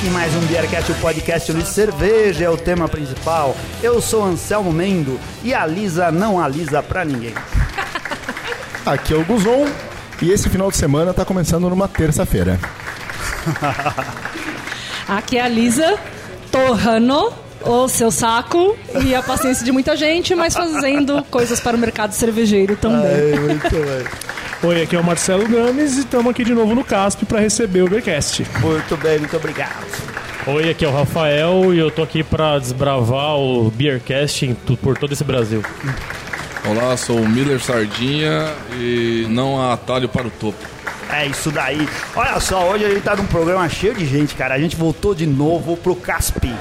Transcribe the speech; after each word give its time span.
Aqui 0.00 0.08
mais 0.08 0.34
um 0.34 0.40
Beercast, 0.46 0.92
o 0.92 0.94
podcast 0.94 1.52
de 1.52 1.62
cerveja 1.62 2.46
é 2.46 2.48
o 2.48 2.56
tema 2.56 2.88
principal. 2.88 3.54
Eu 3.82 4.00
sou 4.00 4.24
Anselmo 4.24 4.72
Mendo 4.72 5.20
e 5.44 5.52
a 5.52 5.66
Lisa 5.66 6.10
não 6.10 6.40
alisa 6.40 6.82
pra 6.82 7.04
ninguém. 7.04 7.34
Aqui 8.86 9.12
é 9.12 9.16
o 9.18 9.22
Guzon 9.26 9.68
e 10.22 10.30
esse 10.30 10.48
final 10.48 10.70
de 10.70 10.78
semana 10.78 11.12
tá 11.12 11.22
começando 11.22 11.68
numa 11.68 11.86
terça-feira. 11.86 12.58
Aqui 15.06 15.36
é 15.36 15.42
a 15.42 15.48
Lisa 15.48 15.98
torrando 16.50 17.34
o 17.60 17.86
seu 17.86 18.10
saco 18.10 18.78
e 19.04 19.14
a 19.14 19.22
paciência 19.22 19.66
de 19.66 19.70
muita 19.70 19.94
gente, 19.96 20.34
mas 20.34 20.54
fazendo 20.54 21.22
coisas 21.24 21.60
para 21.60 21.76
o 21.76 21.78
mercado 21.78 22.12
cervejeiro 22.12 22.74
também. 22.74 23.38
muito 23.38 23.70
bem. 23.70 24.29
Oi, 24.62 24.82
aqui 24.82 24.94
é 24.94 25.00
o 25.00 25.04
Marcelo 25.04 25.48
Gomes 25.48 25.96
e 25.96 26.00
estamos 26.00 26.30
aqui 26.30 26.44
de 26.44 26.52
novo 26.52 26.74
no 26.74 26.84
CASP 26.84 27.24
para 27.24 27.40
receber 27.40 27.80
o 27.80 27.88
Beercast. 27.88 28.46
Muito 28.60 28.94
bem, 28.98 29.18
muito 29.18 29.34
obrigado. 29.34 29.86
Oi, 30.46 30.68
aqui 30.68 30.84
é 30.84 30.88
o 30.88 30.92
Rafael 30.92 31.72
e 31.72 31.78
eu 31.78 31.90
tô 31.90 32.02
aqui 32.02 32.22
pra 32.22 32.58
desbravar 32.58 33.36
o 33.36 33.70
Beercast 33.70 34.54
por 34.82 34.98
todo 34.98 35.14
esse 35.14 35.24
Brasil. 35.24 35.62
Olá, 36.62 36.94
sou 36.98 37.16
o 37.16 37.26
Miller 37.26 37.58
Sardinha 37.58 38.52
e 38.74 39.24
não 39.30 39.58
há 39.58 39.72
atalho 39.72 40.10
para 40.10 40.26
o 40.26 40.30
topo. 40.30 40.58
É 41.10 41.26
isso 41.26 41.50
daí. 41.50 41.88
Olha 42.14 42.38
só, 42.38 42.68
hoje 42.68 42.84
a 42.84 42.90
gente 42.90 43.02
tá 43.02 43.16
num 43.16 43.26
programa 43.26 43.66
cheio 43.66 43.94
de 43.94 44.04
gente, 44.04 44.34
cara. 44.34 44.54
A 44.54 44.58
gente 44.58 44.76
voltou 44.76 45.14
de 45.14 45.26
novo 45.26 45.74
pro 45.74 45.96
Caspi, 45.96 46.54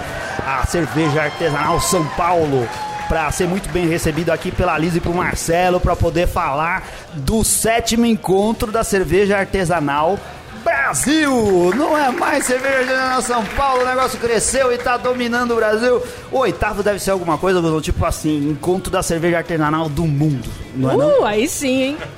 a 0.48 0.66
cerveja 0.66 1.24
artesanal 1.24 1.82
São 1.82 2.06
Paulo, 2.16 2.66
pra 3.10 3.32
ser 3.32 3.48
muito 3.48 3.68
bem 3.70 3.88
recebido 3.88 4.30
aqui 4.30 4.52
pela 4.52 4.78
Lisa 4.78 5.00
e 5.00 5.02
pro 5.02 5.12
Marcelo, 5.12 5.80
pra 5.80 5.96
poder 5.96 6.28
falar 6.28 6.88
do 7.16 7.44
sétimo 7.44 8.06
encontro 8.06 8.72
da 8.72 8.84
cerveja 8.84 9.36
artesanal 9.36 10.20
Brasil! 10.64 11.74
Não 11.76 11.98
é 11.98 12.12
mais 12.12 12.46
cerveja 12.46 12.80
artesanal 12.80 13.22
São 13.22 13.46
Paulo, 13.46 13.84
o 13.84 13.86
negócio 13.86 14.20
cresceu 14.20 14.72
e 14.72 14.78
tá 14.78 14.98
dominando 14.98 15.52
o 15.52 15.56
Brasil. 15.56 16.02
O 16.32 16.40
oitavo 16.40 16.84
deve 16.84 17.00
ser 17.00 17.12
alguma 17.12 17.38
coisa, 17.38 17.62
Bruno, 17.62 17.82
tipo 17.82 18.06
assim, 18.06 18.50
encontro 18.50 18.92
da 18.92 19.02
cerveja 19.02 19.38
artesanal 19.38 19.90
do 19.90 20.06
mundo, 20.06 20.50
não 20.76 20.92
é 20.92 20.98
não? 20.98 21.22
Uh, 21.22 21.26
aí 21.26 21.48
sim, 21.48 21.84
hein? 21.84 21.98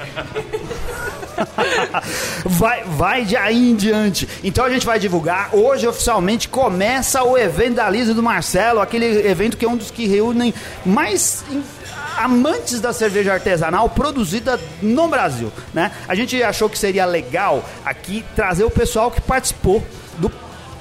vai, 2.45 2.84
vai 2.84 3.25
de 3.25 3.36
aí 3.36 3.72
em 3.72 3.75
diante. 3.75 4.28
Então 4.44 4.66
a 4.66 4.69
gente 4.69 4.86
vai 4.86 5.00
divulgar. 5.00 5.50
Hoje, 5.53 5.88
oficialmente, 5.88 6.47
começa 6.47 7.23
o 7.23 7.38
evento 7.38 7.75
da 7.75 7.89
Lisa 7.89 8.12
e 8.12 8.16
do 8.16 8.23
Marcelo, 8.23 8.80
aquele 8.80 9.28
evento 9.28 9.58
que 9.58 9.66
é 9.66 9.69
um 9.69 9.78
dos 9.78 9.92
que 9.92 10.08
reúnem 10.08 10.53
mais 10.86 11.44
amantes 12.17 12.80
da 12.80 12.94
cerveja 12.94 13.34
artesanal 13.34 13.90
produzida 13.90 14.59
no 14.81 15.08
Brasil, 15.08 15.52
né? 15.73 15.92
A 16.08 16.16
gente 16.16 16.42
achou 16.42 16.70
que 16.70 16.78
seria 16.78 17.06
legal 17.06 17.64
aqui 17.86 18.23
trazer 18.36 18.64
o 18.64 18.72
pessoal 18.72 19.12
que 19.12 19.22
participou 19.22 19.84
do 20.18 20.31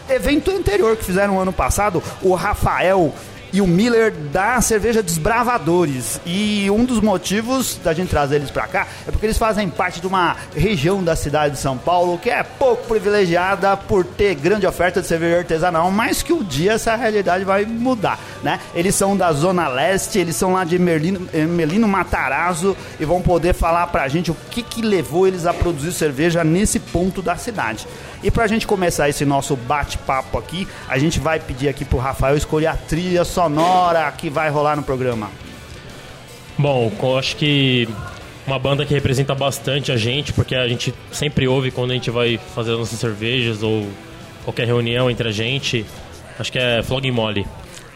evento 0.09 0.51
anterior 0.51 0.97
que 0.97 1.05
fizeram 1.05 1.41
ano 1.41 1.53
passado, 1.53 2.03
o 2.23 2.35
Rafael 2.35 3.15
e 3.53 3.61
o 3.61 3.67
Miller 3.67 4.13
da 4.33 4.61
cerveja 4.61 5.03
Desbravadores. 5.03 6.21
E 6.25 6.71
um 6.71 6.85
dos 6.85 7.01
motivos 7.01 7.79
da 7.83 7.93
gente 7.93 8.09
trazer 8.11 8.37
eles 8.37 8.51
pra 8.51 8.67
cá 8.67 8.87
é 9.07 9.11
porque 9.11 9.27
eles 9.27 9.39
fazem 9.39 9.69
parte 9.69 10.01
de 10.01 10.07
uma 10.07 10.37
região 10.55 11.03
da 11.03 11.17
cidade 11.17 11.55
de 11.55 11.61
São 11.61 11.77
Paulo 11.77 12.19
que 12.19 12.31
é 12.31 12.43
pouco 12.43 12.87
privilegiada 12.87 13.77
por 13.77 14.05
ter 14.05 14.35
grande 14.35 14.67
oferta 14.67 15.01
de 15.01 15.07
cerveja 15.07 15.39
artesanal, 15.39 15.91
mas 15.91 16.23
que 16.23 16.33
um 16.33 16.43
dia 16.43 16.73
essa 16.73 16.95
realidade 16.97 17.45
vai 17.45 17.65
mudar, 17.65 18.19
né? 18.43 18.61
Eles 18.75 18.95
são 18.95 19.17
da 19.17 19.33
Zona 19.33 19.69
Leste, 19.69 20.19
eles 20.19 20.37
são 20.37 20.53
lá 20.53 20.65
de 20.65 20.79
Merlino, 20.79 21.29
eh, 21.33 21.47
Matarazzo 21.91 22.77
e 22.99 23.05
vão 23.05 23.21
poder 23.21 23.55
falar 23.55 23.87
pra 23.89 24.09
gente 24.09 24.31
o 24.31 24.37
que 24.51 24.63
que 24.63 24.83
levou 24.83 25.27
eles 25.27 25.47
a 25.47 25.53
produzir 25.53 25.93
cerveja 25.93 26.45
nesse 26.45 26.79
ponto 26.79 27.21
da 27.21 27.37
cidade. 27.37 27.87
E 28.23 28.31
pra 28.31 28.47
gente 28.47 28.67
começar 28.67 29.09
esse 29.09 29.25
nosso 29.25 29.57
bate-papo 29.57 30.37
aqui, 30.37 30.69
a 30.89 30.99
gente 30.99 31.19
vai 31.19 31.41
pedir 31.41 31.69
aqui 31.69 31.85
pro 31.85 31.99
Rafael 31.99 32.37
escolher 32.37 32.67
a 32.67 32.77
trilha 32.77 33.25
sonora 33.25 34.11
que 34.13 34.29
vai 34.29 34.51
rolar 34.51 34.77
no 34.77 34.83
programa. 34.83 35.31
Bom, 36.59 36.93
eu 37.03 37.19
acho 37.19 37.37
que 37.37 37.89
uma 38.47 38.59
banda 38.59 38.85
que 38.85 38.93
representa 38.93 39.35
bastante 39.35 39.91
a 39.91 39.97
gente, 39.97 40.33
porque 40.35 40.55
a 40.55 40.69
gente 40.69 40.93
sempre 41.11 41.49
ouve 41.49 41.71
quando 41.71 41.93
a 41.93 41.95
gente 41.95 42.11
vai 42.11 42.39
fazer 42.55 42.73
as 42.73 42.79
nossas 42.79 42.99
cervejas 42.99 43.63
ou 43.63 43.89
qualquer 44.45 44.67
reunião 44.67 45.11
entre 45.11 45.29
a 45.29 45.33
gente, 45.33 45.87
acho 46.39 46.53
que 46.53 46.59
é 46.59 46.83
Flogging 46.83 47.13
Molly. 47.13 47.47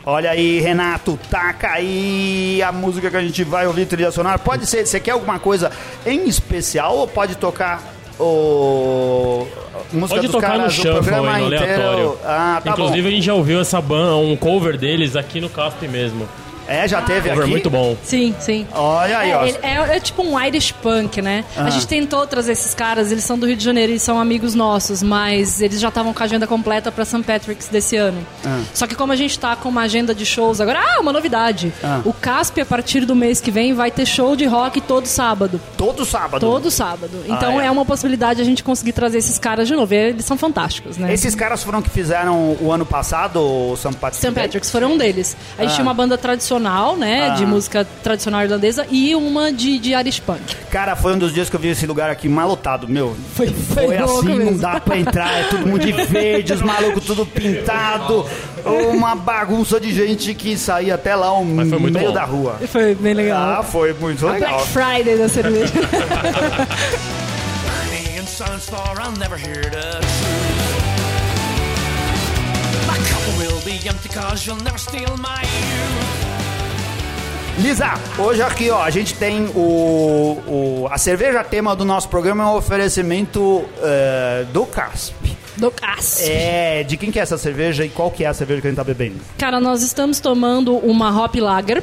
Olha 0.07 0.31
aí, 0.31 0.61
Renato, 0.61 1.19
taca 1.31 1.71
aí 1.71 2.63
a 2.63 2.71
música 2.71 3.11
que 3.11 3.17
a 3.17 3.23
gente 3.23 3.43
vai 3.43 3.67
ouvir 3.67 3.87
trilha 3.87 4.11
sonora. 4.11 4.39
Pode 4.39 4.67
ser, 4.67 4.87
você 4.87 5.01
quer 5.01 5.13
alguma 5.13 5.39
coisa 5.39 5.71
em 6.05 6.29
especial 6.29 6.97
ou 6.97 7.09
pode 7.09 7.37
tocar 7.37 7.94
o 8.19 9.47
música 9.93 10.21
Pode 10.21 10.29
tocar 10.33 10.53
no 10.53 10.57
caras, 10.59 10.79
o 10.79 10.83
shuffle 10.83 11.15
aí, 11.15 11.41
no 11.41 11.47
aleatório. 11.47 12.19
Ah, 12.25 12.61
tá 12.63 12.71
Inclusive 12.71 13.03
bom. 13.03 13.09
a 13.09 13.11
gente 13.11 13.25
já 13.25 13.35
ouviu 13.35 13.61
essa 13.61 13.81
banda, 13.81 14.17
um 14.17 14.37
cover 14.37 14.77
deles 14.77 15.17
aqui 15.17 15.41
no 15.41 15.49
CASP 15.49 15.89
mesmo. 15.89 16.29
É, 16.69 16.87
já 16.89 17.03
teve 17.03 17.29
Cover 17.29 17.43
aqui. 17.45 17.51
muito 17.51 17.71
bom. 17.71 17.97
Sim, 18.03 18.35
sim. 18.41 18.67
Olha 18.73 19.19
aí, 19.19 19.31
É, 19.31 19.37
ó. 19.37 19.45
ele- 19.47 19.59
é- 19.63 19.97
é 19.97 20.01
tipo 20.01 20.23
um 20.23 20.41
Irish 20.43 20.73
punk, 20.73 21.21
né? 21.23 21.45
Ah. 21.57 21.65
A 21.65 21.71
gente 21.71 21.87
tentou 21.87 22.27
trazer 22.27 22.53
esses 22.53 22.75
caras, 22.75 23.11
eles 23.13 23.25
são 23.25 23.39
do 23.39 23.47
Rio 23.47 23.57
de 23.57 23.65
Janeiro, 23.65 23.93
eles 23.93 24.03
são 24.03 24.19
amigos 24.19 24.55
nossos, 24.55 25.03
mas 25.03 25.61
eles 25.61 25.81
já 25.81 25.89
estavam 25.89 26.13
com 26.15 26.23
a 26.23 26.25
agenda 26.27 26.47
completa 26.47 26.91
pra 26.91 27.05
St. 27.05 27.23
Patrick's 27.23 27.69
desse 27.69 27.97
ano. 27.97 28.25
Ah. 28.45 28.61
Só 28.73 28.87
que 28.87 28.95
como 28.95 29.13
a 29.13 29.17
gente 29.17 29.39
tá 29.39 29.55
com 29.57 29.69
uma 29.69 29.83
agenda 29.83 30.15
de 30.15 30.25
shows 30.25 30.61
agora, 30.61 30.81
ah, 30.81 31.01
uma 31.01 31.13
novidade. 31.13 31.73
Ah. 31.83 32.01
O 32.05 32.13
CASP, 32.13 32.61
a 32.61 32.67
partir 32.67 33.05
do 33.05 33.15
mês 33.15 33.41
que 33.41 33.51
vem, 33.51 33.75
vai 33.75 33.91
ter 33.91 34.07
show 34.07 34.35
de 34.37 34.45
rock 34.47 34.81
todo 34.81 35.07
sábado. 35.07 35.61
Todo 35.77 36.05
sábado. 36.05 36.41
Todo 36.41 36.71
sábado. 36.71 37.25
Então 37.27 37.59
Ah, 37.59 37.63
é. 37.65 37.67
é. 37.67 37.71
uma 37.71 37.85
possibilidade 37.85 38.41
a 38.41 38.45
gente 38.45 38.63
conseguir 38.63 38.93
trazer 38.93 39.19
esses 39.19 39.39
caras 39.39 39.67
de 39.69 39.75
novo. 39.75 39.93
E 39.93 39.97
Eles 39.97 40.25
são 40.25 40.37
fantásticos, 40.39 40.97
né? 40.97 41.13
Esses 41.13 41.35
caras 41.35 41.63
foram 41.63 41.83
que 41.83 41.91
fizeram 41.91 42.57
o 42.61 42.71
ano 42.73 42.87
passado 42.87 43.41
o 43.41 43.77
St. 43.77 43.95
Patrick's 43.97 44.19
St. 44.21 44.33
Patrick's 44.33 44.71
foram 44.71 44.93
um 44.93 44.99
deles. 44.99 45.37
A 45.59 45.63
gente 45.63 45.71
Ah. 45.73 45.75
tinha 45.75 45.83
uma 45.83 45.95
banda 45.95 46.17
tradicional, 46.17 46.54
né? 46.97 47.31
Ah. 47.31 47.35
De 47.35 47.47
música 47.47 47.87
tradicional 48.03 48.43
irlandesa 48.43 48.87
e 48.91 49.15
uma 49.15 49.53
de, 49.53 49.79
de 49.79 49.93
Irish 49.93 50.21
punk. 50.21 50.55
Cara, 50.71 50.97
foi 50.97 51.15
um 51.15 51.19
dos 51.19 51.33
dias 51.33 51.49
que 51.49 51.57
eu 51.57 51.61
vi 51.61 51.69
esse 51.69 51.87
lugar 51.87 52.11
aqui 52.11 52.29
mal 52.29 52.49
lotado, 52.49 52.89
meu. 52.89 53.17
Foi, 53.35 53.49
Foi 53.49 53.99
louco 53.99 54.19
assim, 54.19 54.29
não 54.29 54.37
mesmo. 54.37 54.59
dá 54.59 54.81
pra 54.81 54.99
entrar, 54.99 55.41
é 55.41 55.43
todo 55.45 55.67
mundo 55.67 55.85
de 55.85 55.93
verde, 55.93 56.53
os 56.53 56.63
malucos 56.63 57.05
tudo 57.05 57.25
pintado, 57.27 58.27
uma 58.93 59.15
bagunça 59.15 59.79
de 59.81 59.93
gente 59.93 60.35
que 60.35 60.57
saía 60.57 60.95
até 60.95 61.15
lá 61.15 61.29
no 61.43 61.67
foi 61.69 61.79
muito 61.79 61.95
meio 61.95 62.09
bom. 62.09 62.15
da 62.15 62.25
rua. 62.25 62.59
Foi 62.67 62.95
bem 62.95 63.15
legal. 63.15 63.61
Ah, 63.61 63.63
foi 63.63 63.93
muito 63.95 64.27
A 64.27 64.33
legal. 64.33 64.51
Black 64.51 64.69
Friday 64.69 65.17
da 65.17 65.29
cerveja. 65.29 65.73
I'll 69.05 69.13
never 69.13 69.37
hear 69.37 69.63
the 69.63 70.01
truth. 70.01 70.75
My 72.89 72.97
cup 72.97 73.39
will 73.39 73.61
be 73.65 73.87
empty 73.87 74.09
cause 74.09 74.47
you'll 74.47 74.57
never 74.65 74.79
steal 74.79 75.17
my 75.19 75.43
youth. 75.43 76.14
Lisa, 77.59 77.95
hoje 78.19 78.43
aqui, 78.43 78.69
ó, 78.71 78.83
a 78.83 78.91
gente 78.91 79.15
tem 79.15 79.47
o, 79.55 80.39
o- 80.47 80.89
a 80.91 80.99
cerveja 80.99 81.43
tema 81.45 81.75
do 81.77 81.85
nosso 81.85 82.09
programa 82.09 82.43
é 82.43 82.47
um 82.49 82.57
oferecimento 82.57 83.65
eh, 83.81 84.45
do 84.53 84.67
CASP. 84.67 85.15
Do 85.57 85.71
CASP. 85.71 86.25
É, 86.29 86.83
de 86.83 86.97
quem 86.97 87.13
que 87.13 87.19
é 87.19 87.23
essa 87.23 87.39
cerveja 87.39 87.85
e 87.85 87.89
qual 87.89 88.11
que 88.11 88.25
é 88.25 88.27
a 88.27 88.35
cerveja 88.35 88.61
que 88.61 88.67
a 88.67 88.71
gente 88.71 88.77
tá 88.77 88.83
bebendo? 88.85 89.21
Cara, 89.39 89.61
nós 89.61 89.83
estamos 89.83 90.19
tomando 90.19 90.77
uma 90.79 91.17
Hop 91.25 91.37
Lager 91.37 91.81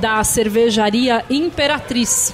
da 0.00 0.24
cervejaria 0.24 1.22
Imperatriz, 1.28 2.32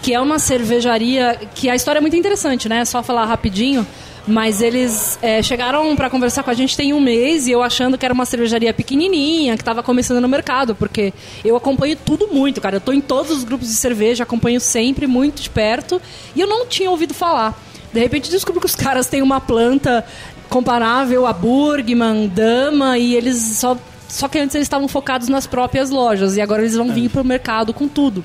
que 0.00 0.14
é 0.14 0.20
uma 0.20 0.38
cervejaria 0.38 1.36
que 1.52 1.68
a 1.68 1.74
história 1.74 1.98
é 1.98 2.00
muito 2.00 2.14
interessante, 2.16 2.68
né? 2.68 2.78
É 2.78 2.84
só 2.84 3.02
falar 3.02 3.24
rapidinho. 3.24 3.84
Mas 4.26 4.62
eles 4.62 5.18
é, 5.20 5.42
chegaram 5.42 5.94
para 5.94 6.08
conversar 6.08 6.42
com 6.42 6.50
a 6.50 6.54
gente 6.54 6.74
tem 6.74 6.94
um 6.94 7.00
mês 7.00 7.46
e 7.46 7.52
eu 7.52 7.62
achando 7.62 7.98
que 7.98 8.06
era 8.06 8.14
uma 8.14 8.24
cervejaria 8.24 8.72
pequenininha, 8.72 9.54
que 9.54 9.60
estava 9.60 9.82
começando 9.82 10.18
no 10.18 10.28
mercado, 10.28 10.74
porque 10.74 11.12
eu 11.44 11.54
acompanho 11.56 11.94
tudo 11.94 12.28
muito, 12.28 12.58
cara. 12.58 12.76
Eu 12.76 12.80
tô 12.80 12.92
em 12.92 13.02
todos 13.02 13.30
os 13.30 13.44
grupos 13.44 13.68
de 13.68 13.74
cerveja, 13.74 14.22
acompanho 14.22 14.60
sempre, 14.60 15.06
muito 15.06 15.42
de 15.42 15.50
perto, 15.50 16.00
e 16.34 16.40
eu 16.40 16.46
não 16.46 16.66
tinha 16.66 16.90
ouvido 16.90 17.12
falar. 17.12 17.58
De 17.92 18.00
repente 18.00 18.30
descubro 18.30 18.60
que 18.60 18.66
os 18.66 18.74
caras 18.74 19.06
têm 19.06 19.20
uma 19.20 19.42
planta 19.42 20.04
comparável 20.48 21.26
a 21.26 21.32
Burgman, 21.32 22.26
Dama, 22.28 22.96
e 22.98 23.14
eles 23.14 23.58
só. 23.58 23.76
Só 24.08 24.28
que 24.28 24.38
antes 24.38 24.54
eles 24.54 24.66
estavam 24.66 24.86
focados 24.86 25.28
nas 25.28 25.46
próprias 25.46 25.90
lojas, 25.90 26.36
e 26.36 26.40
agora 26.40 26.62
eles 26.62 26.76
vão 26.76 26.92
vir 26.92 27.10
pro 27.10 27.24
mercado 27.24 27.74
com 27.74 27.88
tudo. 27.88 28.24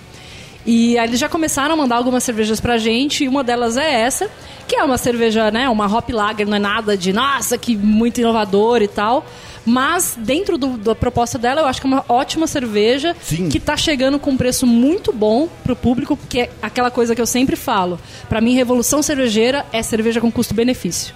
E 0.65 0.97
aí 0.99 1.07
eles 1.07 1.19
já 1.19 1.29
começaram 1.29 1.73
a 1.73 1.77
mandar 1.77 1.95
algumas 1.95 2.23
cervejas 2.23 2.59
pra 2.59 2.77
gente, 2.77 3.23
e 3.23 3.27
uma 3.27 3.43
delas 3.43 3.77
é 3.77 4.01
essa, 4.01 4.29
que 4.67 4.75
é 4.75 4.83
uma 4.83 4.97
cerveja, 4.97 5.49
né, 5.49 5.67
uma 5.69 5.85
hop 5.87 6.09
lager, 6.09 6.45
não 6.47 6.57
é 6.57 6.59
nada 6.59 6.97
de, 6.97 7.11
nossa, 7.13 7.57
que 7.57 7.75
muito 7.75 8.19
inovador 8.19 8.81
e 8.81 8.87
tal. 8.87 9.25
Mas 9.65 10.15
dentro 10.17 10.57
do- 10.57 10.77
da 10.77 10.95
proposta 10.95 11.37
dela, 11.37 11.61
eu 11.61 11.67
acho 11.67 11.79
que 11.81 11.87
é 11.87 11.89
uma 11.89 12.03
ótima 12.09 12.47
cerveja 12.47 13.15
Sim. 13.21 13.49
que 13.49 13.59
tá 13.59 13.75
chegando 13.77 14.17
com 14.19 14.31
um 14.31 14.37
preço 14.37 14.65
muito 14.65 15.11
bom 15.13 15.47
pro 15.63 15.75
público, 15.75 16.15
porque 16.17 16.39
é 16.41 16.49
aquela 16.61 16.89
coisa 16.89 17.13
que 17.15 17.21
eu 17.21 17.25
sempre 17.25 17.55
falo. 17.55 17.99
Pra 18.27 18.41
mim, 18.41 18.53
revolução 18.55 19.01
cervejeira 19.01 19.65
é 19.71 19.81
cerveja 19.83 20.19
com 20.21 20.31
custo-benefício. 20.31 21.13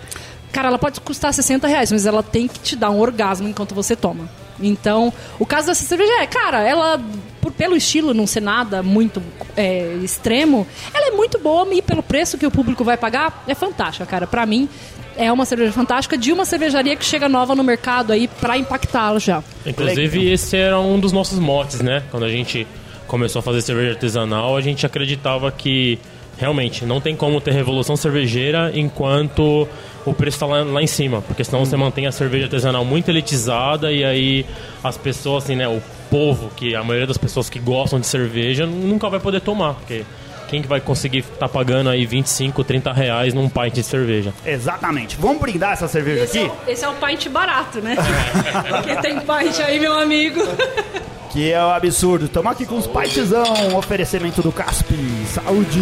Cara, 0.52 0.68
ela 0.68 0.78
pode 0.78 1.02
custar 1.02 1.34
60 1.34 1.68
reais, 1.68 1.92
mas 1.92 2.06
ela 2.06 2.22
tem 2.22 2.48
que 2.48 2.60
te 2.60 2.76
dar 2.76 2.92
um 2.92 3.00
orgasmo 3.00 3.48
enquanto 3.48 3.74
você 3.74 3.96
toma. 3.96 4.30
Então, 4.62 5.12
o 5.40 5.46
caso 5.46 5.68
dessa 5.68 5.84
cerveja 5.84 6.14
é, 6.22 6.28
cara, 6.28 6.62
ela, 6.62 7.02
por, 7.44 7.52
pelo 7.52 7.76
estilo 7.76 8.14
não 8.14 8.26
ser 8.26 8.42
nada 8.42 8.82
muito 8.82 9.22
é, 9.58 9.96
extremo, 10.02 10.66
ela 10.94 11.10
é 11.10 11.12
muito 11.12 11.38
boa 11.38 11.68
e 11.74 11.82
pelo 11.82 12.02
preço 12.02 12.38
que 12.38 12.46
o 12.46 12.52
público 12.52 12.86
vai 12.86 12.96
pagar, 12.96 13.44
é 13.46 13.54
fantástica, 13.54 14.06
cara. 14.06 14.26
Pra 14.26 14.46
mim, 14.46 14.70
é 15.18 15.30
uma 15.30 15.46
cerveja 15.46 15.74
fantástica 15.74 16.18
de 16.18 16.32
uma 16.32 16.46
cervejaria 16.46 16.96
que 16.96 17.04
chega 17.04 17.28
nova 17.28 17.54
no 17.54 17.64
mercado 17.64 18.14
aí 18.14 18.30
pra 18.40 18.58
impactá-lo 18.58 19.20
já. 19.20 19.44
Inclusive, 19.66 20.32
esse 20.32 20.56
era 20.56 20.80
um 20.80 20.98
dos 20.98 21.12
nossos 21.12 21.38
motes, 21.38 21.82
né? 21.82 22.02
Quando 22.10 22.24
a 22.24 22.30
gente 22.30 22.66
começou 23.08 23.42
a 23.42 23.44
fazer 23.44 23.62
cerveja 23.62 23.92
artesanal, 23.92 24.56
a 24.56 24.62
gente 24.62 24.86
acreditava 24.86 25.52
que 25.52 26.00
realmente 26.44 26.86
não 26.86 27.00
tem 27.00 27.16
como 27.16 27.40
ter 27.40 27.54
revolução 27.54 27.96
cervejeira 27.96 28.70
enquanto 28.76 29.66
o 30.06 30.14
preço 30.14 30.36
está 30.36 30.46
lá, 30.46 30.62
lá 30.62 30.82
em 30.82 30.88
cima, 30.88 31.22
porque 31.22 31.42
senão 31.42 31.66
você 31.66 31.78
mantém 31.78 32.06
a 32.06 32.12
cerveja 32.12 32.46
artesanal 32.46 32.84
muito 32.84 33.08
elitizada 33.10 33.90
e 33.94 34.04
aí 34.04 34.46
as 34.84 34.98
pessoas, 34.98 35.46
assim, 35.46 35.56
né? 35.56 35.70
O 35.70 35.82
povo, 36.10 36.52
que 36.58 36.76
a 36.76 36.84
maioria 36.84 37.08
das 37.08 37.18
pessoas 37.18 37.50
que 37.50 37.60
gostam 37.60 37.98
de 37.98 38.06
cerveja 38.08 38.66
nunca 38.66 39.10
vai 39.10 39.22
poder 39.22 39.40
tomar, 39.40 39.76
porque 39.76 40.04
quem 40.50 40.62
que 40.62 40.68
vai 40.68 40.82
conseguir 40.82 41.20
estar 41.20 41.48
pagando 41.48 41.90
aí 41.90 42.06
25, 42.06 42.62
30 42.62 42.92
reais 42.92 43.34
num 43.34 43.48
pint 43.48 43.76
de 43.76 43.84
cerveja? 43.84 44.34
Exatamente. 44.46 45.16
Vamos 45.18 45.40
brindar 45.40 45.72
essa 45.72 45.88
cerveja 45.88 46.26
Esse 46.26 46.40
é, 46.40 46.46
aqui? 46.46 46.52
o, 46.52 46.72
esse 46.72 46.84
é 46.84 46.90
o 46.90 46.94
pint 46.96 47.30
barato, 47.30 47.80
né? 47.80 47.96
Porque 48.68 48.96
tem 48.98 49.18
pint 49.18 49.60
aí, 49.66 49.80
meu 49.80 49.98
amigo. 49.98 50.42
Que 51.34 51.52
é 51.52 51.66
o 51.66 51.72
absurdo. 51.72 52.26
Estamos 52.26 52.52
aqui 52.52 52.64
com 52.64 52.78
os 52.78 52.86
pintzão, 52.86 53.76
oferecimento 53.76 54.44
do 54.44 54.52
Caspi. 54.52 55.26
Saúde! 55.26 55.80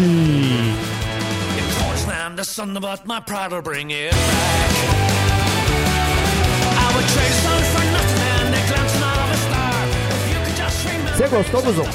Você 11.18 11.28
gostou, 11.28 11.62
Guzon? 11.62 11.90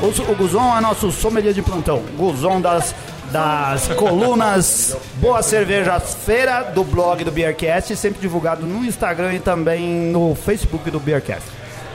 O, 0.00 0.32
o 0.32 0.34
Guzon 0.34 0.78
é 0.78 0.80
nosso 0.80 1.12
sommelier 1.12 1.52
de 1.52 1.60
plantão. 1.60 2.02
Guzon 2.16 2.62
das, 2.62 2.94
das 3.30 3.88
colunas 3.88 4.96
Boa 5.16 5.42
Cervejas 5.42 6.14
Feira 6.14 6.62
do 6.62 6.82
blog 6.82 7.22
do 7.24 7.30
Beercast, 7.30 7.94
sempre 7.94 8.22
divulgado 8.22 8.64
no 8.64 8.82
Instagram 8.86 9.34
e 9.34 9.38
também 9.38 9.86
no 10.10 10.34
Facebook 10.34 10.90
do 10.90 10.98
Beercast. 10.98 11.46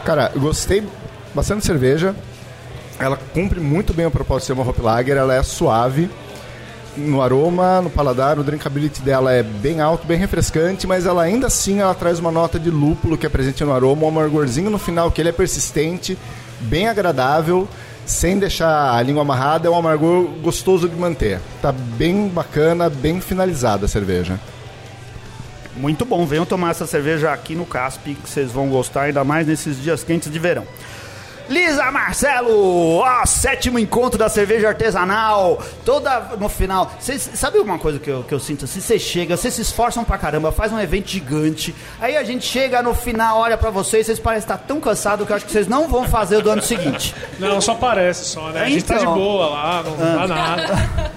Cara, 0.05 0.31
eu 0.35 0.41
gostei 0.41 0.87
bastante 1.37 1.63
cerveja. 1.63 2.15
Ela 2.99 3.15
cumpre 3.15 3.59
muito 3.59 3.93
bem 3.93 4.07
o 4.07 4.11
propósito 4.11 4.41
de 4.41 4.45
ser 4.47 4.53
uma 4.53 4.67
hop 4.67 4.79
lager. 4.79 5.15
Ela 5.15 5.35
é 5.35 5.43
suave 5.43 6.09
no 6.97 7.21
aroma, 7.21 7.79
no 7.79 7.91
paladar. 7.91 8.39
O 8.39 8.43
drinkability 8.43 9.03
dela 9.03 9.31
é 9.31 9.43
bem 9.43 9.79
alto, 9.79 10.07
bem 10.07 10.17
refrescante, 10.17 10.87
mas 10.87 11.05
ela 11.05 11.21
ainda 11.21 11.45
assim 11.45 11.79
ela 11.79 11.93
traz 11.93 12.17
uma 12.17 12.31
nota 12.31 12.59
de 12.59 12.71
lúpulo 12.71 13.15
que 13.17 13.25
é 13.27 13.29
presente 13.29 13.63
no 13.63 13.71
aroma, 13.71 14.05
um 14.05 14.07
amargorzinho 14.07 14.71
no 14.71 14.79
final 14.79 15.11
que 15.11 15.21
ele 15.21 15.29
é 15.29 15.31
persistente, 15.31 16.17
bem 16.61 16.87
agradável, 16.87 17.67
sem 18.03 18.39
deixar 18.39 18.95
a 18.95 19.01
língua 19.03 19.21
amarrada. 19.21 19.67
É 19.67 19.71
um 19.71 19.77
amargor 19.77 20.23
gostoso 20.41 20.89
de 20.89 20.95
manter. 20.95 21.39
Tá 21.61 21.71
bem 21.71 22.27
bacana, 22.29 22.89
bem 22.89 23.21
finalizada 23.21 23.85
a 23.85 23.87
cerveja. 23.87 24.39
Muito 25.75 26.03
bom, 26.03 26.25
venham 26.25 26.43
tomar 26.43 26.71
essa 26.71 26.87
cerveja 26.87 27.31
aqui 27.31 27.53
no 27.53 27.63
Caspi, 27.63 28.15
que 28.15 28.27
vocês 28.27 28.51
vão 28.51 28.67
gostar, 28.67 29.03
ainda 29.03 29.23
mais 29.23 29.45
nesses 29.45 29.79
dias 29.79 30.03
quentes 30.03 30.31
de 30.31 30.39
verão. 30.39 30.65
Lisa 31.49 31.89
Marcelo, 31.91 32.97
ó, 32.97 33.25
sétimo 33.25 33.79
encontro 33.79 34.17
da 34.17 34.27
cerveja 34.29 34.67
artesanal, 34.69 35.61
toda 35.85 36.19
no 36.39 36.49
final. 36.49 36.91
Cês, 36.99 37.29
sabe 37.35 37.57
uma 37.59 37.79
coisa 37.79 37.99
que 37.99 38.09
eu, 38.09 38.23
que 38.23 38.33
eu 38.33 38.39
sinto 38.39 38.65
assim? 38.65 38.81
Você 38.81 38.99
chega, 38.99 39.37
vocês 39.37 39.53
se 39.53 39.61
esforçam 39.61 40.03
pra 40.03 40.17
caramba, 40.17 40.51
faz 40.51 40.71
um 40.71 40.79
evento 40.79 41.09
gigante, 41.09 41.73
aí 41.99 42.17
a 42.17 42.23
gente 42.23 42.45
chega 42.45 42.81
no 42.81 42.93
final, 42.93 43.39
olha 43.39 43.57
pra 43.57 43.69
vocês, 43.69 44.05
vocês 44.05 44.19
parecem 44.19 44.43
estar 44.45 44.57
tão 44.57 44.79
cansados 44.79 45.25
que 45.25 45.31
eu 45.31 45.35
acho 45.37 45.45
que 45.45 45.51
vocês 45.51 45.67
não 45.67 45.87
vão 45.87 46.07
fazer 46.07 46.37
o 46.37 46.41
do 46.41 46.49
ano 46.49 46.61
seguinte. 46.61 47.15
Não, 47.39 47.61
só 47.61 47.75
parece 47.75 48.25
só, 48.25 48.49
né? 48.49 48.63
A 48.63 48.69
gente 48.69 48.83
tá 48.83 48.95
de 48.95 49.01
Então. 49.01 49.13
boa 49.13 49.47
lá, 49.47 49.83
não 49.83 49.95
dá 49.97 50.27
nada. 50.27 51.11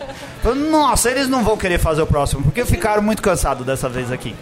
Nossa, 0.71 1.11
eles 1.11 1.29
não 1.29 1.43
vão 1.44 1.56
querer 1.56 1.79
fazer 1.79 2.03
o 2.03 2.06
próximo, 2.06 2.43
porque 2.43 2.65
ficaram 2.65 3.03
muito 3.03 3.21
cansados 3.21 3.67
dessa 3.67 3.88
vez 3.88 4.11
aqui. 4.11 4.35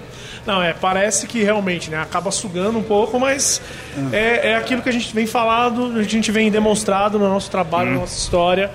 Não, 0.49 0.63
é, 0.63 0.73
parece 0.73 1.27
que 1.27 1.43
realmente, 1.43 1.91
né, 1.91 2.01
acaba 2.01 2.31
sugando 2.31 2.79
um 2.79 2.83
pouco, 2.83 3.21
mas 3.21 3.61
é, 4.11 4.53
é 4.53 4.57
aquilo 4.57 4.81
que 4.81 4.89
a 4.89 4.93
gente 4.93 5.15
vem 5.15 5.27
falado, 5.27 5.93
a 5.99 6.03
gente 6.03 6.33
vem 6.33 6.51
demonstrado 6.51 7.19
no 7.19 7.29
nosso 7.29 7.51
trabalho, 7.51 7.91
na 7.91 7.99
nossa 7.99 8.17
história. 8.17 8.71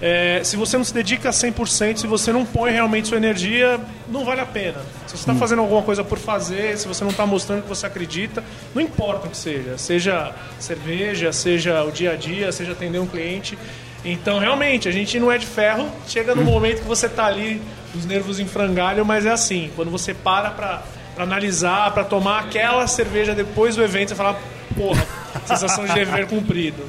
É, 0.00 0.40
se 0.42 0.56
você 0.56 0.78
não 0.78 0.84
se 0.84 0.94
dedica 0.94 1.28
100%, 1.28 1.98
se 1.98 2.06
você 2.06 2.32
não 2.32 2.46
põe 2.46 2.70
realmente 2.70 3.08
sua 3.08 3.18
energia, 3.18 3.78
não 4.08 4.24
vale 4.24 4.40
a 4.40 4.46
pena. 4.46 4.78
Se 5.06 5.18
você 5.18 5.22
está 5.30 5.34
fazendo 5.34 5.58
alguma 5.58 5.82
coisa 5.82 6.02
por 6.02 6.16
fazer, 6.16 6.78
se 6.78 6.88
você 6.88 7.04
não 7.04 7.10
está 7.10 7.26
mostrando 7.26 7.60
que 7.60 7.68
você 7.68 7.84
acredita, 7.84 8.42
não 8.74 8.80
importa 8.80 9.26
o 9.26 9.30
que 9.30 9.36
seja, 9.36 9.76
seja 9.76 10.34
cerveja, 10.58 11.30
seja 11.30 11.84
o 11.84 11.92
dia 11.92 12.12
a 12.12 12.16
dia, 12.16 12.50
seja 12.52 12.72
atender 12.72 13.00
um 13.00 13.06
cliente. 13.06 13.58
Então, 14.02 14.38
realmente, 14.38 14.88
a 14.88 14.92
gente 14.92 15.20
não 15.20 15.30
é 15.30 15.36
de 15.36 15.44
ferro, 15.44 15.90
chega 16.06 16.34
no 16.34 16.42
momento 16.42 16.80
que 16.80 16.88
você 16.88 17.04
está 17.04 17.26
ali, 17.26 17.60
os 17.94 18.06
nervos 18.06 18.40
em 18.40 18.46
frangalho, 18.46 19.04
mas 19.04 19.26
é 19.26 19.30
assim, 19.30 19.70
quando 19.76 19.90
você 19.90 20.14
para 20.14 20.50
para 20.50 20.82
analisar, 21.24 21.92
para 21.92 22.04
tomar 22.04 22.40
aquela 22.40 22.86
cerveja 22.86 23.34
depois 23.34 23.76
do 23.76 23.82
evento, 23.82 24.10
você 24.10 24.14
fala, 24.14 24.38
porra, 24.76 25.06
sensação 25.46 25.86
de 25.86 25.94
dever 25.94 26.26
cumprido. 26.26 26.84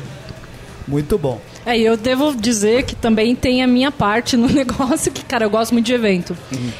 Muito 0.90 1.20
bom. 1.20 1.40
É, 1.66 1.78
e 1.78 1.86
eu 1.86 1.96
devo 1.96 2.36
dizer 2.36 2.84
que 2.84 2.96
também 2.96 3.36
tem 3.36 3.62
a 3.62 3.68
minha 3.68 3.92
parte 3.92 4.36
no 4.36 4.48
negócio, 4.50 5.12
que, 5.12 5.24
cara, 5.24 5.46
eu 5.46 5.50
gosto 5.50 5.72
muito 5.72 5.86
de 5.86 5.94
evento. 5.94 6.36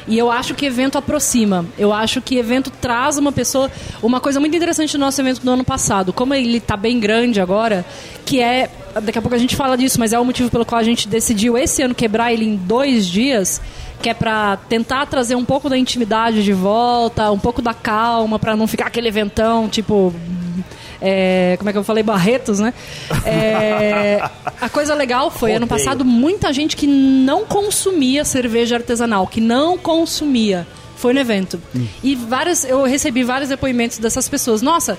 E 0.08 0.18
eu 0.18 0.30
acho 0.30 0.52
que 0.52 0.66
evento 0.66 0.98
aproxima. 0.98 1.64
Eu 1.78 1.92
acho 1.92 2.20
que 2.20 2.36
evento 2.36 2.70
traz 2.70 3.16
uma 3.16 3.30
pessoa. 3.30 3.70
Uma 4.02 4.20
coisa 4.20 4.40
muito 4.40 4.56
interessante 4.56 4.92
do 4.92 4.98
nosso 4.98 5.20
evento 5.20 5.40
do 5.42 5.50
ano 5.50 5.64
passado, 5.64 6.12
como 6.12 6.34
ele 6.34 6.58
tá 6.58 6.76
bem 6.76 6.98
grande 6.98 7.40
agora, 7.40 7.86
que 8.26 8.40
é. 8.40 8.68
Daqui 9.00 9.18
a 9.18 9.22
pouco 9.22 9.36
a 9.36 9.38
gente 9.38 9.54
fala 9.54 9.78
disso, 9.78 10.00
mas 10.00 10.12
é 10.12 10.18
o 10.18 10.24
motivo 10.24 10.50
pelo 10.50 10.66
qual 10.66 10.80
a 10.80 10.84
gente 10.84 11.06
decidiu 11.06 11.56
esse 11.56 11.80
ano 11.80 11.94
quebrar 11.94 12.32
ele 12.32 12.44
em 12.44 12.56
dois 12.56 13.06
dias, 13.06 13.60
que 14.00 14.08
é 14.08 14.14
pra 14.14 14.56
tentar 14.68 15.06
trazer 15.06 15.34
um 15.34 15.44
pouco 15.44 15.68
da 15.68 15.76
intimidade 15.76 16.42
de 16.42 16.52
volta, 16.52 17.30
um 17.30 17.38
pouco 17.38 17.60
da 17.60 17.74
calma, 17.74 18.38
pra 18.38 18.56
não 18.56 18.66
ficar 18.66 18.86
aquele 18.86 19.08
eventão, 19.08 19.68
tipo. 19.68 20.12
é, 21.00 21.54
como 21.58 21.70
é 21.70 21.72
que 21.72 21.78
eu 21.78 21.84
falei? 21.84 22.02
Barretos, 22.02 22.58
né? 22.58 22.72
É, 23.24 24.22
a 24.60 24.68
coisa 24.68 24.94
legal 24.94 25.30
foi, 25.30 25.52
ano 25.54 25.66
passado, 25.66 26.04
muita 26.04 26.52
gente 26.52 26.76
que 26.76 26.86
não 26.86 27.44
consumia 27.44 28.24
cerveja 28.24 28.76
artesanal, 28.76 29.26
que 29.26 29.40
não 29.40 29.76
consumia, 29.78 30.66
foi 30.96 31.12
no 31.12 31.20
evento. 31.20 31.60
E 32.02 32.14
várias, 32.14 32.64
eu 32.64 32.82
recebi 32.82 33.22
vários 33.22 33.48
depoimentos 33.48 33.98
dessas 33.98 34.28
pessoas. 34.28 34.62
Nossa, 34.62 34.98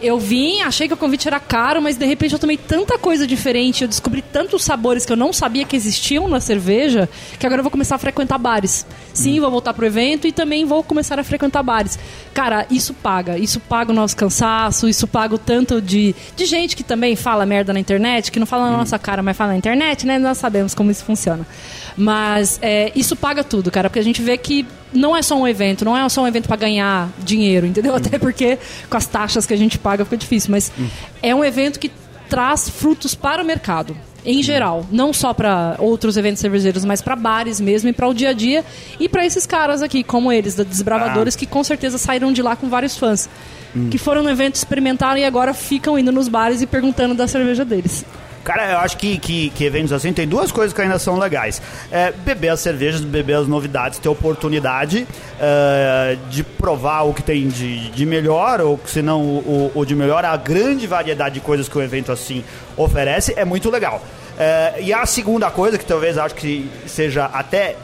eu 0.00 0.18
vim, 0.18 0.60
achei 0.60 0.86
que 0.86 0.94
o 0.94 0.96
convite 0.96 1.26
era 1.26 1.40
caro, 1.40 1.82
mas 1.82 1.96
de 1.96 2.06
repente 2.06 2.32
eu 2.32 2.38
tomei 2.38 2.56
tanta 2.56 2.98
coisa 2.98 3.26
diferente, 3.26 3.82
eu 3.82 3.88
descobri 3.88 4.22
tantos 4.22 4.62
sabores 4.64 5.04
que 5.04 5.12
eu 5.12 5.16
não 5.16 5.32
sabia 5.32 5.64
que 5.64 5.76
existiam 5.76 6.28
na 6.28 6.40
cerveja, 6.40 7.08
que 7.38 7.46
agora 7.46 7.60
eu 7.60 7.64
vou 7.64 7.70
começar 7.70 7.96
a 7.96 7.98
frequentar 7.98 8.38
bares. 8.38 8.86
Sim, 9.12 9.40
vou 9.40 9.50
voltar 9.50 9.74
pro 9.74 9.84
evento 9.86 10.26
e 10.26 10.32
também 10.32 10.64
vou 10.64 10.82
começar 10.82 11.18
a 11.18 11.24
frequentar 11.24 11.62
bares. 11.62 11.98
Cara, 12.32 12.66
isso 12.70 12.94
paga. 12.94 13.36
Isso 13.36 13.58
paga 13.58 13.90
o 13.90 13.94
nosso 13.94 14.16
cansaço, 14.16 14.88
isso 14.88 15.06
paga 15.06 15.34
o 15.34 15.38
tanto 15.38 15.80
de, 15.80 16.14
de 16.36 16.46
gente 16.46 16.76
que 16.76 16.84
também 16.84 17.16
fala 17.16 17.44
merda 17.44 17.72
na 17.72 17.80
internet, 17.80 18.30
que 18.30 18.38
não 18.38 18.46
fala 18.46 18.70
na 18.70 18.76
nossa 18.76 18.98
cara, 18.98 19.22
mas 19.22 19.36
fala 19.36 19.52
na 19.52 19.58
internet, 19.58 20.06
né? 20.06 20.18
Nós 20.18 20.38
sabemos 20.38 20.74
como 20.74 20.90
isso 20.90 21.04
funciona. 21.04 21.46
Mas 21.96 22.58
é, 22.62 22.92
isso 22.94 23.16
paga 23.16 23.42
tudo, 23.42 23.70
cara, 23.70 23.88
porque 23.88 23.98
a 23.98 24.04
gente 24.04 24.22
vê 24.22 24.36
que 24.36 24.66
não 24.92 25.16
é 25.16 25.22
só 25.22 25.36
um 25.36 25.46
evento, 25.46 25.84
não 25.84 25.96
é 25.96 26.08
só 26.08 26.22
um 26.22 26.26
evento 26.26 26.48
para 26.48 26.56
ganhar 26.56 27.10
dinheiro, 27.18 27.66
entendeu? 27.66 27.94
Até 27.96 28.18
porque 28.18 28.58
com 28.88 28.96
as 28.96 29.06
taxas 29.06 29.46
que 29.46 29.54
a 29.54 29.56
gente 29.56 29.78
paga 29.78 30.04
fica 30.04 30.16
difícil, 30.16 30.50
mas 30.50 30.72
é 31.22 31.34
um 31.34 31.44
evento 31.44 31.78
que 31.78 31.90
traz 32.28 32.68
frutos 32.68 33.14
para 33.14 33.42
o 33.42 33.46
mercado. 33.46 33.96
Em 34.24 34.42
geral, 34.42 34.84
não 34.90 35.12
só 35.12 35.32
para 35.32 35.76
outros 35.78 36.16
eventos 36.16 36.40
cervejeiros, 36.40 36.84
mas 36.84 37.00
para 37.00 37.16
bares 37.16 37.60
mesmo 37.60 37.88
e 37.88 37.92
para 37.92 38.06
o 38.06 38.12
dia 38.12 38.30
a 38.30 38.32
dia 38.32 38.64
e 38.98 39.08
para 39.08 39.24
esses 39.24 39.46
caras 39.46 39.80
aqui, 39.80 40.02
como 40.02 40.30
eles, 40.30 40.54
da 40.54 40.64
Desbravadores, 40.64 41.36
que 41.36 41.46
com 41.46 41.62
certeza 41.64 41.96
saíram 41.96 42.32
de 42.32 42.42
lá 42.42 42.56
com 42.56 42.68
vários 42.68 42.96
fãs, 42.96 43.28
que 43.90 43.96
foram 43.96 44.22
no 44.22 44.28
evento, 44.28 44.56
experimentaram 44.56 45.18
e 45.18 45.24
agora 45.24 45.54
ficam 45.54 45.98
indo 45.98 46.10
nos 46.10 46.28
bares 46.28 46.60
e 46.60 46.66
perguntando 46.66 47.14
da 47.14 47.26
cerveja 47.28 47.64
deles. 47.64 48.04
Cara, 48.44 48.70
eu 48.72 48.78
acho 48.78 48.96
que, 48.96 49.18
que, 49.18 49.50
que 49.50 49.64
eventos 49.64 49.92
assim 49.92 50.12
tem 50.12 50.26
duas 50.26 50.50
coisas 50.50 50.72
que 50.72 50.80
ainda 50.80 50.98
são 50.98 51.18
legais. 51.18 51.60
É, 51.90 52.12
beber 52.12 52.48
as 52.48 52.60
cervejas, 52.60 53.00
beber 53.00 53.34
as 53.34 53.46
novidades, 53.46 53.98
ter 53.98 54.08
oportunidade 54.08 55.06
é, 55.40 56.16
de 56.30 56.42
provar 56.42 57.02
o 57.02 57.12
que 57.12 57.22
tem 57.22 57.48
de, 57.48 57.90
de 57.90 58.06
melhor, 58.06 58.60
ou 58.60 58.80
se 58.86 59.02
não 59.02 59.20
o, 59.20 59.72
o 59.74 59.84
de 59.84 59.94
melhor, 59.94 60.24
a 60.24 60.36
grande 60.36 60.86
variedade 60.86 61.34
de 61.34 61.40
coisas 61.40 61.68
que 61.68 61.76
o 61.76 61.82
evento 61.82 62.10
assim 62.10 62.44
oferece 62.76 63.34
é 63.36 63.44
muito 63.44 63.70
legal. 63.70 64.02
É, 64.38 64.74
e 64.80 64.92
a 64.92 65.04
segunda 65.04 65.50
coisa, 65.50 65.76
que 65.76 65.84
talvez 65.84 66.16
acho 66.16 66.34
que 66.34 66.70
seja 66.86 67.24
até 67.26 67.76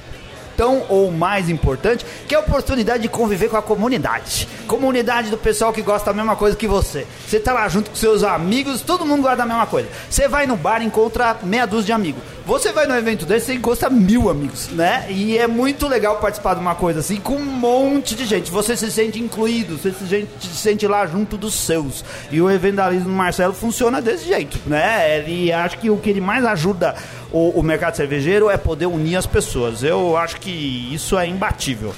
tão 0.56 0.84
ou 0.88 1.10
mais 1.10 1.48
importante, 1.48 2.04
que 2.26 2.34
é 2.34 2.38
a 2.38 2.40
oportunidade 2.40 3.02
de 3.02 3.08
conviver 3.08 3.48
com 3.48 3.56
a 3.56 3.62
comunidade. 3.62 4.48
Comunidade 4.66 5.30
do 5.30 5.38
pessoal 5.38 5.72
que 5.72 5.82
gosta 5.82 6.10
da 6.10 6.16
mesma 6.16 6.36
coisa 6.36 6.56
que 6.56 6.66
você. 6.66 7.06
Você 7.26 7.38
tá 7.38 7.52
lá 7.52 7.68
junto 7.68 7.90
com 7.90 7.96
seus 7.96 8.22
amigos, 8.22 8.80
todo 8.80 9.06
mundo 9.06 9.22
gosta 9.22 9.36
da 9.38 9.46
mesma 9.46 9.66
coisa. 9.66 9.88
Você 10.08 10.28
vai 10.28 10.46
no 10.46 10.56
bar 10.56 10.82
e 10.82 10.86
encontra 10.86 11.36
meia 11.42 11.66
dúzia 11.66 11.86
de 11.86 11.92
amigos. 11.92 12.22
Você 12.46 12.72
vai 12.72 12.86
no 12.86 12.94
evento 12.94 13.24
desse 13.24 13.52
e 13.52 13.54
encontra 13.56 13.88
mil 13.88 14.28
amigos, 14.28 14.68
né? 14.68 15.06
E 15.08 15.38
é 15.38 15.46
muito 15.46 15.88
legal 15.88 16.18
participar 16.18 16.52
de 16.52 16.60
uma 16.60 16.74
coisa 16.74 17.00
assim 17.00 17.16
com 17.16 17.36
um 17.36 17.44
monte 17.44 18.14
de 18.14 18.26
gente. 18.26 18.50
Você 18.50 18.76
se 18.76 18.90
sente 18.90 19.18
incluído, 19.18 19.78
você 19.78 19.92
se 19.92 20.06
sente, 20.06 20.28
se 20.40 20.56
sente 20.56 20.86
lá 20.86 21.06
junto 21.06 21.38
dos 21.38 21.54
seus. 21.54 22.04
E 22.30 22.42
o 22.42 22.50
eventalismo 22.50 23.08
do 23.08 23.14
Marcelo 23.14 23.54
funciona 23.54 24.02
desse 24.02 24.26
jeito, 24.26 24.60
né? 24.66 25.18
Ele 25.18 25.50
acho 25.50 25.78
que 25.78 25.88
o 25.88 25.96
que 25.96 26.10
ele 26.10 26.20
mais 26.20 26.44
ajuda 26.44 26.94
o, 27.32 27.48
o 27.58 27.62
mercado 27.62 27.96
cervejeiro 27.96 28.50
é 28.50 28.58
poder 28.58 28.86
unir 28.86 29.16
as 29.16 29.24
pessoas. 29.24 29.82
Eu 29.82 30.14
acho 30.14 30.38
que 30.38 30.50
isso 30.92 31.18
é 31.18 31.26
imbatível. 31.26 31.94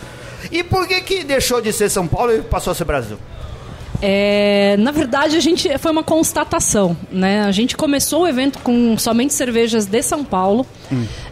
E 0.53 0.63
por 0.63 0.87
que 0.87 1.01
que 1.01 1.25
deixou 1.25 1.61
de 1.61 1.73
ser 1.73 1.91
São 1.91 2.07
Paulo 2.07 2.33
e 2.33 2.43
passou 2.43 2.71
a 2.71 2.75
ser 2.75 2.85
Brasil? 2.85 3.19
É, 4.03 4.77
na 4.79 4.91
verdade, 4.91 5.37
a 5.37 5.41
gente 5.41 5.79
foi 5.79 5.91
uma 5.91 6.03
constatação, 6.03 6.97
né? 7.11 7.43
A 7.43 7.53
gente 7.53 7.77
começou 7.77 8.23
o 8.23 8.29
evento 8.29 8.59
com 8.59 8.97
somente 8.99 9.33
cervejas 9.33 9.87
de 9.87 10.03
São 10.03 10.25
Paulo. 10.25 10.67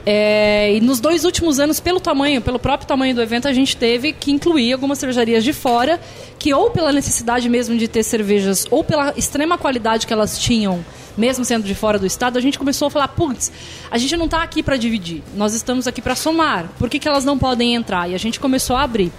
É, 0.06 0.75
e 0.75 0.80
nos 0.80 1.00
dois 1.00 1.25
últimos 1.25 1.61
anos, 1.61 1.78
pelo 1.80 2.00
tamanho, 2.00 2.40
pelo 2.40 2.59
próprio 2.59 2.87
tamanho 2.87 3.14
do 3.14 3.23
evento, 3.23 3.47
a 3.49 3.52
gente 3.52 3.76
teve 3.76 4.12
que 4.12 4.30
incluir 4.30 4.73
algumas 4.73 4.99
cervejarias 4.99 5.44
de 5.44 5.52
fora, 5.52 6.00
que 6.38 6.52
ou 6.52 6.71
pela 6.71 6.92
necessidade 6.92 7.49
mesmo 7.49 7.76
de 7.76 7.87
ter 7.87 8.02
cervejas, 8.02 8.66
ou 8.71 8.83
pela 8.83 9.12
extrema 9.16 9.59
qualidade 9.59 10.06
que 10.06 10.12
elas 10.12 10.38
tinham, 10.38 10.85
mesmo 11.16 11.44
sendo 11.44 11.64
de 11.64 11.75
fora 11.75 11.99
do 11.99 12.06
estado, 12.06 12.38
a 12.38 12.40
gente 12.40 12.59
começou 12.59 12.88
a 12.88 12.90
falar, 12.90 13.09
putz, 13.09 13.52
a 13.90 13.99
gente 13.99 14.16
não 14.16 14.25
está 14.25 14.42
aqui 14.42 14.62
para 14.62 14.76
dividir, 14.76 15.23
nós 15.37 15.54
estamos 15.54 15.87
aqui 15.87 16.02
para 16.02 16.14
somar. 16.14 16.68
Por 16.78 16.88
que, 16.88 16.99
que 16.99 17.06
elas 17.06 17.25
não 17.25 17.38
podem 17.38 17.75
entrar? 17.75 18.11
E 18.11 18.14
a 18.14 18.18
gente 18.18 18.40
começou 18.40 18.75
a 18.75 18.83
abrir. 18.83 19.12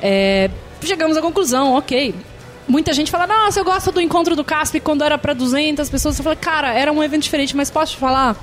É, 0.00 0.50
chegamos 0.82 1.16
à 1.16 1.22
conclusão, 1.22 1.74
ok, 1.74 2.14
Muita 2.66 2.92
gente 2.94 3.10
fala, 3.10 3.26
nossa, 3.26 3.60
eu 3.60 3.64
gosto 3.64 3.92
do 3.92 4.00
encontro 4.00 4.34
do 4.34 4.42
CASP 4.42 4.80
quando 4.80 5.04
era 5.04 5.18
para 5.18 5.34
200 5.34 5.88
pessoas. 5.90 6.18
Eu 6.18 6.24
falei, 6.24 6.38
cara, 6.38 6.72
era 6.72 6.90
um 6.90 7.02
evento 7.02 7.22
diferente, 7.22 7.54
mas 7.54 7.70
posso 7.70 7.92
te 7.92 7.98
falar? 7.98 8.36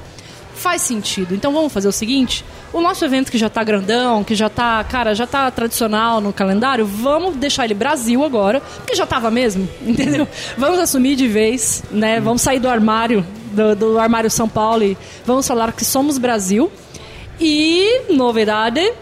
Faz 0.53 0.83
sentido. 0.83 1.33
Então 1.33 1.51
vamos 1.51 1.73
fazer 1.73 1.87
o 1.87 1.91
seguinte: 1.91 2.45
o 2.71 2.81
nosso 2.81 3.03
evento 3.03 3.31
que 3.31 3.37
já 3.37 3.49
tá 3.49 3.63
grandão, 3.63 4.23
que 4.23 4.35
já 4.35 4.47
tá, 4.47 4.83
cara, 4.83 5.15
já 5.15 5.25
tá 5.25 5.49
tradicional 5.49 6.21
no 6.21 6.31
calendário, 6.31 6.85
vamos 6.85 7.35
deixar 7.35 7.65
ele 7.65 7.73
Brasil 7.73 8.23
agora, 8.23 8.61
porque 8.77 8.95
já 8.95 9.07
tava 9.07 9.31
mesmo, 9.31 9.67
entendeu? 9.81 10.27
Vamos 10.55 10.77
assumir 10.77 11.15
de 11.15 11.27
vez, 11.27 11.83
né? 11.89 12.19
Vamos 12.19 12.43
sair 12.43 12.59
do 12.59 12.69
armário, 12.69 13.25
do, 13.51 13.75
do 13.75 13.99
armário 13.99 14.29
São 14.29 14.47
Paulo 14.47 14.83
e 14.83 14.95
vamos 15.25 15.47
falar 15.47 15.71
que 15.71 15.83
somos 15.83 16.19
Brasil. 16.19 16.71
E, 17.39 18.03
novidade, 18.11 18.93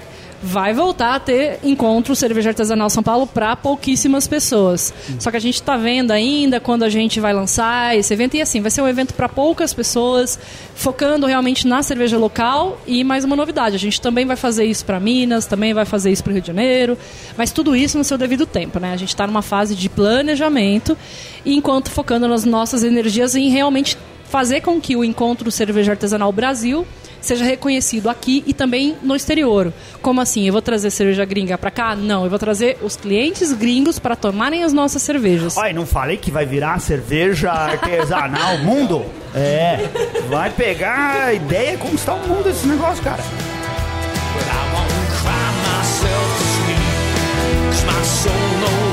vai 0.42 0.74
voltar 0.74 1.16
a 1.16 1.20
ter 1.20 1.60
encontro 1.64 2.16
cerveja 2.16 2.50
artesanal 2.50 2.90
São 2.90 3.04
Paulo 3.04 3.28
para 3.28 3.56
pouquíssimas 3.56 4.28
pessoas. 4.28 4.94
Só 5.20 5.30
que 5.32 5.38
a 5.38 5.40
gente 5.40 5.56
está 5.56 5.76
vendo 5.76 6.12
ainda 6.12 6.60
quando 6.60 6.84
a 6.84 6.90
gente 6.90 7.20
vai 7.20 7.34
lançar 7.34 7.98
esse 7.98 8.14
evento 8.14 8.36
e 8.36 8.42
assim 8.42 8.62
vai 8.62 8.72
ser 8.72 8.82
um 8.82 8.88
evento 8.88 9.14
para 9.14 9.28
poucas 9.28 9.74
pessoas, 9.74 10.40
focando 10.76 11.26
realmente 11.26 11.68
na 11.68 11.84
cerveja 11.84 12.18
local 12.18 12.80
e 12.88 13.04
mais 13.04 13.24
uma 13.24 13.36
novidade, 13.36 13.76
a 13.76 13.80
gente 13.80 14.00
também 14.00 14.26
vai 14.26 14.36
fazer 14.36 14.66
isso 14.66 14.86
para 14.86 15.00
Minas, 15.00 15.46
também 15.46 15.74
vai 15.74 15.86
fazer 15.86 16.12
isso 16.12 16.24
para 16.24 16.32
o 16.32 16.34
Rio 16.34 16.42
de 16.42 16.48
Janeiro, 16.48 16.98
mas 17.38 17.52
tudo 17.52 17.76
isso 17.76 17.98
no 17.98 18.04
seu 18.04 18.18
devido 18.18 18.46
tempo, 18.46 18.80
né? 18.80 18.94
A 18.94 18.98
gente 18.98 19.10
está 19.10 19.28
numa 19.28 19.42
fase 19.42 19.76
de 19.76 19.90
planejamento 19.90 20.98
e 21.44 21.56
enquanto 21.56 21.90
focando 21.90 22.28
nas 22.28 22.46
nossas 22.46 22.84
energias 22.84 23.36
em 23.36 23.50
realmente 23.50 23.98
fazer 24.30 24.62
com 24.62 24.80
que 24.80 24.96
o 24.96 25.04
encontro 25.04 25.52
cerveja 25.52 25.92
artesanal 25.92 26.32
Brasil 26.32 26.86
seja 27.22 27.44
reconhecido 27.44 28.10
aqui 28.10 28.44
e 28.48 28.54
também 28.54 28.96
no 29.02 29.16
exterior. 29.16 29.74
Como 30.02 30.22
assim? 30.22 30.48
Eu 30.48 30.54
vou 30.54 30.62
trazer 30.62 30.90
cerveja 30.90 31.26
gringa 31.26 31.58
para 31.58 31.72
cá? 31.72 31.96
Não, 31.96 32.24
eu 32.24 32.30
vou 32.30 32.40
trazer 32.40 32.78
os 32.82 32.96
clientes 32.96 33.52
gringos 33.54 34.00
para 34.00 34.16
tomarem 34.16 34.64
as 34.64 34.74
nossas 34.74 35.02
cervejas. 35.02 35.58
Olha, 35.58 35.74
não 35.74 35.86
falei 35.86 36.18
que 36.18 36.32
vai 36.32 36.46
virar 36.46 36.80
cerveja 36.80 37.52
artesanal 37.52 38.58
mundo? 38.64 39.06
É, 39.36 39.78
vai 40.30 40.50
pegar 40.50 41.26
a 41.26 41.34
ideia 41.34 41.74
e 41.74 41.78
conquistar 41.78 42.14
o 42.16 42.28
mundo 42.28 42.50
esse 42.50 42.68
negócio, 42.68 43.04
cara. 43.04 43.22
But 43.22 44.44
I 44.44 44.74
won't 44.74 44.90
cry 45.22 45.50
myself 45.68 46.38
to 46.38 46.44
sleep. 46.44 46.80
Cause 47.70 47.86
my 47.86 48.04
soul 48.04 48.34
no 48.34 48.89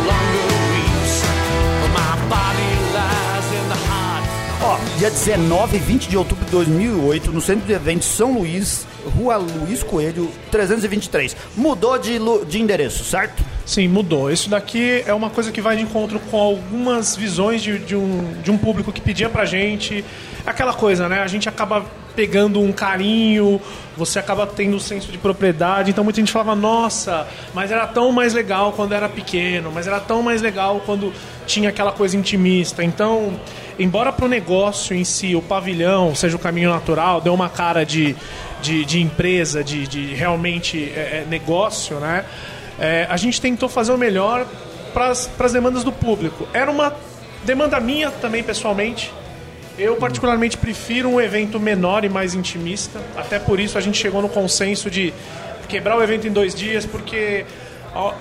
Ó, 4.69 4.79
dia 4.99 5.09
19 5.09 5.77
e 5.77 5.79
20 5.79 6.09
de 6.09 6.17
outubro 6.17 6.45
de 6.45 6.51
2008, 6.51 7.31
no 7.31 7.41
Centro 7.41 7.65
de 7.65 7.73
Eventos 7.73 8.09
São 8.09 8.33
Luís, 8.33 8.85
Rua 9.17 9.37
Luiz 9.37 9.85
Coelho, 9.85 10.29
323. 10.51 11.37
Mudou 11.57 11.97
de, 11.97 12.19
de 12.49 12.61
endereço, 12.61 13.05
certo? 13.05 13.45
Sim, 13.67 13.89
mudou. 13.89 14.31
Isso 14.31 14.49
daqui 14.49 15.03
é 15.05 15.13
uma 15.13 15.29
coisa 15.29 15.51
que 15.51 15.61
vai 15.61 15.77
de 15.77 15.83
encontro 15.83 16.21
com 16.31 16.41
algumas 16.41 17.17
visões 17.17 17.61
de, 17.61 17.81
de 17.81 17.97
um, 17.97 18.33
de 18.41 18.49
um 18.49 18.57
público 18.57 18.93
que 18.93 19.01
pedia 19.01 19.29
pra 19.29 19.45
gente. 19.45 20.05
Aquela 20.47 20.73
coisa, 20.73 21.09
né? 21.09 21.21
A 21.21 21.27
gente 21.27 21.49
acaba 21.49 21.85
pegando 22.15 22.61
um 22.61 22.73
carinho, 22.73 23.61
você 23.97 24.21
acaba 24.21 24.47
tendo 24.47 24.77
um 24.77 24.81
senso 24.81 25.11
de 25.11 25.19
propriedade. 25.19 25.91
Então 25.91 26.05
muita 26.05 26.21
gente 26.21 26.31
falava, 26.31 26.55
nossa, 26.55 27.27
mas 27.53 27.73
era 27.73 27.89
tão 27.89 28.13
mais 28.13 28.33
legal 28.33 28.73
quando 28.73 28.95
era 28.95 29.09
pequeno, 29.09 29.73
mas 29.73 29.89
era 29.89 29.99
tão 29.99 30.23
mais 30.23 30.41
legal 30.41 30.81
quando 30.87 31.13
tinha 31.45 31.69
aquela 31.69 31.91
coisa 31.91 32.17
intimista. 32.17 32.85
Então, 32.85 33.39
embora 33.79 34.13
pro 34.13 34.29
negócio 34.29 34.97
em 34.97 35.03
si, 35.03 35.35
o 35.35 35.43
pavilhão 35.43 36.15
seja 36.15 36.37
o 36.37 36.39
caminho 36.39 36.71
natural, 36.71 37.21
deu 37.21 37.35
uma 37.35 37.49
cara 37.49 37.85
de, 37.85 38.15
de, 38.63 38.85
de 38.85 39.01
empresa, 39.01 39.65
de, 39.65 39.89
de 39.89 40.15
realmente 40.15 40.93
é, 40.95 41.01
é, 41.01 41.27
negócio, 41.29 41.97
né? 41.97 42.25
É, 42.78 43.06
a 43.09 43.16
gente 43.16 43.40
tentou 43.40 43.68
fazer 43.68 43.92
o 43.92 43.99
melhor 43.99 44.47
para 44.92 45.09
as 45.09 45.52
demandas 45.52 45.85
do 45.85 45.92
público. 45.92 46.49
Era 46.52 46.71
uma 46.71 46.95
demanda 47.45 47.78
minha 47.80 48.11
também, 48.11 48.42
pessoalmente. 48.42 49.12
Eu, 49.78 49.97
particularmente, 49.97 50.56
prefiro 50.56 51.09
um 51.09 51.21
evento 51.21 51.61
menor 51.61 52.04
e 52.04 52.09
mais 52.09 52.35
intimista. 52.35 53.00
Até 53.16 53.38
por 53.38 53.61
isso 53.61 53.76
a 53.76 53.80
gente 53.80 53.99
chegou 53.99 54.23
no 54.23 54.28
consenso 54.28 54.90
de 54.90 55.12
quebrar 55.68 55.99
o 55.99 56.02
evento 56.02 56.26
em 56.26 56.33
dois 56.33 56.54
dias, 56.54 56.87
porque 56.87 57.45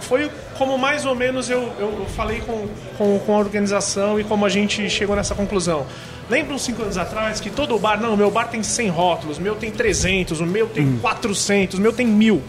foi 0.02 0.30
como 0.58 0.78
mais 0.78 1.06
ou 1.06 1.14
menos 1.14 1.50
eu, 1.50 1.62
eu, 1.80 2.06
falei 2.16 2.40
com, 2.40 2.68
com, 2.98 3.20
com 3.20 3.36
a 3.36 3.38
organização 3.38 4.20
e 4.20 4.24
como 4.24 4.46
a 4.46 4.50
gente 4.50 4.90
chegou 4.90 5.16
nessa 5.16 5.36
conclusão. 5.36 5.86
Lembra 6.30 6.56
uns 6.56 6.64
cinco 6.64 6.82
anos 6.82 6.98
atrás 6.98 7.40
que 7.40 7.50
todo 7.50 7.78
bar, 7.78 8.02
não, 8.02 8.18
meu 8.18 8.32
bar 8.32 8.48
tem 8.48 8.64
100 8.64 8.90
rótulos, 8.90 9.38
o 9.38 9.42
meu 9.42 9.56
tem 9.56 9.70
300, 9.70 10.40
o 10.40 10.46
meu 10.46 10.68
tem 10.68 10.98
400, 10.98 11.78
o 11.78 11.82
meu 11.82 11.94
tem 11.94 12.08
mil. 12.08 12.42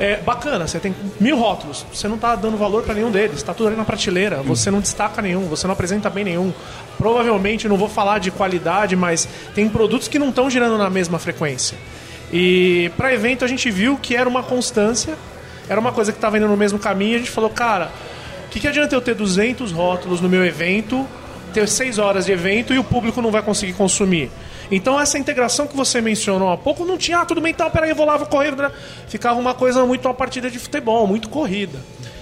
É 0.00 0.16
bacana, 0.18 0.68
você 0.68 0.78
tem 0.78 0.94
mil 1.18 1.36
rótulos, 1.36 1.84
você 1.92 2.06
não 2.06 2.14
está 2.14 2.36
dando 2.36 2.56
valor 2.56 2.84
para 2.84 2.94
nenhum 2.94 3.10
deles, 3.10 3.38
está 3.38 3.52
tudo 3.52 3.66
ali 3.66 3.76
na 3.76 3.84
prateleira, 3.84 4.42
você 4.42 4.70
não 4.70 4.80
destaca 4.80 5.20
nenhum, 5.20 5.48
você 5.48 5.66
não 5.66 5.72
apresenta 5.72 6.08
bem 6.08 6.22
nenhum. 6.22 6.52
Provavelmente, 6.96 7.66
não 7.68 7.76
vou 7.76 7.88
falar 7.88 8.20
de 8.20 8.30
qualidade, 8.30 8.94
mas 8.94 9.28
tem 9.56 9.68
produtos 9.68 10.06
que 10.06 10.16
não 10.18 10.28
estão 10.28 10.48
girando 10.48 10.78
na 10.78 10.88
mesma 10.88 11.18
frequência. 11.18 11.76
E 12.32 12.92
para 12.96 13.12
evento 13.12 13.44
a 13.44 13.48
gente 13.48 13.70
viu 13.70 13.96
que 13.96 14.14
era 14.14 14.28
uma 14.28 14.42
constância, 14.42 15.16
era 15.68 15.80
uma 15.80 15.90
coisa 15.90 16.12
que 16.12 16.18
estava 16.18 16.36
indo 16.36 16.46
no 16.46 16.56
mesmo 16.56 16.78
caminho, 16.78 17.16
a 17.16 17.18
gente 17.18 17.30
falou, 17.30 17.50
cara, 17.50 17.90
o 18.46 18.50
que, 18.50 18.60
que 18.60 18.68
adianta 18.68 18.94
eu 18.94 19.00
ter 19.00 19.14
200 19.14 19.72
rótulos 19.72 20.20
no 20.20 20.28
meu 20.28 20.44
evento, 20.44 21.06
ter 21.52 21.68
6 21.68 21.98
horas 21.98 22.26
de 22.26 22.32
evento 22.32 22.72
e 22.72 22.78
o 22.78 22.84
público 22.84 23.20
não 23.20 23.32
vai 23.32 23.42
conseguir 23.42 23.72
consumir? 23.72 24.30
Então 24.70 25.00
essa 25.00 25.18
integração 25.18 25.66
que 25.66 25.76
você 25.76 26.00
mencionou 26.00 26.50
há 26.50 26.56
pouco 26.56 26.84
não 26.84 26.98
tinha, 26.98 27.20
ah, 27.20 27.26
tudo 27.26 27.40
bem, 27.40 27.52
então, 27.52 27.70
peraí, 27.70 27.90
eu 27.90 27.96
vou 27.96 28.06
lá, 28.06 28.16
vou 28.16 28.26
correr. 28.26 28.54
blá. 28.54 28.70
Ficava 29.08 29.38
uma 29.38 29.54
coisa 29.54 29.84
muito 29.84 30.06
uma 30.06 30.14
partida 30.14 30.50
de 30.50 30.58
futebol, 30.58 31.06
muito 31.06 31.28
corrida. 31.28 31.78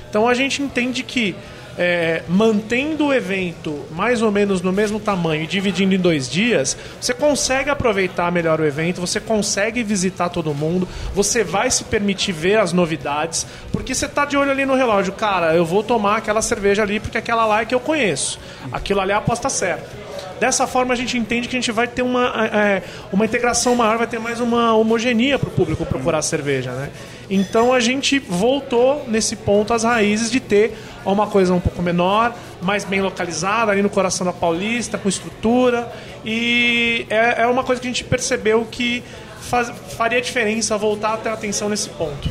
Então 0.08 0.28
a 0.28 0.34
gente 0.34 0.62
entende 0.62 1.02
que 1.02 1.34
é, 1.78 2.22
mantendo 2.28 3.06
o 3.06 3.14
evento 3.14 3.84
mais 3.90 4.22
ou 4.22 4.30
menos 4.30 4.62
no 4.62 4.72
mesmo 4.72 4.98
tamanho 4.98 5.42
e 5.42 5.46
dividindo 5.46 5.94
em 5.94 5.98
dois 5.98 6.28
dias, 6.28 6.76
você 7.00 7.12
consegue 7.12 7.68
aproveitar 7.70 8.32
melhor 8.32 8.60
o 8.60 8.64
evento, 8.64 9.00
você 9.00 9.20
consegue 9.20 9.82
visitar 9.82 10.28
todo 10.28 10.54
mundo, 10.54 10.88
você 11.14 11.44
vai 11.44 11.70
se 11.70 11.84
permitir 11.84 12.32
ver 12.32 12.58
as 12.58 12.72
novidades, 12.72 13.46
porque 13.70 13.94
você 13.94 14.08
tá 14.08 14.24
de 14.24 14.36
olho 14.36 14.50
ali 14.50 14.64
no 14.64 14.74
relógio, 14.74 15.12
cara, 15.12 15.54
eu 15.54 15.64
vou 15.64 15.82
tomar 15.82 16.16
aquela 16.16 16.40
cerveja 16.40 16.82
ali 16.82 16.98
porque 16.98 17.18
aquela 17.18 17.44
lá 17.44 17.60
é 17.60 17.66
que 17.66 17.74
eu 17.74 17.80
conheço, 17.80 18.38
aquilo 18.72 19.00
ali 19.00 19.12
é 19.12 19.14
a 19.14 19.18
aposta 19.18 19.48
certa. 19.48 20.05
Dessa 20.38 20.66
forma 20.66 20.92
a 20.92 20.96
gente 20.96 21.16
entende 21.16 21.48
que 21.48 21.56
a 21.56 21.60
gente 21.60 21.72
vai 21.72 21.86
ter 21.88 22.02
uma, 22.02 22.32
é, 22.52 22.82
uma 23.12 23.24
integração 23.24 23.74
maior, 23.74 23.96
vai 23.98 24.06
ter 24.06 24.18
mais 24.18 24.38
uma 24.40 24.74
homogeneia 24.76 25.38
para 25.38 25.48
o 25.48 25.52
público 25.52 25.84
procurar 25.86 26.20
cerveja, 26.22 26.72
né? 26.72 26.90
Então 27.30 27.72
a 27.72 27.80
gente 27.80 28.18
voltou 28.18 29.04
nesse 29.08 29.34
ponto 29.36 29.72
às 29.72 29.82
raízes 29.82 30.30
de 30.30 30.38
ter 30.38 30.76
uma 31.04 31.26
coisa 31.26 31.54
um 31.54 31.60
pouco 31.60 31.80
menor, 31.82 32.34
mais 32.60 32.84
bem 32.84 33.00
localizada, 33.00 33.72
ali 33.72 33.80
no 33.82 33.90
coração 33.90 34.26
da 34.26 34.32
Paulista, 34.32 34.98
com 34.98 35.08
estrutura. 35.08 35.90
E 36.24 37.06
é, 37.08 37.42
é 37.42 37.46
uma 37.46 37.64
coisa 37.64 37.80
que 37.80 37.86
a 37.86 37.90
gente 37.90 38.04
percebeu 38.04 38.66
que 38.70 39.02
faz- 39.40 39.72
faria 39.96 40.20
diferença 40.20 40.76
voltar 40.76 41.14
a 41.14 41.16
ter 41.16 41.28
atenção 41.30 41.68
nesse 41.68 41.88
ponto. 41.90 42.28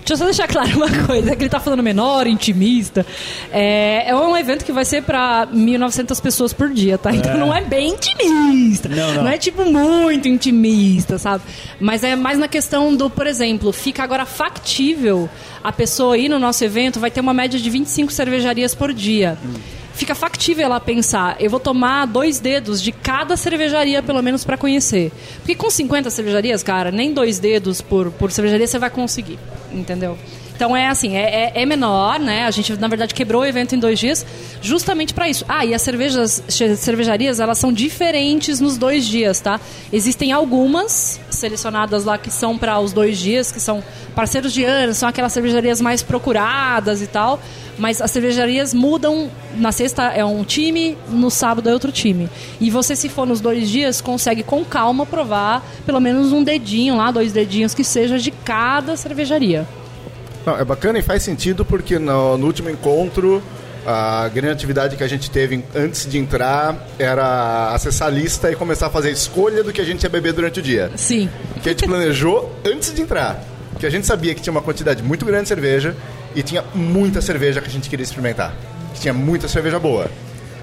Deixa 0.00 0.14
eu 0.14 0.16
só 0.16 0.24
deixar 0.24 0.48
claro 0.48 0.70
uma 0.76 1.06
coisa, 1.06 1.36
que 1.36 1.42
ele 1.42 1.48
tá 1.48 1.60
falando 1.60 1.82
menor, 1.82 2.26
intimista. 2.26 3.06
É, 3.52 4.10
é 4.10 4.16
um 4.16 4.36
evento 4.36 4.64
que 4.64 4.72
vai 4.72 4.84
ser 4.84 5.02
pra 5.02 5.46
1.900 5.52 6.20
pessoas 6.20 6.52
por 6.52 6.70
dia, 6.70 6.98
tá? 6.98 7.14
Então 7.14 7.36
não 7.36 7.54
é 7.54 7.62
bem 7.62 7.90
intimista. 7.90 8.88
Não, 8.88 9.14
não. 9.14 9.28
é 9.28 9.38
tipo 9.38 9.64
muito 9.64 10.26
intimista, 10.26 11.18
sabe? 11.18 11.44
Mas 11.78 12.02
é 12.02 12.16
mais 12.16 12.38
na 12.38 12.48
questão 12.48 12.94
do, 12.94 13.08
por 13.08 13.26
exemplo, 13.26 13.72
fica 13.72 14.02
agora 14.02 14.24
factível 14.26 15.28
a 15.62 15.70
pessoa 15.70 16.16
ir 16.16 16.28
no 16.28 16.38
nosso 16.38 16.64
evento, 16.64 16.98
vai 16.98 17.10
ter 17.10 17.20
uma 17.20 17.34
média 17.34 17.60
de 17.60 17.70
25 17.70 18.12
cervejarias 18.12 18.74
por 18.74 18.92
dia. 18.92 19.38
Fica 20.00 20.14
factível 20.14 20.64
ela 20.64 20.80
pensar, 20.80 21.36
eu 21.38 21.50
vou 21.50 21.60
tomar 21.60 22.06
dois 22.06 22.40
dedos 22.40 22.80
de 22.80 22.90
cada 22.90 23.36
cervejaria, 23.36 24.02
pelo 24.02 24.22
menos, 24.22 24.46
pra 24.46 24.56
conhecer. 24.56 25.12
Porque 25.40 25.54
com 25.54 25.68
50 25.68 26.08
cervejarias, 26.08 26.62
cara, 26.62 26.90
nem 26.90 27.12
dois 27.12 27.38
dedos 27.38 27.82
por, 27.82 28.10
por 28.12 28.32
cervejaria 28.32 28.66
você 28.66 28.78
vai 28.78 28.88
conseguir, 28.88 29.38
entendeu? 29.70 30.16
Então 30.60 30.76
é 30.76 30.88
assim, 30.88 31.16
é, 31.16 31.52
é- 31.56 31.62
é 31.62 31.64
menor, 31.64 32.20
né? 32.20 32.44
A 32.44 32.50
gente, 32.50 32.76
na 32.76 32.86
verdade, 32.86 33.14
quebrou 33.14 33.40
o 33.40 33.46
evento 33.46 33.74
em 33.74 33.78
dois 33.78 33.98
dias, 33.98 34.26
justamente 34.60 35.14
para 35.14 35.26
isso. 35.26 35.42
Ah, 35.48 35.64
e 35.64 35.72
as 35.72 35.80
cervejas, 35.80 36.42
cervejarias, 36.76 37.40
elas 37.40 37.56
são 37.56 37.72
diferentes 37.72 38.60
nos 38.60 38.76
dois 38.76 39.06
dias, 39.06 39.40
tá? 39.40 39.58
Existem 39.90 40.32
algumas 40.32 41.18
selecionadas 41.30 42.04
lá 42.04 42.18
que 42.18 42.30
são 42.30 42.58
para 42.58 42.78
os 42.78 42.92
dois 42.92 43.18
dias, 43.18 43.50
que 43.50 43.58
são 43.58 43.82
parceiros 44.14 44.52
de 44.52 44.62
anos, 44.62 44.98
são 44.98 45.08
aquelas 45.08 45.32
cervejarias 45.32 45.80
mais 45.80 46.02
procuradas 46.02 47.00
e 47.00 47.06
tal. 47.06 47.40
Mas 47.78 48.02
as 48.02 48.10
cervejarias 48.10 48.74
mudam. 48.74 49.30
Na 49.56 49.72
sexta 49.72 50.08
é 50.08 50.22
um 50.22 50.44
time, 50.44 50.94
no 51.08 51.30
sábado 51.30 51.70
é 51.70 51.72
outro 51.72 51.90
time. 51.90 52.28
E 52.60 52.68
você, 52.68 52.94
se 52.94 53.08
for 53.08 53.26
nos 53.26 53.40
dois 53.40 53.66
dias, 53.70 54.02
consegue 54.02 54.42
com 54.42 54.62
calma 54.62 55.06
provar 55.06 55.64
pelo 55.86 56.00
menos 56.00 56.32
um 56.32 56.44
dedinho 56.44 56.96
lá, 56.98 57.10
dois 57.10 57.32
dedinhos 57.32 57.72
que 57.72 57.82
seja 57.82 58.18
de 58.18 58.30
cada 58.30 58.94
cervejaria. 58.94 59.66
Não, 60.44 60.56
é 60.56 60.64
bacana 60.64 60.98
e 60.98 61.02
faz 61.02 61.22
sentido 61.22 61.64
porque 61.64 61.98
no, 61.98 62.38
no 62.38 62.46
último 62.46 62.70
encontro 62.70 63.42
a 63.86 64.28
grande 64.28 64.52
atividade 64.52 64.96
que 64.96 65.02
a 65.02 65.08
gente 65.08 65.30
teve 65.30 65.64
antes 65.74 66.08
de 66.08 66.18
entrar 66.18 66.86
era 66.98 67.72
acessar 67.72 68.08
a 68.08 68.10
lista 68.10 68.50
e 68.50 68.56
começar 68.56 68.86
a 68.86 68.90
fazer 68.90 69.08
a 69.08 69.12
escolha 69.12 69.62
do 69.62 69.72
que 69.72 69.80
a 69.80 69.84
gente 69.84 70.02
ia 70.02 70.08
beber 70.08 70.32
durante 70.32 70.60
o 70.60 70.62
dia. 70.62 70.90
Sim. 70.96 71.28
Que 71.62 71.70
a 71.70 71.72
gente 71.72 71.86
planejou 71.86 72.54
antes 72.64 72.94
de 72.94 73.02
entrar. 73.02 73.42
Que 73.78 73.86
a 73.86 73.90
gente 73.90 74.06
sabia 74.06 74.34
que 74.34 74.42
tinha 74.42 74.50
uma 74.50 74.62
quantidade 74.62 75.02
muito 75.02 75.24
grande 75.24 75.44
de 75.44 75.48
cerveja 75.48 75.96
e 76.34 76.42
tinha 76.42 76.62
muita 76.74 77.20
cerveja 77.20 77.60
que 77.60 77.68
a 77.68 77.70
gente 77.70 77.88
queria 77.88 78.04
experimentar. 78.04 78.54
Que 78.94 79.00
tinha 79.00 79.14
muita 79.14 79.48
cerveja 79.48 79.78
boa. 79.78 80.10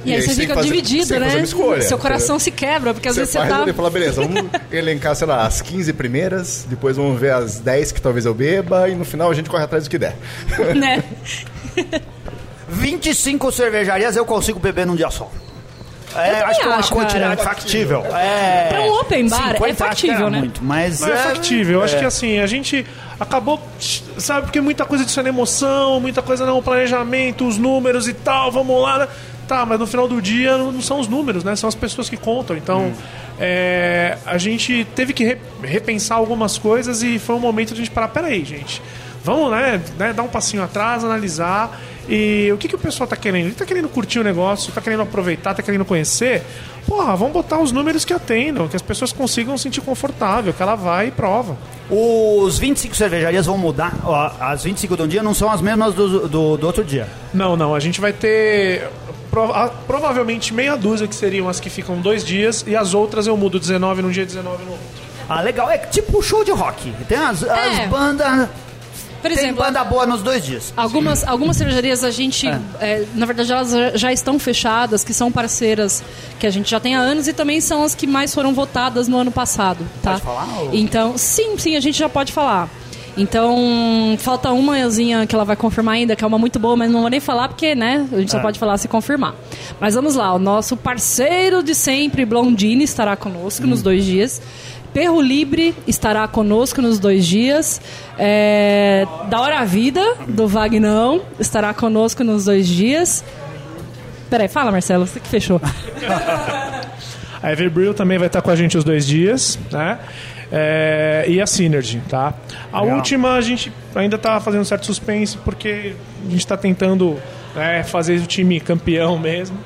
E, 0.09 0.15
aí 0.15 0.21
você 0.21 0.33
fica 0.35 0.53
fazer- 0.55 0.67
dividido, 0.69 1.05
você 1.05 1.19
né? 1.19 1.27
uma 1.27 1.39
escolha, 1.39 1.81
Seu 1.81 1.97
coração 1.97 2.35
entendeu? 2.37 2.39
se 2.39 2.51
quebra, 2.51 2.93
porque 2.93 3.07
às 3.07 3.15
Você 3.15 3.19
vezes 3.21 3.33
você 3.33 3.39
tá. 3.47 3.65
e 3.67 3.73
fala, 3.73 3.89
beleza, 3.89 4.21
vamos 4.21 4.45
elencar, 4.71 5.15
sei 5.15 5.27
lá, 5.27 5.45
as 5.45 5.61
15 5.61 5.91
primeiras, 5.93 6.65
depois 6.69 6.95
vamos 6.97 7.19
ver 7.19 7.33
as 7.33 7.59
10 7.59 7.91
que 7.91 8.01
talvez 8.01 8.25
eu 8.25 8.33
beba, 8.33 8.87
e 8.89 8.95
no 8.95 9.03
final 9.05 9.29
a 9.29 9.33
gente 9.33 9.49
corre 9.49 9.63
atrás 9.63 9.83
do 9.83 9.89
que 9.89 9.97
der. 9.97 10.15
né? 10.75 11.03
25 12.69 13.51
cervejarias 13.51 14.15
eu 14.15 14.25
consigo 14.25 14.59
beber 14.59 14.85
num 14.85 14.95
dia 14.95 15.09
só. 15.09 15.29
É, 16.15 16.41
acho 16.41 16.59
que 16.61 16.65
é 16.65 16.69
uma 16.69 16.77
acho, 16.77 16.91
quantidade 16.93 17.35
cara. 17.37 17.49
factível. 17.49 18.03
É, 18.15 18.67
Pra 18.69 18.81
um 18.81 18.91
open 19.01 19.27
bar, 19.29 19.49
é 19.49 19.53
50 19.53 19.63
acho 19.65 19.73
que 19.73 19.75
factível, 20.07 20.29
né? 20.31 20.39
Muito, 20.39 20.63
mas 20.63 20.99
Não 21.01 21.09
é 21.09 21.17
factível. 21.17 21.79
Eu 21.79 21.83
acho 21.83 21.99
que 21.99 22.05
assim, 22.05 22.39
a 22.39 22.47
gente 22.47 22.85
acabou, 23.19 23.61
sabe, 24.17 24.43
porque 24.47 24.59
muita 24.59 24.83
coisa 24.85 25.05
disso 25.05 25.19
é 25.19 25.23
na 25.23 25.29
emoção, 25.29 25.99
muita 25.99 26.21
coisa 26.23 26.45
no 26.45 26.61
planejamento, 26.63 27.45
os 27.47 27.57
números 27.57 28.07
e 28.07 28.13
tal, 28.13 28.51
vamos 28.51 28.81
lá. 28.81 28.99
né? 28.99 29.07
Tá, 29.47 29.65
mas 29.65 29.79
no 29.79 29.87
final 29.87 30.07
do 30.07 30.21
dia 30.21 30.57
não 30.57 30.81
são 30.81 30.99
os 30.99 31.07
números, 31.07 31.43
né? 31.43 31.55
São 31.55 31.67
as 31.69 31.75
pessoas 31.75 32.09
que 32.09 32.17
contam. 32.17 32.55
Então, 32.57 32.91
é, 33.39 34.17
a 34.25 34.37
gente 34.37 34.85
teve 34.95 35.13
que 35.13 35.23
re- 35.23 35.37
repensar 35.63 36.15
algumas 36.17 36.57
coisas 36.57 37.01
e 37.01 37.17
foi 37.17 37.35
um 37.35 37.39
momento 37.39 37.69
de 37.69 37.75
a 37.75 37.77
gente 37.77 37.91
parar, 37.91 38.09
peraí, 38.09 38.43
gente. 38.43 38.81
Vamos, 39.23 39.51
né, 39.51 39.81
né, 39.97 40.13
dar 40.13 40.23
um 40.23 40.27
passinho 40.27 40.63
atrás, 40.63 41.03
analisar. 41.03 41.79
E 42.09 42.49
o 42.53 42.57
que, 42.57 42.69
que 42.69 42.75
o 42.75 42.79
pessoal 42.79 43.07
tá 43.07 43.15
querendo? 43.17 43.47
Ele 43.47 43.55
tá 43.55 43.65
querendo 43.65 43.89
curtir 43.89 44.19
o 44.19 44.23
negócio, 44.23 44.71
tá 44.71 44.79
querendo 44.79 45.01
aproveitar, 45.03 45.53
tá 45.53 45.61
querendo 45.61 45.83
conhecer. 45.83 46.41
Porra, 46.85 47.13
vamos 47.17 47.33
botar 47.33 47.59
os 47.59 47.73
números 47.73 48.05
que 48.05 48.13
atendam, 48.13 48.67
que 48.69 48.77
as 48.77 48.81
pessoas 48.81 49.11
consigam 49.11 49.57
se 49.57 49.63
sentir 49.63 49.81
confortável, 49.81 50.53
que 50.53 50.61
ela 50.63 50.75
vai 50.75 51.07
e 51.07 51.11
prova. 51.11 51.57
Os 51.89 52.57
25 52.57 52.95
cervejarias 52.95 53.45
vão 53.45 53.57
mudar. 53.57 53.93
As 54.39 54.63
25 54.63 54.95
de 54.95 55.03
um 55.03 55.07
dia 55.07 55.21
não 55.21 55.33
são 55.33 55.51
as 55.51 55.59
mesmas 55.61 55.93
do, 55.93 56.29
do, 56.29 56.57
do 56.57 56.65
outro 56.65 56.83
dia. 56.85 57.07
Não, 57.33 57.57
não, 57.57 57.75
a 57.75 57.79
gente 57.81 57.99
vai 57.99 58.13
ter 58.13 58.87
pro- 59.45 59.53
a- 59.53 59.69
provavelmente 59.69 60.53
meia 60.53 60.75
dúzia 60.75 61.07
que 61.07 61.15
seriam 61.15 61.47
as 61.47 61.59
que 61.59 61.69
ficam 61.69 61.99
dois 62.01 62.23
dias 62.23 62.63
e 62.67 62.75
as 62.75 62.93
outras 62.93 63.27
eu 63.27 63.37
mudo 63.37 63.59
19 63.59 64.01
num 64.01 64.09
dia 64.11 64.23
e 64.23 64.25
19 64.25 64.63
no 64.63 64.71
outro. 64.71 64.85
Ah, 65.29 65.41
legal. 65.41 65.69
É 65.69 65.77
tipo 65.77 66.21
show 66.23 66.43
de 66.43 66.51
rock. 66.51 66.91
Tem 67.07 67.17
as, 67.17 67.43
as 67.43 67.79
É. 67.79 67.87
bandas. 67.87 68.49
Por 69.21 69.31
Tem 69.31 69.39
exemplo, 69.39 69.63
banda 69.63 69.83
boa 69.83 70.05
nos 70.05 70.21
dois 70.21 70.45
dias. 70.45 70.71
Algumas, 70.77 71.27
algumas 71.27 71.57
cervejarias 71.57 72.03
a 72.03 72.11
gente, 72.11 72.47
é, 72.79 73.03
na 73.15 73.25
verdade, 73.25 73.51
elas 73.51 73.71
já- 73.71 73.97
já 73.97 74.13
estão 74.13 74.37
fechadas, 74.39 75.03
que 75.03 75.11
são 75.13 75.31
parceiras 75.31 76.03
que 76.39 76.45
a 76.45 76.49
gente 76.51 76.69
já 76.69 76.79
tem 76.79 76.95
há 76.95 76.99
anos 76.99 77.27
e 77.27 77.33
também 77.33 77.59
são 77.59 77.83
as 77.83 77.95
que 77.95 78.05
mais 78.05 78.33
foram 78.33 78.53
votadas 78.53 79.07
no 79.07 79.17
ano 79.17 79.31
passado, 79.31 79.79
tá? 80.03 80.11
Pode 80.11 80.21
falar, 80.21 80.47
ou- 80.59 80.69
Então, 80.73 81.17
sim, 81.17 81.57
sim, 81.57 81.75
a 81.75 81.79
gente 81.79 81.97
já 81.97 82.07
pode 82.07 82.31
falar. 82.31 82.69
Então, 83.17 84.15
falta 84.19 84.51
umazinha 84.51 85.25
que 85.25 85.33
ela 85.33 85.43
vai 85.43 85.55
confirmar 85.55 85.95
ainda, 85.95 86.15
que 86.15 86.23
é 86.23 86.27
uma 86.27 86.37
muito 86.37 86.59
boa, 86.59 86.75
mas 86.75 86.91
não 86.91 87.01
vou 87.01 87.09
nem 87.09 87.19
falar 87.19 87.47
porque, 87.47 87.73
né, 87.73 88.07
a 88.11 88.17
gente 88.17 88.31
só 88.31 88.39
pode 88.39 88.59
falar 88.59 88.77
se 88.77 88.87
confirmar. 88.87 89.33
Mas 89.79 89.95
vamos 89.95 90.15
lá, 90.15 90.33
o 90.33 90.39
nosso 90.39 90.77
parceiro 90.77 91.63
de 91.63 91.73
sempre, 91.73 92.25
Blondine, 92.25 92.83
estará 92.83 93.15
conosco 93.15 93.65
nos 93.65 93.81
dois 93.81 94.05
dias. 94.05 94.41
Perro 94.93 95.21
Libre 95.21 95.75
estará 95.85 96.27
conosco 96.27 96.81
nos 96.81 96.99
dois 96.99 97.25
dias. 97.25 97.81
É, 98.17 99.05
da 99.29 99.41
Hora 99.41 99.63
Vida, 99.65 100.03
do 100.27 100.47
Vagnão, 100.47 101.21
estará 101.39 101.73
conosco 101.73 102.23
nos 102.23 102.45
dois 102.45 102.67
dias. 102.67 103.23
Peraí, 104.29 104.47
fala, 104.47 104.71
Marcelo, 104.71 105.05
você 105.05 105.19
que 105.19 105.27
fechou. 105.27 105.59
A 107.41 107.51
Everbrew 107.51 107.93
também 107.93 108.17
vai 108.17 108.27
estar 108.27 108.41
com 108.41 108.49
a 108.49 108.55
gente 108.55 108.77
os 108.77 108.83
dois 108.83 109.05
dias, 109.05 109.59
né? 109.71 109.99
É, 110.51 111.25
e 111.27 111.41
a 111.41 111.47
Synergy, 111.47 112.01
tá? 112.07 112.33
A 112.71 112.81
Legal. 112.81 112.97
última 112.97 113.33
a 113.33 113.41
gente 113.41 113.71
ainda 113.95 114.15
está 114.15 114.39
fazendo 114.39 114.63
certo 114.63 114.85
suspense 114.85 115.37
porque 115.37 115.93
a 116.25 116.29
gente 116.29 116.39
está 116.39 116.55
tentando 116.55 117.17
né, 117.55 117.83
fazer 117.83 118.19
o 118.19 118.25
time 118.25 118.59
campeão 118.59 119.17
mesmo. 119.17 119.57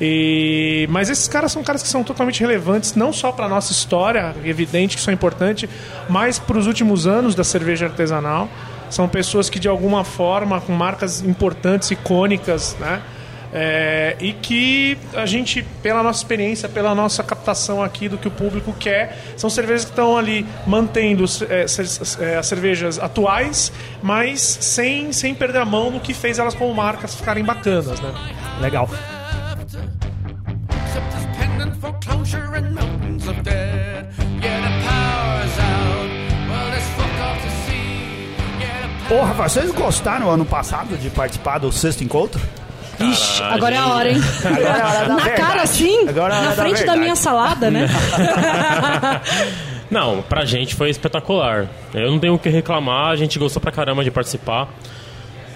E, 0.00 0.86
mas 0.90 1.10
esses 1.10 1.26
caras 1.26 1.50
são 1.50 1.62
caras 1.62 1.82
que 1.82 1.88
são 1.88 2.04
totalmente 2.04 2.40
relevantes, 2.40 2.94
não 2.94 3.12
só 3.12 3.32
para 3.32 3.48
nossa 3.48 3.72
história, 3.72 4.34
evidente 4.44 4.94
que 4.94 5.00
isso 5.00 5.10
é 5.10 5.12
importante, 5.12 5.68
mas 6.08 6.38
para 6.38 6.56
os 6.56 6.66
últimos 6.66 7.06
anos 7.06 7.34
da 7.34 7.42
cerveja 7.42 7.86
artesanal. 7.86 8.48
São 8.90 9.06
pessoas 9.08 9.50
que, 9.50 9.58
de 9.58 9.68
alguma 9.68 10.02
forma, 10.02 10.60
com 10.60 10.72
marcas 10.72 11.20
importantes, 11.20 11.90
icônicas, 11.90 12.76
né? 12.80 13.02
É, 13.52 14.16
e 14.20 14.32
que 14.32 14.98
a 15.14 15.24
gente, 15.24 15.62
pela 15.82 16.02
nossa 16.02 16.20
experiência, 16.20 16.68
pela 16.68 16.94
nossa 16.94 17.22
captação 17.22 17.82
aqui 17.82 18.08
do 18.08 18.18
que 18.18 18.28
o 18.28 18.30
público 18.30 18.74
quer, 18.78 19.18
são 19.36 19.48
cervejas 19.48 19.84
que 19.84 19.90
estão 19.90 20.18
ali 20.18 20.46
mantendo 20.66 21.24
é, 21.48 21.64
é, 22.20 22.36
as 22.36 22.46
cervejas 22.46 22.98
atuais, 22.98 23.72
mas 24.02 24.40
sem, 24.40 25.12
sem 25.12 25.34
perder 25.34 25.58
a 25.58 25.64
mão 25.64 25.90
no 25.90 26.00
que 26.00 26.12
fez 26.12 26.38
elas 26.38 26.54
como 26.54 26.74
marcas 26.74 27.14
ficarem 27.14 27.44
bacanas, 27.44 28.00
né? 28.00 28.12
Legal. 28.60 28.88
Porra, 39.08 39.32
vocês 39.32 39.70
gostaram 39.72 40.30
ano 40.30 40.44
passado 40.44 40.98
de 40.98 41.08
participar 41.08 41.56
do 41.56 41.72
sexto 41.72 42.04
encontro? 42.04 42.38
Ixi, 43.00 43.42
agora 43.42 43.74
é 43.74 43.78
a 43.78 43.86
hora, 43.86 44.10
hein? 44.10 44.20
Agora 44.44 44.60
é 44.60 44.70
a 44.80 44.86
hora 44.88 44.98
da 45.00 45.08
Na 45.08 45.16
verdade. 45.16 45.36
cara 45.42 45.62
assim, 45.62 46.08
Agora 46.08 46.34
é 46.34 46.36
a 46.36 46.40
hora 46.40 46.48
na 46.50 46.54
da 46.54 46.62
frente 46.62 46.72
da 46.72 46.76
verdade. 46.78 47.00
minha 47.00 47.16
salada, 47.16 47.70
né? 47.70 47.88
Não, 49.90 50.20
pra 50.22 50.44
gente 50.44 50.74
foi 50.74 50.90
espetacular. 50.90 51.66
Eu 51.94 52.10
não 52.10 52.18
tenho 52.18 52.34
o 52.34 52.38
que 52.38 52.48
reclamar, 52.50 53.10
a 53.10 53.16
gente 53.16 53.38
gostou 53.38 53.60
pra 53.60 53.72
caramba 53.72 54.04
de 54.04 54.10
participar. 54.10 54.68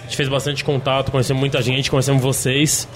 A 0.01 0.05
gente 0.05 0.17
fez 0.17 0.29
bastante 0.29 0.65
contato, 0.65 1.11
conhecemos 1.11 1.41
muita 1.41 1.61
gente, 1.61 1.91
conhecemos 1.91 2.23
vocês. 2.23 2.89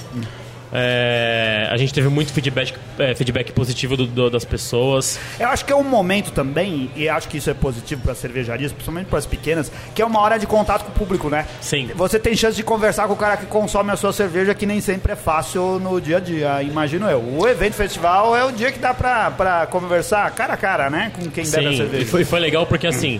É, 0.78 1.68
a 1.70 1.76
gente 1.78 1.94
teve 1.94 2.06
muito 2.08 2.30
feedback, 2.34 2.74
é, 2.98 3.14
feedback 3.14 3.50
positivo 3.52 3.96
do- 3.96 4.06
do- 4.06 4.28
das 4.28 4.44
pessoas. 4.44 5.18
Eu 5.40 5.48
acho 5.48 5.64
que 5.64 5.72
é 5.72 5.76
um 5.76 5.82
momento 5.82 6.30
também, 6.32 6.90
e 6.94 7.08
acho 7.08 7.28
que 7.28 7.38
isso 7.38 7.48
é 7.48 7.54
positivo 7.54 8.02
para 8.02 8.12
as 8.12 8.18
cervejarias, 8.18 8.72
principalmente 8.72 9.06
para 9.06 9.18
as 9.18 9.24
pequenas, 9.24 9.72
que 9.94 10.02
é 10.02 10.04
uma 10.04 10.20
hora 10.20 10.38
de 10.38 10.46
contato 10.46 10.84
com 10.84 10.90
o 10.90 10.94
público, 10.94 11.30
né? 11.30 11.46
Sim. 11.62 11.88
Você 11.94 12.18
tem 12.18 12.36
chance 12.36 12.54
de 12.56 12.62
conversar 12.62 13.06
com 13.06 13.14
o 13.14 13.16
cara 13.16 13.38
que 13.38 13.46
consome 13.46 13.90
a 13.90 13.96
sua 13.96 14.12
cerveja, 14.12 14.54
que 14.54 14.66
nem 14.66 14.82
sempre 14.82 15.12
é 15.12 15.16
fácil 15.16 15.78
no 15.80 15.98
dia 15.98 16.18
a 16.18 16.20
dia, 16.20 16.62
imagino 16.62 17.08
eu. 17.08 17.20
O 17.22 17.48
evento 17.48 17.72
festival 17.74 18.36
é 18.36 18.44
o 18.44 18.52
dia 18.52 18.70
que 18.70 18.78
dá 18.78 18.92
pra, 18.92 19.30
pra 19.30 19.66
conversar 19.66 20.30
cara 20.32 20.52
a 20.52 20.56
cara, 20.58 20.90
né? 20.90 21.10
Com 21.16 21.22
quem 21.30 21.48
bebe 21.48 21.66
a 21.68 21.70
Sim, 21.70 21.76
cerveja. 21.78 22.02
e 22.02 22.06
foi, 22.06 22.22
foi 22.24 22.38
legal 22.38 22.66
porque 22.66 22.86
assim, 22.86 23.18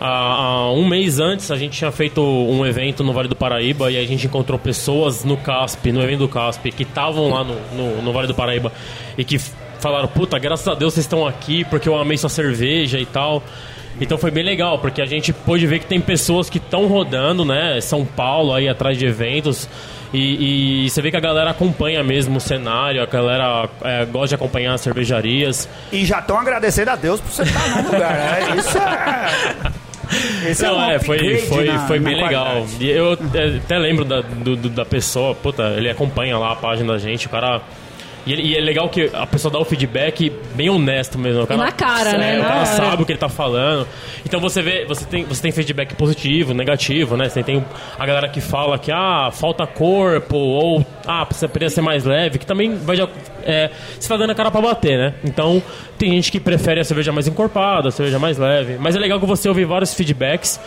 há, 0.00 0.70
um 0.72 0.86
mês 0.86 1.18
antes 1.18 1.50
a 1.50 1.56
gente 1.56 1.78
tinha 1.78 1.90
feito 1.90 2.20
um 2.20 2.64
evento 2.66 3.02
no 3.04 3.12
Vale 3.12 3.28
do 3.28 3.36
Paraíba 3.36 3.90
e 3.90 3.98
a 3.98 4.04
gente 4.04 4.26
encontrou 4.26 4.58
pessoas 4.58 5.24
no 5.24 5.36
CASP, 5.36 5.92
no 5.92 6.02
evento 6.02 6.20
do 6.20 6.28
CASP, 6.28 6.70
que 6.72 6.82
estavam 6.82 7.30
lá 7.30 7.44
no, 7.44 7.54
no, 7.74 8.02
no 8.02 8.12
Vale 8.12 8.26
do 8.26 8.34
Paraíba 8.34 8.72
e 9.16 9.24
que 9.24 9.38
falaram, 9.78 10.08
puta, 10.08 10.38
graças 10.38 10.66
a 10.66 10.74
Deus 10.74 10.94
vocês 10.94 11.04
estão 11.04 11.26
aqui 11.26 11.64
porque 11.64 11.88
eu 11.88 11.96
amei 11.96 12.16
sua 12.16 12.30
cerveja 12.30 12.98
e 12.98 13.06
tal. 13.06 13.42
Então 14.00 14.18
foi 14.18 14.30
bem 14.30 14.44
legal, 14.44 14.78
porque 14.78 15.00
a 15.00 15.06
gente 15.06 15.32
pôde 15.32 15.66
ver 15.66 15.78
que 15.78 15.86
tem 15.86 16.00
pessoas 16.00 16.50
que 16.50 16.58
estão 16.58 16.86
rodando, 16.86 17.44
né? 17.44 17.80
São 17.80 18.04
Paulo 18.04 18.52
aí 18.52 18.68
atrás 18.68 18.98
de 18.98 19.06
eventos. 19.06 19.68
E, 20.12 20.84
e 20.84 20.90
você 20.90 21.02
vê 21.02 21.10
que 21.10 21.16
a 21.16 21.20
galera 21.20 21.50
acompanha 21.50 22.02
mesmo 22.02 22.36
o 22.36 22.40
cenário, 22.40 23.02
a 23.02 23.06
galera 23.06 23.68
é, 23.82 24.04
gosta 24.04 24.28
de 24.28 24.34
acompanhar 24.34 24.74
as 24.74 24.80
cervejarias. 24.82 25.68
E 25.90 26.04
já 26.04 26.20
estão 26.20 26.38
agradecendo 26.38 26.90
a 26.90 26.96
Deus 26.96 27.20
por 27.20 27.30
você 27.30 27.42
estar 27.42 27.82
no 27.82 27.90
lugar, 27.90 28.14
né? 28.14 28.56
Isso 28.58 28.78
é. 28.78 29.85
Esse 30.48 30.62
Não, 30.62 30.78
um 30.78 30.90
é, 30.90 30.98
foi, 30.98 31.38
foi, 31.38 31.64
na- 31.64 31.86
foi 31.86 31.98
bem 31.98 32.14
legal. 32.22 32.66
E 32.80 32.88
eu 32.88 33.14
é, 33.34 33.56
até 33.56 33.78
lembro 33.78 34.04
da, 34.04 34.20
do- 34.20 34.56
da 34.56 34.84
pessoa, 34.84 35.34
puta, 35.34 35.74
ele 35.76 35.88
acompanha 35.90 36.38
lá 36.38 36.52
a 36.52 36.56
página 36.56 36.92
da 36.92 36.98
gente, 36.98 37.26
o 37.26 37.30
cara 37.30 37.60
E, 38.26 38.32
ele- 38.32 38.42
e 38.42 38.56
é 38.56 38.60
legal 38.60 38.88
que 38.88 39.08
a 39.14 39.24
pessoa 39.26 39.52
dá 39.52 39.58
o 39.58 39.64
feedback 39.64 40.32
bem 40.54 40.68
honesto 40.68 41.16
mesmo. 41.16 41.42
O 41.42 41.46
cara, 41.46 41.62
na 41.64 41.70
cara, 41.72 42.18
né? 42.18 42.34
É, 42.34 42.38
o 42.38 42.42
Na 42.42 42.48
cara 42.48 42.66
sabe 42.66 43.02
o 43.02 43.06
que 43.06 43.12
ele 43.12 43.18
tá 43.18 43.28
falando. 43.28 43.86
Então 44.24 44.40
você 44.40 44.60
vê, 44.60 44.84
você 44.84 45.04
tem, 45.06 45.24
você 45.24 45.40
tem 45.40 45.52
feedback 45.52 45.94
positivo, 45.94 46.52
negativo, 46.52 47.16
né? 47.16 47.28
Você 47.28 47.42
tem 47.42 47.64
a 47.98 48.04
galera 48.04 48.28
que 48.28 48.40
fala 48.40 48.78
que 48.78 48.90
ah, 48.90 49.30
falta 49.32 49.64
corpo, 49.66 50.36
ou 50.36 50.84
ah, 51.06 51.24
você 51.30 51.46
poderia 51.46 51.70
ser 51.70 51.82
mais 51.82 52.04
leve, 52.04 52.38
que 52.38 52.46
também 52.46 52.74
vai 52.76 52.96
já. 52.96 53.08
É, 53.44 53.70
você 53.98 54.08
tá 54.08 54.16
dando 54.16 54.30
a 54.30 54.34
cara 54.34 54.50
pra 54.50 54.60
bater, 54.60 54.98
né? 54.98 55.14
Então 55.24 55.62
tem 55.96 56.10
gente 56.10 56.32
que 56.32 56.40
prefere 56.40 56.80
a 56.80 56.84
cerveja 56.84 57.12
mais 57.12 57.28
encorpada, 57.28 57.88
a 57.88 57.92
cerveja 57.92 58.18
mais 58.18 58.36
leve. 58.38 58.76
Mas 58.80 58.96
é 58.96 58.98
legal 58.98 59.20
que 59.20 59.26
você 59.26 59.48
ouve 59.48 59.64
vários 59.64 59.94
feedbacks. 59.94 60.58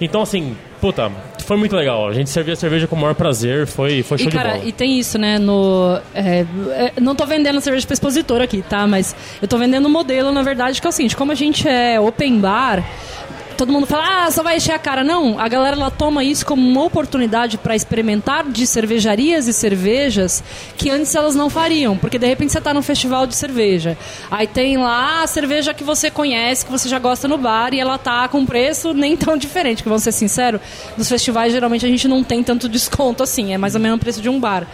Então, 0.00 0.22
assim, 0.22 0.56
puta, 0.80 1.10
foi 1.46 1.56
muito 1.56 1.74
legal. 1.74 2.08
A 2.08 2.12
gente 2.12 2.28
servia 2.28 2.52
a 2.52 2.56
cerveja 2.56 2.86
com 2.86 2.96
o 2.96 2.98
maior 2.98 3.14
prazer, 3.14 3.66
foi, 3.66 4.02
foi 4.02 4.18
show 4.18 4.28
E, 4.28 4.30
cara, 4.30 4.50
de 4.50 4.56
bola. 4.58 4.68
e 4.68 4.72
tem 4.72 4.98
isso, 4.98 5.18
né? 5.18 5.38
No, 5.38 5.98
é, 6.14 6.44
é, 6.70 6.92
não 7.00 7.14
tô 7.14 7.24
vendendo 7.24 7.60
cerveja 7.60 7.86
pra 7.86 7.94
expositor 7.94 8.40
aqui, 8.42 8.62
tá? 8.62 8.86
Mas 8.86 9.14
eu 9.40 9.48
tô 9.48 9.56
vendendo 9.56 9.86
um 9.86 9.90
modelo, 9.90 10.32
na 10.32 10.42
verdade, 10.42 10.80
que 10.80 10.86
é 10.86 10.90
o 10.90 10.92
seguinte: 10.92 11.16
como 11.16 11.32
a 11.32 11.34
gente 11.34 11.66
é 11.68 11.98
open 12.00 12.40
bar. 12.40 12.84
Todo 13.56 13.72
mundo 13.72 13.86
fala, 13.86 14.26
ah, 14.26 14.30
só 14.30 14.42
vai 14.42 14.56
encher 14.56 14.72
a 14.72 14.78
cara. 14.78 15.02
Não, 15.02 15.38
a 15.38 15.48
galera 15.48 15.76
ela 15.76 15.90
toma 15.90 16.22
isso 16.22 16.44
como 16.44 16.60
uma 16.60 16.84
oportunidade 16.84 17.56
para 17.56 17.74
experimentar 17.74 18.44
de 18.44 18.66
cervejarias 18.66 19.48
e 19.48 19.52
cervejas 19.52 20.44
que 20.76 20.90
antes 20.90 21.14
elas 21.14 21.34
não 21.34 21.48
fariam. 21.48 21.96
Porque 21.96 22.18
de 22.18 22.26
repente 22.26 22.52
você 22.52 22.60
tá 22.60 22.74
num 22.74 22.82
festival 22.82 23.26
de 23.26 23.34
cerveja. 23.34 23.96
Aí 24.30 24.46
tem 24.46 24.76
lá 24.76 25.22
a 25.22 25.26
cerveja 25.26 25.72
que 25.72 25.82
você 25.82 26.10
conhece, 26.10 26.66
que 26.66 26.70
você 26.70 26.88
já 26.88 26.98
gosta 26.98 27.26
no 27.26 27.38
bar, 27.38 27.72
e 27.72 27.80
ela 27.80 27.96
tá 27.96 28.28
com 28.28 28.44
preço 28.44 28.92
nem 28.92 29.16
tão 29.16 29.36
diferente, 29.36 29.82
que 29.82 29.88
vamos 29.88 30.02
ser 30.02 30.12
sinceros, 30.12 30.60
nos 30.96 31.08
festivais 31.08 31.52
geralmente 31.52 31.86
a 31.86 31.88
gente 31.88 32.06
não 32.06 32.22
tem 32.22 32.42
tanto 32.42 32.68
desconto 32.68 33.22
assim, 33.22 33.54
é 33.54 33.58
mais 33.58 33.74
ou 33.74 33.80
menos 33.80 33.96
o 33.96 34.00
preço 34.00 34.20
de 34.20 34.28
um 34.28 34.38
bar. 34.38 34.66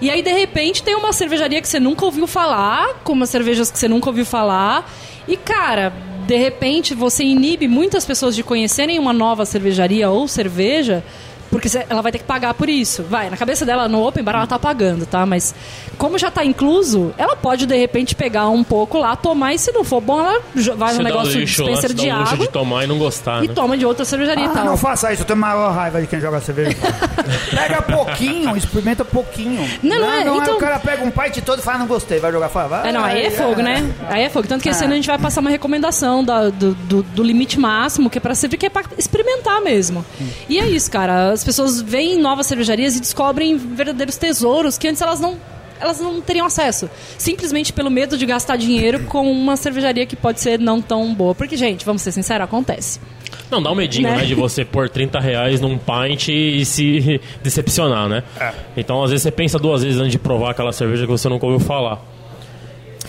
E 0.00 0.10
aí, 0.10 0.20
de 0.22 0.30
repente, 0.30 0.82
tem 0.82 0.94
uma 0.94 1.12
cervejaria 1.12 1.60
que 1.62 1.68
você 1.68 1.80
nunca 1.80 2.04
ouviu 2.04 2.26
falar, 2.26 3.00
com 3.02 3.12
umas 3.14 3.30
cervejas 3.30 3.70
que 3.70 3.78
você 3.78 3.88
nunca 3.88 4.10
ouviu 4.10 4.26
falar. 4.26 4.90
E, 5.26 5.36
cara, 5.36 5.92
de 6.26 6.36
repente, 6.36 6.92
você 6.92 7.22
inibe 7.22 7.68
muitas 7.68 8.04
pessoas 8.04 8.34
de 8.34 8.42
conhecerem 8.42 8.98
uma 8.98 9.12
nova 9.12 9.46
cervejaria 9.46 10.10
ou 10.10 10.26
cerveja, 10.26 11.04
porque 11.58 11.68
ela 11.88 12.02
vai 12.02 12.12
ter 12.12 12.18
que 12.18 12.24
pagar 12.24 12.54
por 12.54 12.68
isso. 12.68 13.02
Vai, 13.04 13.30
na 13.30 13.36
cabeça 13.36 13.64
dela, 13.64 13.88
no 13.88 14.06
Open 14.06 14.22
Bar, 14.22 14.34
ela 14.36 14.46
tá 14.46 14.58
pagando, 14.58 15.06
tá? 15.06 15.24
Mas, 15.26 15.54
como 15.98 16.18
já 16.18 16.30
tá 16.30 16.44
incluso, 16.44 17.14
ela 17.16 17.34
pode, 17.36 17.66
de 17.66 17.76
repente, 17.76 18.14
pegar 18.14 18.48
um 18.48 18.62
pouco 18.64 18.98
lá, 18.98 19.16
tomar, 19.16 19.54
e 19.54 19.58
se 19.58 19.72
não 19.72 19.84
for 19.84 20.00
bom, 20.00 20.20
ela 20.20 20.40
vai 20.76 20.94
no 20.94 21.02
negócio 21.02 21.32
de 21.32 21.38
lixo 21.40 21.64
dispenser 21.64 21.92
dá 21.94 22.02
de 22.02 22.10
o 22.10 22.18
luxo 22.18 22.34
água 22.34 22.46
de 22.46 22.52
tomar 22.52 22.84
e 22.84 22.86
não 22.86 22.98
gostar, 22.98 23.44
e 23.44 23.48
né? 23.48 23.54
toma 23.54 23.76
de 23.76 23.86
outra 23.86 24.04
cervejaria 24.04 24.44
e 24.44 24.48
Ah, 24.48 24.50
tal. 24.50 24.64
não 24.64 24.76
faça 24.76 25.12
isso, 25.12 25.22
eu 25.22 25.26
tenho 25.26 25.38
maior 25.38 25.72
raiva 25.72 26.00
de 26.00 26.06
quem 26.06 26.20
joga 26.20 26.40
cerveja. 26.40 26.76
pega 27.50 27.82
pouquinho, 27.82 28.56
experimenta 28.56 29.04
pouquinho. 29.04 29.68
Não, 29.82 29.98
não 29.98 30.12
é, 30.12 30.24
Não, 30.24 30.36
então- 30.42 30.56
o 30.56 30.58
cara 30.58 30.78
pega 30.78 31.04
um 31.04 31.10
pint 31.10 31.38
todo 31.44 31.58
e 31.58 31.62
fala, 31.62 31.78
não 31.78 31.86
gostei, 31.86 32.18
vai 32.18 32.30
jogar 32.32 32.48
fora. 32.48 32.68
Vai, 32.68 32.88
É, 32.88 32.92
não, 32.92 33.04
aí 33.04 33.24
é 33.26 33.30
fogo, 33.30 33.62
né? 33.62 33.92
Aí 34.08 34.22
é 34.24 34.28
fogo. 34.30 34.46
Tanto 34.46 34.62
que 34.62 34.68
esse 34.68 34.82
Ah. 34.82 34.86
ano 34.86 34.92
a 34.94 34.96
gente 34.96 35.06
vai 35.06 35.18
passar 35.18 35.40
uma 35.40 35.50
recomendação 35.50 36.22
da- 36.24 36.48
do, 36.50 36.74
do, 36.74 37.02
do 37.02 37.22
limite 37.22 37.58
máximo, 37.58 38.08
que 38.10 38.18
é 38.18 38.20
pra 38.20 38.34
sempre 38.34 38.56
que 38.56 38.66
é 38.66 38.70
pra 38.70 38.84
experimentar 38.98 39.60
mesmo. 39.60 40.04
E 40.48 40.58
é 40.58 40.66
isso, 40.68 40.90
cara. 40.90 41.30
As 41.32 41.42
pessoas 41.46 41.80
veem 41.80 42.14
em 42.14 42.20
novas 42.20 42.46
cervejarias 42.46 42.96
e 42.96 43.00
descobrem 43.00 43.56
verdadeiros 43.56 44.16
tesouros 44.16 44.76
que 44.76 44.86
antes 44.88 45.00
elas 45.00 45.20
não. 45.20 45.38
Elas 45.78 46.00
não 46.00 46.22
teriam 46.22 46.46
acesso. 46.46 46.88
Simplesmente 47.18 47.70
pelo 47.70 47.90
medo 47.90 48.16
de 48.16 48.24
gastar 48.24 48.56
dinheiro 48.56 49.04
com 49.04 49.30
uma 49.30 49.56
cervejaria 49.56 50.06
que 50.06 50.16
pode 50.16 50.40
ser 50.40 50.58
não 50.58 50.80
tão 50.80 51.14
boa. 51.14 51.34
Porque, 51.34 51.54
gente, 51.54 51.84
vamos 51.84 52.00
ser 52.00 52.12
sinceros, 52.12 52.44
acontece. 52.44 52.98
Não, 53.50 53.62
dá 53.62 53.70
um 53.70 53.74
medinho, 53.74 54.08
Né? 54.08 54.16
né? 54.16 54.24
De 54.24 54.34
você 54.34 54.64
pôr 54.64 54.88
30 54.88 55.20
reais 55.20 55.60
num 55.60 55.76
pint 55.76 56.28
e 56.28 56.64
se 56.64 57.20
decepcionar, 57.44 58.08
né? 58.08 58.22
É. 58.40 58.52
Então, 58.74 59.02
às 59.04 59.10
vezes, 59.10 59.22
você 59.24 59.30
pensa 59.30 59.58
duas 59.58 59.82
vezes 59.82 59.98
antes 60.00 60.12
de 60.12 60.18
provar 60.18 60.52
aquela 60.52 60.72
cerveja 60.72 61.02
que 61.04 61.10
você 61.12 61.28
nunca 61.28 61.44
ouviu 61.44 61.60
falar. 61.60 62.00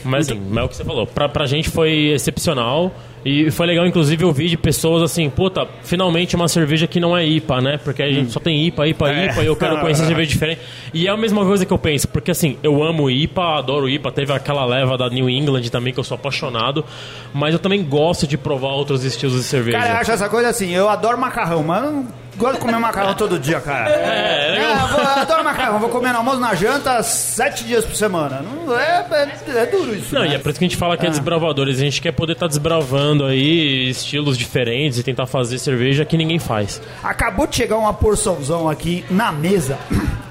Mas, 0.04 0.30
assim, 0.30 0.42
é 0.56 0.64
o 0.64 0.68
que 0.70 0.76
você 0.76 0.84
falou. 0.84 1.06
Pra, 1.08 1.28
pra 1.30 1.46
gente 1.46 1.70
foi 1.70 2.10
excepcional. 2.10 2.92
E 3.26 3.52
foi 3.52 3.68
legal, 3.68 3.86
inclusive, 3.86 4.24
ouvir 4.24 4.48
de 4.48 4.56
pessoas 4.56 5.04
assim, 5.04 5.30
puta, 5.30 5.68
finalmente 5.84 6.34
uma 6.36 6.48
cerveja 6.48 6.88
que 6.88 6.98
não 6.98 7.18
é 7.18 7.26
IPA, 7.26 7.62
né? 7.62 7.78
Porque 7.84 8.02
a 8.02 8.10
gente 8.10 8.32
só 8.32 8.40
tem 8.40 8.66
IPA, 8.68 8.88
IPA, 8.88 9.10
É. 9.12 9.26
IPA, 9.26 9.44
e 9.44 9.46
eu 9.48 9.56
quero 9.56 9.82
conhecer 9.82 10.06
cerveja 10.08 10.30
diferente. 10.30 10.62
E 10.94 11.08
é 11.08 11.10
a 11.10 11.18
mesma 11.18 11.44
coisa 11.44 11.66
que 11.66 11.74
eu 11.74 11.78
penso, 11.78 12.08
porque 12.08 12.32
assim, 12.32 12.58
eu 12.64 12.82
amo 12.82 13.10
IPA, 13.10 13.58
adoro 13.58 13.90
IPA, 13.90 14.12
teve 14.14 14.32
aquela 14.32 14.64
leva 14.66 14.98
da 14.98 15.10
New 15.10 15.30
England 15.30 15.64
também, 15.64 15.92
que 15.92 16.00
eu 16.00 16.06
sou 16.06 16.16
apaixonado, 16.16 16.86
mas 17.34 17.54
eu 17.54 17.60
também 17.60 17.84
gosto 17.84 18.26
de 18.26 18.38
provar 18.38 18.70
outros 18.70 19.04
estilos 19.04 19.36
de 19.36 19.44
cerveja. 19.44 19.78
Cara, 19.78 19.90
eu 19.90 19.98
acho 19.98 20.12
essa 20.12 20.30
coisa 20.30 20.48
assim, 20.48 20.74
eu 20.74 20.88
adoro 20.88 21.18
macarrão, 21.18 21.64
mas 21.64 22.06
gosto 22.38 22.54
de 22.56 22.60
comer 22.60 22.78
macarrão 22.80 23.14
todo 23.16 23.40
dia, 23.40 23.60
cara. 23.60 23.90
É, 23.90 24.58
É, 24.58 24.64
eu, 24.84 24.88
vou- 24.88 25.00
eu 25.02 25.08
adoro 25.22 25.44
macarrão, 25.44 25.80
vou 25.80 25.90
comer 25.90 26.12
no 26.12 26.18
almoço 26.20 26.40
na 26.40 26.54
janta 26.56 27.02
sete 27.04 27.64
dias 27.64 27.84
por 27.86 27.96
semana. 27.96 28.42
Não, 28.42 28.78
é, 28.80 29.06
é, 29.12 29.52
é 29.62 29.66
duro 29.66 29.96
isso. 29.96 30.14
Não, 30.14 30.22
né? 30.22 30.30
e 30.30 30.36
é 30.36 30.38
por 30.40 30.50
isso 30.50 30.60
que 30.60 30.66
a 30.66 30.68
gente 30.68 30.78
fala 30.78 30.96
que 30.98 31.06
é 31.06 31.10
desbravadores. 31.10 31.78
A 31.78 31.82
gente 31.82 32.02
quer 32.02 32.12
poder 32.12 32.34
estar 32.34 32.48
desbravando 32.48 33.26
aí 33.26 33.90
estilos 33.90 34.38
diferentes 34.38 34.98
e 35.00 35.04
tentar 35.04 35.26
fazer 35.26 35.58
cerveja 35.60 36.06
que 36.06 36.16
ninguém 36.18 36.40
faz. 36.40 36.82
Acabou 37.04 37.48
de 37.48 37.56
chegar 37.56 37.78
uma 37.78 37.94
porçãozão 37.94 38.70
aqui 38.70 39.04
na 39.10 39.32
mesa. 39.32 39.78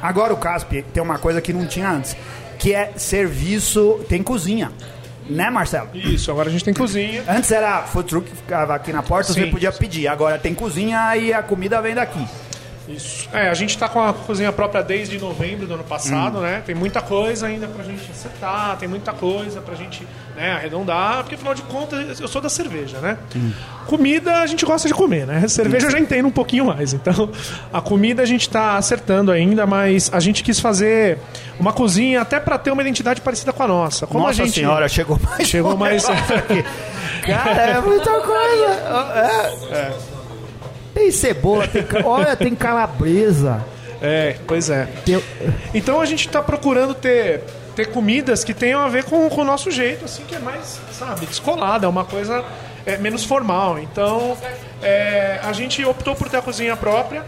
Agora 0.01 0.33
o 0.33 0.37
Casp 0.37 0.71
tem 0.93 1.03
uma 1.03 1.19
coisa 1.19 1.41
que 1.41 1.53
não 1.53 1.67
tinha 1.67 1.91
antes, 1.91 2.17
que 2.59 2.73
é 2.75 2.93
serviço, 2.97 4.01
tem 4.09 4.23
cozinha. 4.23 4.71
Né, 5.29 5.51
Marcelo? 5.51 5.89
Isso, 5.95 6.31
agora 6.31 6.49
a 6.49 6.53
gente 6.53 6.65
tem 6.65 6.73
cozinha. 6.75 7.25
Antes 7.29 7.51
era 7.51 7.83
food 7.83 8.09
truck 8.09 8.31
que 8.31 8.37
ficava 8.37 8.75
aqui 8.75 8.93
na 8.93 9.03
porta, 9.03 9.33
você 9.33 9.45
Sim. 9.45 9.51
podia 9.51 9.73
pedir. 9.73 10.07
Agora 10.09 10.39
tem 10.39 10.55
cozinha 10.55 11.17
e 11.17 11.33
a 11.33 11.43
comida 11.43 11.81
vem 11.83 11.95
daqui. 11.95 12.25
Isso. 12.89 13.29
É, 13.33 13.49
a 13.49 13.55
gente 13.55 13.77
tá 13.77 13.89
com 13.89 14.01
a 14.01 14.13
cozinha 14.13 14.53
própria 14.53 14.83
desde 14.83 15.19
novembro 15.19 15.67
do 15.67 15.75
ano 15.75 15.85
passado, 15.85 16.41
né? 16.41 16.63
Tem 16.65 16.75
muita 16.75 17.01
coisa 17.01 17.47
ainda 17.47 17.67
pra 17.67 17.85
gente 17.85 18.09
acertar, 18.11 18.77
tem 18.77 18.89
muita 18.89 19.13
coisa 19.13 19.61
pra 19.61 19.75
gente 19.75 20.07
né, 20.37 20.53
arredondar, 20.53 21.23
porque 21.23 21.35
afinal 21.35 21.55
de 21.55 21.63
contas 21.63 22.21
eu 22.21 22.29
sou 22.29 22.41
da 22.41 22.49
cerveja, 22.49 22.99
né? 22.99 23.19
Comida 23.87 24.41
a 24.41 24.47
gente 24.47 24.65
gosta 24.65 24.87
de 24.87 24.95
comer, 24.95 25.27
né? 25.27 25.49
Cerveja 25.49 25.87
eu 25.87 25.91
já 25.91 25.99
entendo 25.99 26.27
um 26.27 26.31
pouquinho 26.31 26.67
mais. 26.67 26.93
Então, 26.93 27.31
a 27.73 27.81
comida 27.81 28.23
a 28.23 28.27
gente 28.27 28.49
tá 28.49 28.77
acertando 28.77 29.33
ainda, 29.33 29.67
mas 29.67 30.11
a 30.13 30.21
gente 30.21 30.45
quis 30.45 30.61
fazer 30.61 31.19
uma 31.59 31.73
cozinha 31.73 32.21
até 32.21 32.39
pra 32.39 32.59
ter 32.59 32.71
uma 32.71 32.83
identidade 32.83 33.21
parecida 33.21 33.53
com 33.53 33.63
a 33.63 33.69
nossa. 33.69 34.07
Como 34.07 34.21
Nossa 34.21 34.43
a 34.43 34.47
gente 34.47 34.55
senhora, 34.55 34.89
chegou 34.89 35.19
mais 35.23 35.49
Chegou 35.49 35.77
mais-. 35.77 36.07
Cara, 37.27 37.63
é 37.63 37.81
muita 37.81 38.11
coisa. 38.21 38.67
É. 39.73 40.16
Tem 40.97 41.11
cebola, 41.11 41.69
tem, 41.69 41.85
olha, 42.05 42.35
tem 42.35 42.55
calabresa. 42.55 43.63
É, 44.01 44.37
pois 44.47 44.71
é. 44.71 44.89
Tem- 45.05 45.23
Então 45.75 46.01
a 46.01 46.07
gente 46.07 46.27
tá 46.29 46.43
procurando 46.43 46.95
ter, 46.95 47.43
ter 47.75 47.87
comidas 47.91 48.43
que 48.43 48.55
tenham 48.55 48.81
a 48.81 48.89
ver 48.89 49.05
com, 49.05 49.29
com 49.29 49.43
o 49.43 49.45
nosso 49.45 49.71
jeito, 49.71 50.07
assim, 50.07 50.25
que 50.25 50.35
é 50.35 50.39
mais, 50.39 50.81
sabe, 50.93 51.27
descolada, 51.27 51.85
é 51.85 51.89
uma 51.89 52.05
coisa 52.07 52.43
é, 52.87 52.97
menos 52.97 53.25
formal. 53.25 53.79
Então 53.79 54.37
é, 54.83 55.39
a 55.43 55.53
gente 55.53 55.85
optou 55.85 56.17
por 56.17 56.31
ter 56.31 56.39
a 56.39 56.43
cozinha 56.43 56.75
própria 56.77 57.23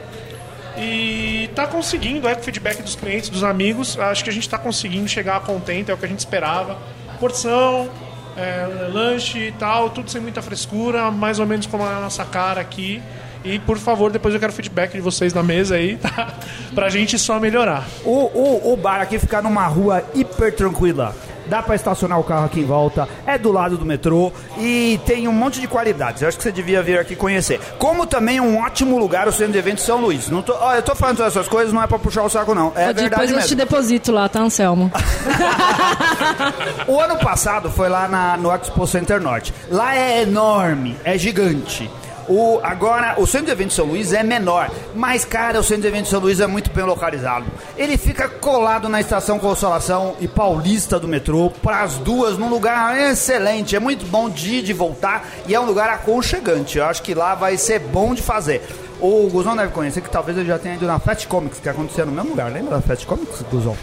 e 0.78 1.50
tá 1.54 1.66
conseguindo, 1.66 2.26
é 2.26 2.34
com 2.34 2.40
o 2.40 2.44
feedback 2.44 2.80
dos 2.82 2.94
clientes, 2.94 3.28
dos 3.28 3.44
amigos, 3.44 3.98
acho 3.98 4.24
que 4.24 4.30
a 4.30 4.32
gente 4.32 4.48
tá 4.48 4.56
conseguindo 4.56 5.08
chegar 5.08 5.40
contente, 5.40 5.90
é 5.90 5.94
o 5.94 5.96
que 5.98 6.06
a 6.06 6.08
gente 6.08 6.20
esperava. 6.20 6.78
Porção, 7.20 7.90
é, 8.36 8.88
lanche 8.92 9.38
e 9.48 9.52
tal, 9.52 9.90
tudo 9.90 10.10
sem 10.10 10.20
muita 10.22 10.40
frescura, 10.40 11.10
mais 11.10 11.38
ou 11.38 11.46
menos 11.46 11.66
como 11.66 11.84
é 11.84 11.88
a 11.88 12.00
nossa 12.00 12.24
cara 12.24 12.60
aqui. 12.60 13.02
E 13.44 13.58
por 13.60 13.78
favor, 13.78 14.10
depois 14.10 14.34
eu 14.34 14.40
quero 14.40 14.52
feedback 14.52 14.92
de 14.92 15.00
vocês 15.00 15.32
na 15.32 15.42
mesa 15.42 15.76
aí, 15.76 15.96
tá? 15.96 16.34
Pra 16.74 16.88
gente 16.88 17.18
só 17.18 17.38
melhorar. 17.40 17.86
O, 18.04 18.10
o, 18.10 18.72
o 18.72 18.76
bar 18.76 19.00
aqui 19.00 19.18
fica 19.18 19.40
numa 19.40 19.66
rua 19.66 20.02
hiper 20.14 20.54
tranquila. 20.54 21.14
Dá 21.46 21.62
pra 21.62 21.74
estacionar 21.74 22.20
o 22.20 22.24
carro 22.24 22.44
aqui 22.44 22.60
em 22.60 22.64
volta, 22.66 23.08
é 23.26 23.38
do 23.38 23.50
lado 23.50 23.78
do 23.78 23.86
metrô 23.86 24.30
e 24.58 25.00
tem 25.06 25.26
um 25.26 25.32
monte 25.32 25.62
de 25.62 25.66
qualidades. 25.66 26.20
Eu 26.20 26.28
acho 26.28 26.36
que 26.36 26.42
você 26.42 26.52
devia 26.52 26.82
vir 26.82 26.98
aqui 26.98 27.16
conhecer. 27.16 27.58
Como 27.78 28.04
também 28.06 28.38
um 28.38 28.58
ótimo 28.60 28.98
lugar 28.98 29.26
o 29.26 29.32
centro 29.32 29.52
de 29.54 29.58
eventos 29.58 29.82
São 29.82 29.98
Luís. 29.98 30.28
Não 30.28 30.42
tô, 30.42 30.52
ó, 30.52 30.74
eu 30.74 30.82
tô 30.82 30.94
falando 30.94 31.16
todas 31.16 31.34
essas 31.34 31.48
coisas, 31.48 31.72
não 31.72 31.82
é 31.82 31.86
pra 31.86 31.98
puxar 31.98 32.22
o 32.24 32.28
saco, 32.28 32.54
não. 32.54 32.66
É 32.76 32.92
Depois 32.92 33.00
verdade 33.00 33.22
eu 33.32 33.38
te 33.38 33.42
mesmo. 33.44 33.56
deposito 33.56 34.12
lá, 34.12 34.28
tá, 34.28 34.40
Anselmo? 34.40 34.92
O 36.86 37.00
ano 37.00 37.16
passado 37.18 37.70
foi 37.70 37.88
lá 37.88 38.08
na- 38.08 38.36
no 38.36 38.52
Expo 38.54 38.86
Center 38.86 39.20
Norte. 39.20 39.52
Lá 39.70 39.94
é 39.96 40.22
enorme, 40.22 40.96
é 41.04 41.16
gigante. 41.18 41.90
O, 42.28 42.60
agora, 42.62 43.14
o 43.18 43.26
centro 43.26 43.46
de 43.46 43.52
eventos 43.52 43.74
São 43.74 43.86
Luís 43.86 44.12
é 44.12 44.22
menor, 44.22 44.70
mas, 44.94 45.24
cara, 45.24 45.58
o 45.58 45.62
centro 45.62 45.82
de 45.82 45.88
eventos 45.88 46.10
São 46.10 46.20
Luís 46.20 46.40
é 46.40 46.46
muito 46.46 46.70
bem 46.70 46.84
localizado. 46.84 47.46
Ele 47.76 47.96
fica 47.96 48.28
colado 48.28 48.86
na 48.88 49.00
estação 49.00 49.38
Consolação 49.38 50.14
e 50.20 50.28
Paulista 50.28 51.00
do 51.00 51.08
metrô, 51.08 51.50
para 51.62 51.82
as 51.82 51.94
duas, 51.94 52.36
num 52.36 52.50
lugar 52.50 52.98
excelente. 52.98 53.74
É 53.74 53.80
muito 53.80 54.04
bom 54.06 54.28
de 54.28 54.56
ir 54.56 54.72
voltar 54.74 55.26
e 55.46 55.54
é 55.54 55.60
um 55.60 55.64
lugar 55.64 55.88
aconchegante. 55.88 56.76
Eu 56.76 56.84
acho 56.84 57.02
que 57.02 57.14
lá 57.14 57.34
vai 57.34 57.56
ser 57.56 57.78
bom 57.78 58.12
de 58.12 58.20
fazer. 58.20 58.62
O 59.00 59.28
Guzão 59.30 59.56
deve 59.56 59.72
conhecer 59.72 60.00
que 60.00 60.10
talvez 60.10 60.36
ele 60.36 60.48
já 60.48 60.58
tenha 60.58 60.74
ido 60.74 60.86
na 60.86 60.98
Fast 60.98 61.26
Comics, 61.28 61.60
que 61.60 61.68
acontecia 61.68 62.04
no 62.04 62.12
mesmo 62.12 62.30
lugar. 62.30 62.52
Lembra 62.52 62.76
da 62.76 62.82
Fast 62.82 63.06
Comics, 63.06 63.42
Guzão? 63.50 63.76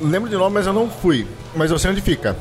Lembro 0.00 0.28
de 0.28 0.36
nome, 0.36 0.54
mas 0.54 0.66
eu 0.66 0.72
não 0.72 0.88
fui. 0.88 1.26
Mas 1.54 1.70
eu 1.70 1.78
sei 1.78 1.90
onde 1.90 2.00
fica. 2.00 2.36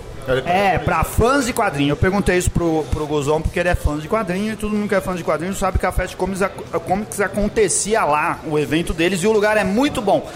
É, 0.46 0.78
pra 0.78 1.04
fãs 1.04 1.46
de 1.46 1.54
quadrinho. 1.54 1.94
Eu 1.94 1.98
perguntei 1.98 2.38
isso 2.38 2.52
pro, 2.52 2.86
pro 2.92 3.06
Gozon 3.08 3.42
porque 3.42 3.60
ele 3.60 3.70
é 3.70 3.76
fã 3.76 3.98
de 3.98 4.08
quadrinho 4.08 4.54
e 4.54 4.56
todo 4.56 4.72
mundo 4.76 4.88
que 4.88 4.96
é 4.96 5.02
fã 5.02 5.16
de 5.16 5.24
quadrinho 5.24 5.54
sabe 5.54 5.80
que 5.80 5.86
a 5.86 5.92
Fast 5.92 6.16
Comics, 6.16 6.42
ac- 6.42 6.64
Comics 6.86 7.20
acontecia 7.22 8.04
lá, 8.06 8.40
o 8.48 8.58
evento 8.60 8.94
deles, 8.94 9.22
e 9.24 9.28
o 9.28 9.32
lugar 9.32 9.58
é 9.58 9.64
muito 9.64 10.02
bom. 10.02 10.30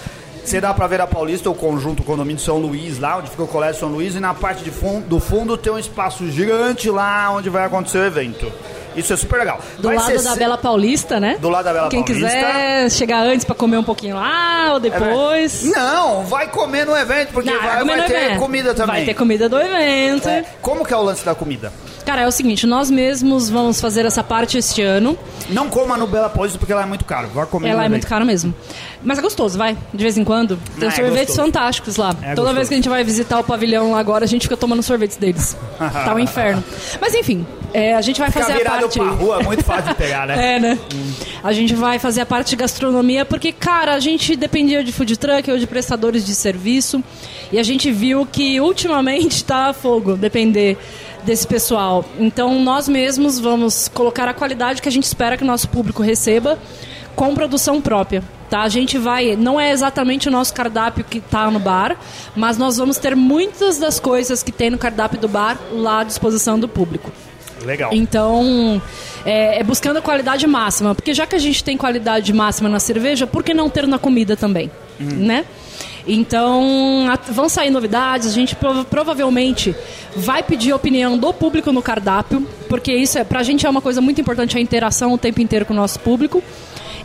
Você 0.44 0.60
dá 0.60 0.74
pra 0.74 0.88
ver 0.88 1.00
a 1.00 1.08
Paulista, 1.08 1.50
o 1.50 1.56
conjunto 1.56 2.04
condomínio 2.04 2.42
São 2.42 2.58
Luís, 2.58 3.00
lá 3.00 3.18
onde 3.18 3.30
fica 3.30 3.44
o 3.44 3.48
Colégio 3.48 3.80
São 3.80 3.88
Luís, 3.90 4.14
e 4.16 4.20
na 4.20 4.34
parte 4.34 4.62
de 4.62 4.72
fundo, 4.72 5.08
do 5.08 5.20
fundo 5.20 5.56
tem 5.58 5.72
um 5.72 5.80
espaço 5.80 6.30
gigante 6.30 6.90
lá 6.90 7.32
onde 7.32 7.50
vai 7.50 7.64
acontecer 7.66 8.00
o 8.00 8.04
evento. 8.06 8.52
Isso 8.96 9.14
é 9.14 9.18
super 9.18 9.40
legal. 9.40 9.60
Do 9.78 9.88
Vai 9.90 9.96
lado 9.98 10.14
da 10.24 10.32
se- 10.34 10.40
Bela 10.40 10.58
Paulista, 10.58 11.20
né? 11.20 11.38
Do 11.40 11.50
lado 11.50 11.66
da 11.66 11.74
Bela 11.74 11.90
Quem 11.90 12.04
Paulista. 12.04 12.28
quiser 12.30 12.92
chegar 12.92 13.20
antes 13.24 13.44
pra 13.46 13.56
comer 13.56 13.78
um 13.78 13.84
pouquinho 13.84 14.16
lá 14.16 14.70
ou 14.72 14.78
É 14.78 14.80
verdade. 14.80 15.06
depois. 15.06 15.64
Não, 15.64 16.24
vai 16.24 16.48
comer 16.48 16.86
no 16.86 16.96
evento, 16.96 17.34
porque 17.34 17.50
Não, 17.52 17.60
vai, 17.62 17.84
vai 17.84 18.06
ter 18.08 18.16
evento. 18.16 18.40
comida 18.40 18.74
também. 18.74 18.96
Vai 18.96 19.06
ter 19.06 19.14
comida 19.14 19.50
do 19.50 19.60
evento. 19.60 20.28
É, 20.30 20.46
Como 20.62 20.86
que 20.86 20.94
é 20.94 20.98
o 20.98 21.02
lance 21.04 21.24
da 21.26 21.34
comida? 21.36 21.72
Cara, 22.06 22.22
é 22.22 22.28
o 22.28 22.32
seguinte, 22.32 22.68
nós 22.68 22.92
mesmos 22.92 23.50
vamos 23.50 23.80
fazer 23.80 24.06
essa 24.06 24.24
parte 24.24 24.58
este 24.58 24.82
ano. 24.82 25.18
Não 25.50 25.70
coma 25.70 25.98
no 25.98 26.06
Bela 26.08 26.30
Paulista 26.30 26.58
porque 26.60 26.74
lá 26.74 26.84
é 26.84 26.86
muito 26.86 27.06
caro. 27.06 27.28
Vai 27.34 27.46
comer 27.46 27.70
Ela 27.70 27.86
é 27.86 27.90
muito 27.90 28.06
cara 28.08 28.24
mesmo. 28.26 28.54
Mas 29.04 29.18
é 29.18 29.22
gostoso, 29.22 29.58
vai. 29.58 29.78
De 29.94 30.04
vez 30.04 30.18
em 30.18 30.24
quando. 30.24 30.58
Tem 30.80 30.88
Ah, 30.90 30.92
é 30.92 30.96
sorvetes 30.96 31.28
gostoso. 31.28 31.42
fantásticos 31.42 31.96
lá. 31.98 32.10
É 32.22 32.36
Toda 32.36 32.36
gostoso. 32.36 32.54
vez 32.56 32.68
que 32.70 32.74
a 32.74 32.78
gente 32.78 32.90
vai 32.90 33.04
visitar 33.04 33.40
o 33.40 33.44
pavilhão 33.44 33.92
lá 33.92 34.00
agora, 34.00 34.24
a 34.26 34.28
gente 34.28 34.44
fica 34.44 34.56
tomando 34.58 34.82
sorvetes 34.84 35.18
deles. 35.18 35.58
tá 35.78 36.14
um 36.14 36.20
inferno. 36.20 36.64
Mas 37.02 37.14
enfim, 37.14 37.46
é, 37.74 37.94
a 37.96 38.02
gente 38.02 38.20
vai 38.20 38.30
Ficar 38.32 38.46
fazer 38.46 38.66
a 38.68 38.70
parte. 38.72 39.00
pra 39.00 39.10
rua 39.10 39.40
é 39.40 39.44
muito 39.44 39.64
fácil 39.64 39.90
de 39.90 39.96
pegar, 39.96 40.28
né? 40.28 40.34
É, 40.56 40.60
né? 40.60 40.80
A 41.44 41.52
gente 41.52 41.74
vai 41.76 42.00
fazer 42.00 42.22
a 42.22 42.26
parte 42.26 42.50
de 42.52 42.56
gastronomia 42.56 43.26
porque, 43.26 43.52
cara, 43.52 43.94
a 43.94 44.00
gente 44.00 44.36
dependia 44.36 44.84
de 44.84 44.92
food 44.92 45.18
truck 45.18 45.50
ou 45.52 45.58
de 45.58 45.68
prestadores 45.68 46.26
de 46.26 46.34
serviço 46.36 47.04
e 47.52 47.60
a 47.60 47.64
gente 47.64 47.92
viu 47.92 48.26
que 48.26 48.60
ultimamente 48.62 49.44
tá 49.44 49.68
a 49.70 49.74
fogo 49.74 50.16
depender 50.16 50.78
desse 51.26 51.48
pessoal. 51.48 52.06
Então, 52.20 52.60
nós 52.62 52.88
mesmos 52.88 53.40
vamos 53.40 53.88
colocar 53.88 54.28
a 54.28 54.34
qualidade 54.34 54.82
que 54.82 54.90
a 54.90 54.92
gente 54.92 55.06
espera 55.06 55.38
que 55.38 55.44
o 55.44 55.48
nosso 55.48 55.70
público 55.70 56.02
receba 56.02 56.60
com 57.16 57.34
produção 57.34 57.82
própria. 57.82 58.24
Tá? 58.50 58.62
A 58.62 58.70
gente 58.70 58.98
vai, 58.98 59.36
não 59.36 59.60
é 59.60 59.72
exatamente 59.72 60.28
o 60.28 60.32
nosso 60.32 60.54
cardápio 60.54 61.04
que 61.04 61.18
está 61.18 61.50
no 61.50 61.60
bar, 61.60 61.98
mas 62.36 62.58
nós 62.58 62.78
vamos 62.78 62.98
ter 62.98 63.16
muitas 63.16 63.78
das 63.80 64.00
coisas 64.00 64.44
que 64.44 64.52
tem 64.52 64.70
no 64.70 64.78
cardápio 64.78 65.20
do 65.20 65.28
bar 65.28 65.58
lá 65.72 66.02
à 66.02 66.04
disposição 66.04 66.60
do 66.60 66.68
público. 66.68 67.12
Legal. 67.66 67.92
Então, 67.94 68.82
é, 69.26 69.60
é 69.60 69.64
buscando 69.64 69.98
a 69.98 70.02
qualidade 70.02 70.46
máxima. 70.46 70.94
Porque 70.94 71.14
já 71.14 71.26
que 71.26 71.36
a 71.36 71.40
gente 71.40 71.64
tem 71.64 71.78
qualidade 71.78 72.32
máxima 72.34 72.70
na 72.70 72.80
cerveja, 72.80 73.26
por 73.26 73.44
que 73.44 73.54
não 73.54 73.70
ter 73.70 73.88
na 73.88 73.98
comida 73.98 74.36
também? 74.36 74.70
Né? 75.00 75.46
Então, 76.08 77.08
vão 77.30 77.48
sair 77.48 77.70
novidades. 77.70 78.28
A 78.28 78.32
gente 78.32 78.56
prova- 78.56 78.84
provavelmente 78.84 79.76
vai 80.16 80.44
pedir 80.44 80.74
opinião 80.74 81.18
do 81.18 81.34
público 81.34 81.72
no 81.72 81.82
cardápio, 81.82 82.46
porque 82.68 82.94
isso 82.94 83.18
é, 83.18 83.24
pra 83.24 83.42
gente 83.44 83.66
é 83.66 83.70
uma 83.70 83.82
coisa 83.82 84.02
muito 84.02 84.20
importante 84.20 84.58
a 84.58 84.62
interação 84.62 85.14
o 85.14 85.18
tempo 85.18 85.42
inteiro 85.42 85.66
com 85.66 85.74
o 85.74 85.76
nosso 85.76 86.00
público. 86.00 86.44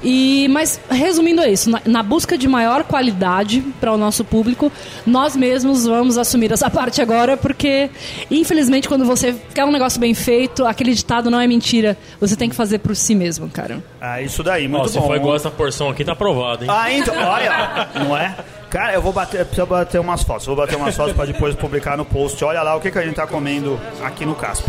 E, 0.03 0.47
mas 0.49 0.81
resumindo 0.91 1.43
é 1.43 1.51
isso, 1.51 1.71
na, 1.71 1.81
na 1.85 2.03
busca 2.03 2.39
de 2.39 2.47
maior 2.47 2.85
qualidade 2.85 3.61
para 3.81 3.93
o 3.93 3.97
nosso 3.97 4.25
público, 4.25 4.71
nós 5.07 5.37
mesmos 5.37 5.85
vamos 5.85 6.17
assumir 6.17 6.53
essa 6.53 6.71
parte 6.71 7.01
agora, 7.01 7.37
porque 7.37 7.91
infelizmente 8.31 8.89
quando 8.89 9.05
você 9.05 9.35
quer 9.55 9.65
um 9.65 9.73
negócio 9.73 10.01
bem 10.01 10.15
feito, 10.15 10.65
aquele 10.65 10.95
ditado 10.95 11.31
não 11.31 11.41
é 11.41 11.47
mentira, 11.47 11.97
você 12.21 12.37
tem 12.37 12.49
que 12.49 12.57
fazer 12.57 12.79
por 12.79 12.95
si 12.95 13.15
mesmo, 13.15 13.49
cara. 13.49 13.83
Ah, 14.01 14.23
isso 14.23 14.43
daí, 14.43 14.69
muito 14.69 14.89
se 14.89 14.99
bom. 14.99 15.07
for 15.07 15.17
igual 15.17 15.37
essa 15.37 15.51
porção 15.51 15.91
aqui, 15.91 16.05
tá 16.05 16.13
aprovado, 16.13 16.65
hein? 16.65 16.71
Ah, 16.73 16.93
então, 16.93 17.15
olha, 17.17 17.89
não 17.95 18.17
é? 18.17 18.37
Cara, 18.71 18.93
eu 18.93 19.01
vou 19.01 19.13
bater, 19.13 19.47
preciso 19.47 19.67
bater 19.67 19.99
umas 19.99 20.23
fotos. 20.23 20.45
Vou 20.45 20.55
bater 20.55 20.77
umas 20.77 20.95
fotos 20.95 21.15
pra 21.15 21.25
depois 21.25 21.55
publicar 21.55 21.97
no 21.97 22.05
post. 22.05 22.45
Olha 22.45 22.63
lá 22.63 22.77
o 22.77 22.81
que, 22.81 22.91
que 22.91 22.99
a 22.99 23.03
gente 23.03 23.15
tá 23.15 23.27
comendo 23.27 23.81
aqui 24.03 24.27
no 24.27 24.35
Casp. 24.35 24.67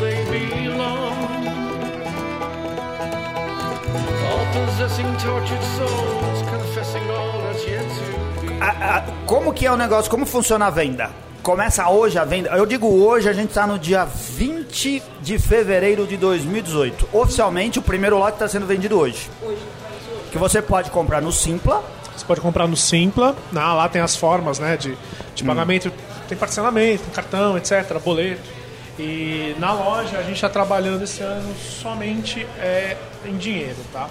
where 0.00 0.38
he 0.38 0.65
A- 8.60 8.96
a- 8.96 9.02
como 9.26 9.52
que 9.52 9.66
é 9.66 9.72
o 9.72 9.76
negócio? 9.76 10.10
Como 10.10 10.24
funciona 10.24 10.66
a 10.66 10.70
venda? 10.70 11.10
Começa 11.42 11.88
hoje 11.88 12.18
a 12.18 12.24
venda. 12.24 12.48
Eu 12.50 12.64
digo 12.66 12.88
hoje, 12.88 13.28
a 13.28 13.32
gente 13.32 13.52
tá 13.52 13.66
no 13.66 13.78
dia 13.78 14.04
20 14.04 15.02
de 15.20 15.38
fevereiro 15.38 16.06
de 16.06 16.16
2018. 16.16 17.06
Oficialmente, 17.12 17.78
o 17.78 17.82
primeiro 17.82 18.18
lote 18.18 18.32
está 18.34 18.48
sendo 18.48 18.66
vendido 18.66 18.98
hoje. 18.98 19.30
Que 20.32 20.38
você 20.38 20.60
pode 20.62 20.90
comprar 20.90 21.20
no 21.20 21.30
Simpla. 21.30 21.84
Você 22.16 22.24
pode 22.24 22.40
comprar 22.40 22.66
no 22.66 22.76
Simpla, 22.76 23.36
na- 23.52 23.74
lá 23.74 23.88
tem 23.90 24.00
as 24.00 24.16
formas 24.16 24.58
né, 24.58 24.76
de, 24.78 24.96
de 25.34 25.44
pagamento, 25.44 25.92
tem 26.28 26.36
parcelamento, 26.36 27.02
tem 27.04 27.12
cartão, 27.12 27.58
etc., 27.58 27.98
boleto. 28.02 28.40
E 28.98 29.54
na 29.58 29.74
loja 29.74 30.16
a 30.18 30.22
gente 30.22 30.36
está 30.36 30.48
trabalhando 30.48 31.04
esse 31.04 31.22
ano 31.22 31.54
somente 31.58 32.46
é, 32.58 32.96
em 33.26 33.36
dinheiro, 33.36 33.76
tá? 33.92 34.08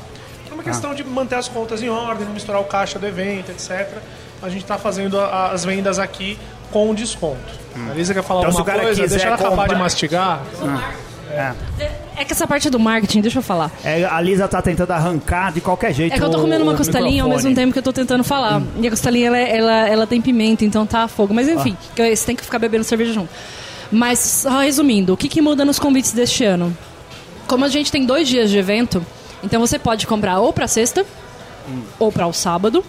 É 0.56 0.58
uma 0.58 0.64
questão 0.64 0.96
de 0.96 1.04
manter 1.04 1.36
as 1.36 1.48
contas 1.50 1.84
em 1.84 1.90
ordem, 1.90 2.26
não 2.26 2.34
misturar 2.34 2.62
o 2.62 2.64
caixa 2.66 2.98
do 2.98 3.06
evento, 3.06 3.52
etc. 3.52 3.98
A 4.42 4.48
gente 4.50 4.62
está 4.64 4.78
fazendo 4.78 5.20
a- 5.20 5.52
as 5.52 5.66
vendas 5.66 6.00
aqui 6.00 6.38
com 6.72 6.94
desconto. 6.94 7.38
A 7.92 7.94
Lisa 7.94 8.14
quer 8.14 8.24
falar 8.24 8.42
Então, 8.42 8.52
se 8.54 8.58
alguma 8.58 8.62
o 8.62 8.66
cara 8.80 8.86
coisa? 8.88 9.08
Deixa 9.08 9.26
ela 9.28 9.36
acabar 9.36 9.50
de 9.52 9.60
comprar- 9.62 9.78
mastigar. 9.80 10.42
É. 11.32 11.52
É 12.18 12.24
que 12.24 12.32
essa 12.32 12.48
parte 12.48 12.70
do 12.70 12.80
marketing, 12.80 13.20
deixa 13.20 13.40
eu 13.40 13.44
falar. 13.44 13.70
É, 13.84 14.06
a 14.06 14.22
Lisa 14.22 14.48
tá 14.48 14.62
tentando 14.62 14.92
arrancar 14.92 15.52
de 15.52 15.60
qualquer 15.60 15.94
jeito. 15.94 16.14
É 16.14 16.18
que 16.18 16.24
eu 16.24 16.30
tô 16.30 16.38
o- 16.38 16.42
comendo 16.42 16.64
uma 16.64 16.74
o 16.74 16.78
costelinha 16.78 17.24
ao 17.24 17.28
microfone. 17.28 17.36
mesmo 17.44 17.56
tempo 17.56 17.74
que 17.74 17.80
eu 17.80 17.84
tô 17.84 17.92
tentando 17.92 18.24
falar. 18.24 18.62
E 18.80 18.88
a 18.88 18.90
costelinha, 18.90 19.28
ela, 19.28 19.38
é- 19.38 19.58
ela, 19.58 19.90
ela 19.90 20.08
tem 20.08 20.22
pimenta, 20.22 20.64
então 20.64 20.86
tá 20.86 21.04
a 21.04 21.08
fogo. 21.10 21.34
Mas 21.34 21.50
enfim, 21.50 21.76
que 21.94 22.16
você 22.16 22.26
tem 22.26 22.36
que 22.36 22.44
ficar 22.46 22.58
bebendo 22.60 22.86
cerveja 22.86 23.12
junto. 23.12 23.30
Mas, 23.92 24.20
só 24.20 24.60
resumindo, 24.60 25.14
o 25.14 25.18
que, 25.18 25.28
que 25.28 25.42
muda 25.42 25.66
nos 25.66 25.78
convites 25.78 26.14
deste 26.14 26.46
ano? 26.46 26.76
Como 27.48 27.66
a 27.66 27.68
gente 27.68 27.92
tem 27.92 28.06
dois 28.06 28.28
dias 28.30 28.50
de 28.50 28.58
evento, 28.58 29.06
então 29.46 29.60
você 29.60 29.78
pode 29.78 30.08
comprar 30.08 30.40
ou 30.40 30.52
pra 30.52 30.68
sexta, 30.68 31.06
ou 32.00 32.12
para 32.12 32.28
o 32.28 32.34
sábado, 32.34 32.84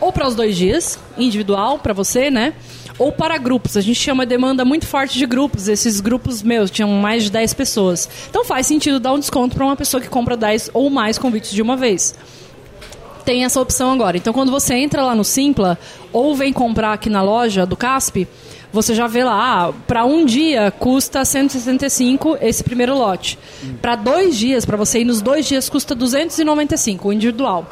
ou 0.00 0.12
para 0.12 0.26
os 0.26 0.34
dois 0.34 0.56
dias, 0.56 0.98
individual 1.16 1.78
para 1.78 1.92
você, 1.92 2.30
né? 2.30 2.54
Ou 2.98 3.12
para 3.12 3.38
grupos. 3.38 3.76
A 3.76 3.80
gente 3.80 4.00
tinha 4.00 4.12
uma 4.12 4.26
demanda 4.26 4.64
muito 4.64 4.86
forte 4.86 5.16
de 5.18 5.24
grupos. 5.26 5.68
Esses 5.68 6.00
grupos 6.00 6.42
meus 6.42 6.70
tinham 6.70 6.90
mais 6.90 7.24
de 7.24 7.30
10 7.30 7.54
pessoas. 7.54 8.08
Então 8.28 8.44
faz 8.44 8.66
sentido 8.66 8.98
dar 8.98 9.12
um 9.12 9.18
desconto 9.18 9.54
para 9.54 9.64
uma 9.64 9.76
pessoa 9.76 10.00
que 10.00 10.08
compra 10.08 10.36
10 10.36 10.70
ou 10.74 10.90
mais 10.90 11.18
convites 11.18 11.52
de 11.52 11.62
uma 11.62 11.76
vez. 11.76 12.14
Tem 13.24 13.44
essa 13.44 13.60
opção 13.60 13.92
agora. 13.92 14.16
Então 14.16 14.32
quando 14.32 14.50
você 14.50 14.74
entra 14.74 15.04
lá 15.04 15.14
no 15.14 15.24
Simpla 15.24 15.78
ou 16.12 16.34
vem 16.34 16.52
comprar 16.52 16.92
aqui 16.92 17.08
na 17.08 17.22
loja 17.22 17.64
do 17.64 17.76
Casp, 17.76 18.26
você 18.72 18.94
já 18.94 19.06
vê 19.06 19.22
lá, 19.22 19.68
ah, 19.68 19.72
para 19.86 20.04
um 20.04 20.24
dia 20.24 20.70
custa 20.70 21.24
165 21.24 22.38
esse 22.40 22.64
primeiro 22.64 22.96
lote. 22.96 23.38
Para 23.80 23.96
dois 23.96 24.36
dias, 24.36 24.64
para 24.64 24.76
você 24.76 25.00
ir 25.00 25.04
nos 25.04 25.20
dois 25.20 25.46
dias, 25.46 25.68
custa 25.68 25.94
295 25.94 27.08
o 27.08 27.12
individual. 27.12 27.68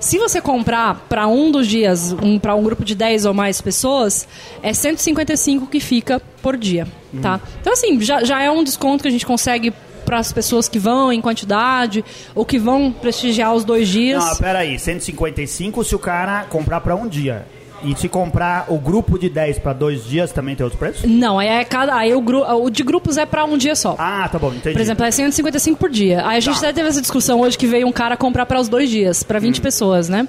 Se 0.00 0.18
você 0.18 0.40
comprar 0.40 1.06
para 1.08 1.28
um 1.28 1.50
dos 1.50 1.66
dias, 1.66 2.12
um, 2.12 2.38
para 2.38 2.54
um 2.54 2.62
grupo 2.62 2.84
de 2.84 2.94
10 2.94 3.26
ou 3.26 3.34
mais 3.34 3.60
pessoas, 3.60 4.26
é 4.62 4.72
155 4.72 5.66
que 5.66 5.78
fica 5.78 6.20
por 6.42 6.56
dia, 6.56 6.88
tá? 7.22 7.40
Então, 7.60 7.72
assim, 7.72 8.00
já, 8.00 8.24
já 8.24 8.42
é 8.42 8.50
um 8.50 8.64
desconto 8.64 9.02
que 9.02 9.08
a 9.08 9.12
gente 9.12 9.26
consegue 9.26 9.72
para 10.04 10.18
as 10.18 10.32
pessoas 10.32 10.68
que 10.68 10.78
vão 10.78 11.12
em 11.12 11.20
quantidade 11.20 12.04
ou 12.34 12.44
que 12.44 12.58
vão 12.58 12.90
prestigiar 12.90 13.54
os 13.54 13.64
dois 13.64 13.88
dias. 13.88 14.24
Não, 14.24 14.36
peraí, 14.36 14.76
155 14.76 15.84
se 15.84 15.94
o 15.94 15.98
cara 16.00 16.44
comprar 16.44 16.80
pra 16.80 16.96
um 16.96 17.06
dia. 17.06 17.46
E 17.82 17.96
se 17.96 18.08
comprar 18.08 18.66
o 18.68 18.78
grupo 18.78 19.18
de 19.18 19.28
10 19.30 19.58
pra 19.58 19.72
dois 19.72 20.04
dias, 20.04 20.32
também 20.32 20.54
tem 20.54 20.62
outro 20.64 20.78
preço? 20.78 21.06
Não, 21.08 21.38
aí 21.38 21.48
é 21.48 21.64
cada, 21.64 21.94
aí 21.94 22.14
o, 22.14 22.20
gru, 22.20 22.42
o 22.42 22.68
de 22.68 22.82
grupos 22.82 23.16
é 23.16 23.24
para 23.24 23.44
um 23.44 23.56
dia 23.56 23.74
só. 23.74 23.96
Ah, 23.98 24.28
tá 24.30 24.38
bom, 24.38 24.48
entendi. 24.52 24.72
Por 24.74 24.80
exemplo, 24.82 25.04
é 25.04 25.10
155 25.10 25.78
por 25.78 25.88
dia. 25.88 26.26
Aí 26.26 26.36
a 26.36 26.40
gente 26.40 26.60
Tá. 26.60 26.66
até 26.68 26.72
teve 26.74 26.88
essa 26.88 27.00
discussão 27.00 27.40
hoje 27.40 27.56
que 27.56 27.66
veio 27.66 27.86
um 27.86 27.92
cara 27.92 28.16
comprar 28.16 28.44
para 28.46 28.60
os 28.60 28.68
dois 28.68 28.90
dias, 28.90 29.22
para 29.22 29.38
Hum. 29.38 29.42
20 29.42 29.60
pessoas, 29.62 30.08
né? 30.08 30.28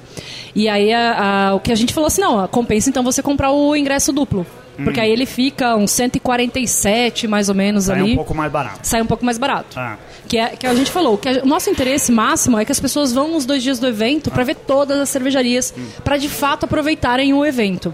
E 0.55 0.69
aí 0.69 0.93
a- 0.93 1.49
a- 1.49 1.55
o 1.55 1.59
que 1.59 1.71
a 1.71 1.75
gente 1.75 1.93
falou 1.93 2.07
assim, 2.07 2.21
não, 2.21 2.47
compensa 2.47 2.89
então 2.89 3.03
você 3.03 3.21
comprar 3.21 3.51
o 3.51 3.75
ingresso 3.75 4.13
duplo. 4.13 4.45
Porque 4.83 4.99
aí 4.99 5.11
ele 5.11 5.25
fica 5.25 5.75
uns 5.75 5.91
147 5.91 7.27
mais 7.27 7.49
ou 7.49 7.55
menos 7.55 7.85
Hum. 7.85 7.87
Sai 7.93 7.99
ali. 7.99 8.11
um 8.13 8.15
pouco 8.15 8.33
mais 8.35 8.51
barato. 8.51 8.79
Sai 8.83 9.01
um 9.01 9.05
pouco 9.05 9.23
mais 9.25 9.37
barato. 9.37 9.77
Ah. 9.79 9.97
Que, 10.27 10.37
é, 10.37 10.49
que 10.49 10.65
a 10.65 10.73
gente 10.73 10.89
falou, 10.91 11.17
que 11.17 11.27
a- 11.27 11.41
o 11.43 11.45
nosso 11.45 11.69
interesse 11.69 12.11
máximo 12.11 12.57
é 12.57 12.65
que 12.65 12.71
as 12.71 12.79
pessoas 12.79 13.11
vão 13.13 13.29
nos 13.31 13.45
dois 13.45 13.61
dias 13.61 13.79
do 13.79 13.87
evento 13.87 14.29
Ah. 14.29 14.33
para 14.33 14.43
ver 14.43 14.55
todas 14.55 14.97
as 14.99 15.09
cervejarias, 15.09 15.73
Hum. 15.77 15.85
para 16.03 16.17
de 16.17 16.29
fato 16.29 16.63
aproveitarem 16.65 17.33
o 17.33 17.45
evento. 17.45 17.93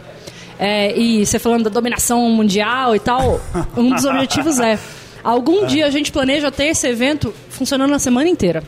É, 0.59 0.97
e 0.97 1.25
você 1.25 1.37
falando 1.39 1.65
da 1.65 1.69
dominação 1.69 2.21
mundial 2.29 2.95
e 2.95 2.99
tal, 2.99 3.39
um 3.75 3.93
dos 3.93 4.05
objetivos 4.05 4.59
é 4.59 4.79
algum 5.23 5.63
Ah. 5.63 5.67
dia 5.67 5.85
a 5.85 5.89
gente 5.89 6.11
planeja 6.11 6.51
ter 6.51 6.65
esse 6.65 6.87
evento 6.87 7.33
funcionando 7.49 7.93
a 7.93 7.99
semana 7.99 8.27
inteira. 8.29 8.63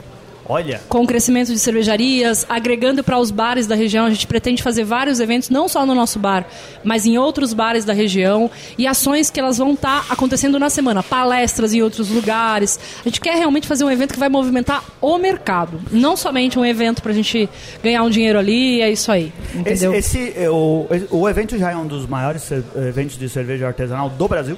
Olha, 0.52 0.82
Com 0.90 1.04
o 1.04 1.08
crescimento 1.08 1.54
de 1.54 1.60
cervejarias, 1.60 2.44
agregando 2.50 3.04
para 3.04 3.20
os 3.20 3.30
bares 3.30 3.68
da 3.68 3.76
região, 3.76 4.08
a 4.08 4.10
gente 4.10 4.26
pretende 4.26 4.64
fazer 4.64 4.84
vários 4.84 5.20
eventos, 5.20 5.48
não 5.52 5.70
só 5.70 5.86
no 5.86 5.94
nosso 5.94 6.18
bar, 6.18 6.44
mas 6.84 7.06
em 7.06 7.20
outros 7.20 7.54
bares 7.54 7.86
da 7.86 7.94
região, 7.94 8.50
e 8.76 8.88
ações 8.88 9.30
que 9.30 9.40
elas 9.40 9.60
vão 9.60 9.74
estar 9.74 10.08
acontecendo 10.10 10.58
na 10.58 10.70
semana, 10.72 11.04
palestras 11.04 11.72
em 11.72 11.84
outros 11.84 12.10
lugares. 12.10 12.80
A 13.02 13.04
gente 13.08 13.22
quer 13.22 13.36
realmente 13.36 13.68
fazer 13.68 13.84
um 13.84 13.92
evento 13.92 14.14
que 14.14 14.20
vai 14.20 14.28
movimentar 14.28 14.84
o 15.00 15.20
mercado, 15.20 15.80
não 15.92 16.18
somente 16.18 16.58
um 16.58 16.66
evento 16.66 17.04
para 17.04 17.12
a 17.12 17.16
gente 17.16 17.48
ganhar 17.84 18.02
um 18.02 18.10
dinheiro 18.10 18.40
ali, 18.40 18.82
é 18.82 18.90
isso 18.90 19.12
aí, 19.12 19.32
esse, 19.50 19.58
entendeu? 19.60 19.94
esse, 19.94 20.34
é, 20.36 20.50
o, 20.50 20.88
o 21.12 21.30
evento 21.30 21.60
já 21.60 21.70
é 21.72 21.76
um 21.76 21.86
dos 21.86 22.08
maiores 22.08 22.42
ce- 22.42 22.64
eventos 22.76 23.20
de 23.20 23.30
cerveja 23.30 23.68
artesanal 23.68 24.10
do 24.10 24.28
Brasil? 24.28 24.58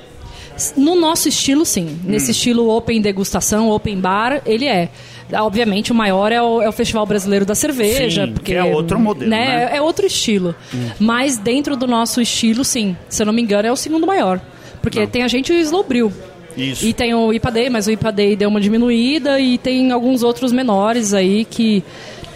No 0.75 0.95
nosso 0.95 1.27
estilo, 1.27 1.65
sim. 1.65 1.99
Nesse 2.03 2.31
estilo 2.31 2.69
open 2.69 3.01
degustação, 3.01 3.69
open 3.69 3.99
bar, 3.99 4.41
ele 4.45 4.65
é. 4.65 4.89
Obviamente, 5.33 5.91
o 5.91 5.95
maior 5.95 6.31
é 6.31 6.41
o, 6.41 6.61
é 6.61 6.67
o 6.67 6.71
Festival 6.71 7.05
Brasileiro 7.05 7.45
da 7.45 7.55
Cerveja. 7.55 8.25
Sim, 8.25 8.33
porque 8.33 8.51
que 8.51 8.57
é 8.57 8.63
outro 8.63 8.99
modelo, 8.99 9.29
né? 9.29 9.69
É 9.73 9.81
outro 9.81 10.05
estilo. 10.05 10.53
Mas 10.99 11.37
dentro 11.37 11.75
do 11.75 11.87
nosso 11.87 12.21
estilo, 12.21 12.65
sim. 12.65 12.95
Se 13.07 13.21
eu 13.21 13.25
não 13.25 13.33
me 13.33 13.41
engano, 13.41 13.67
é 13.67 13.71
o 13.71 13.75
segundo 13.75 14.05
maior. 14.05 14.41
Porque 14.81 15.07
tem 15.07 15.23
a 15.23 15.27
gente 15.27 15.53
e 15.53 15.57
o 15.57 15.59
Slow 15.59 15.83
Brew. 15.83 16.11
Isso. 16.57 16.85
E 16.85 16.91
tem 16.91 17.13
o 17.13 17.31
IPA 17.31 17.51
Day, 17.51 17.69
mas 17.69 17.87
o 17.87 17.91
IPA 17.91 18.11
Day 18.11 18.35
deu 18.35 18.49
uma 18.49 18.59
diminuída 18.59 19.39
e 19.39 19.57
tem 19.57 19.91
alguns 19.91 20.21
outros 20.23 20.51
menores 20.51 21.13
aí 21.13 21.45
que... 21.45 21.83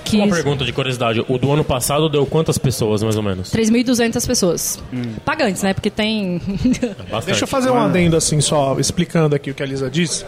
que 0.06 0.18
Uma 0.18 0.28
pergunta 0.28 0.64
de 0.64 0.72
curiosidade. 0.72 1.26
O 1.28 1.38
do 1.38 1.52
ano 1.52 1.64
passado 1.64 2.08
deu 2.08 2.26
quantas 2.26 2.58
pessoas, 2.58 3.04
mais 3.04 3.18
ou 3.18 3.24
menos? 3.24 3.52
3.200 3.52 4.26
pessoas. 4.26 4.84
Pagantes, 5.26 5.64
né? 5.64 5.74
Porque 5.74 5.90
tem... 5.90 6.40
Bastante. 7.10 7.26
Deixa 7.26 7.44
eu 7.44 7.48
fazer 7.48 7.72
um 7.72 7.80
adendo 7.80 8.16
assim, 8.16 8.40
só 8.40 8.80
explicando 8.80 9.36
aqui 9.36 9.52
o 9.52 9.54
que 9.56 9.64
a 9.64 9.66
Lisa 9.66 9.90
disse. 9.90 10.26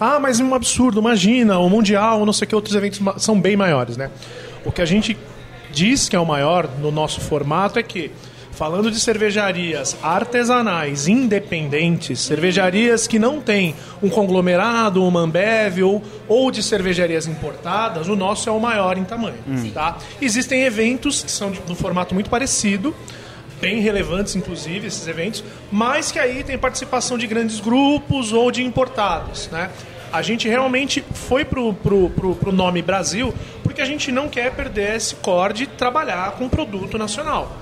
Ah, 0.00 0.18
mas 0.18 0.40
é 0.40 0.44
um 0.44 0.54
absurdo, 0.54 0.98
imagina, 0.98 1.58
o 1.58 1.68
Mundial, 1.68 2.26
não 2.26 2.32
sei 2.32 2.48
que 2.48 2.54
outros 2.56 2.74
eventos 2.74 3.00
são 3.22 3.40
bem 3.40 3.56
maiores, 3.56 3.96
né? 3.96 4.10
O 4.64 4.72
que 4.72 4.82
a 4.82 4.84
gente 4.84 5.16
diz 5.72 6.08
que 6.08 6.16
é 6.16 6.18
o 6.18 6.26
maior 6.26 6.68
no 6.80 6.90
nosso 6.90 7.20
formato 7.20 7.78
é 7.78 7.82
que, 7.82 8.10
falando 8.52 8.90
de 8.90 9.00
cervejarias 9.00 9.96
artesanais, 10.02 11.08
independentes, 11.08 12.20
cervejarias 12.20 13.06
que 13.06 13.18
não 13.18 13.40
têm 13.40 13.74
um 14.02 14.08
conglomerado, 14.08 15.04
uma 15.04 15.20
Ambev 15.20 15.82
ou, 15.82 16.02
ou 16.28 16.50
de 16.50 16.62
cervejarias 16.62 17.26
importadas, 17.26 18.08
o 18.08 18.14
nosso 18.14 18.48
é 18.48 18.52
o 18.52 18.60
maior 18.60 18.96
em 18.98 19.04
tamanho, 19.04 19.38
tá? 19.72 19.98
Existem 20.20 20.62
eventos 20.62 21.22
que 21.22 21.30
são 21.30 21.50
de, 21.50 21.60
de 21.60 21.72
um 21.72 21.74
formato 21.74 22.14
muito 22.14 22.28
parecido, 22.28 22.94
bem 23.60 23.80
relevantes, 23.80 24.36
inclusive, 24.36 24.86
esses 24.86 25.06
eventos, 25.06 25.42
mas 25.70 26.12
que 26.12 26.18
aí 26.18 26.44
tem 26.44 26.58
participação 26.58 27.16
de 27.16 27.26
grandes 27.26 27.58
grupos 27.60 28.32
ou 28.32 28.50
de 28.50 28.62
importados, 28.62 29.48
né? 29.50 29.70
A 30.12 30.20
gente 30.20 30.46
realmente 30.46 31.02
foi 31.14 31.42
pro, 31.42 31.72
pro, 31.72 32.10
pro, 32.10 32.34
pro 32.34 32.52
nome 32.52 32.82
Brasil 32.82 33.32
porque 33.62 33.80
a 33.80 33.86
gente 33.86 34.12
não 34.12 34.28
quer 34.28 34.52
perder 34.52 34.96
esse 34.96 35.14
core 35.14 35.54
de 35.54 35.66
trabalhar 35.66 36.32
com 36.32 36.50
produto 36.50 36.98
nacional. 36.98 37.56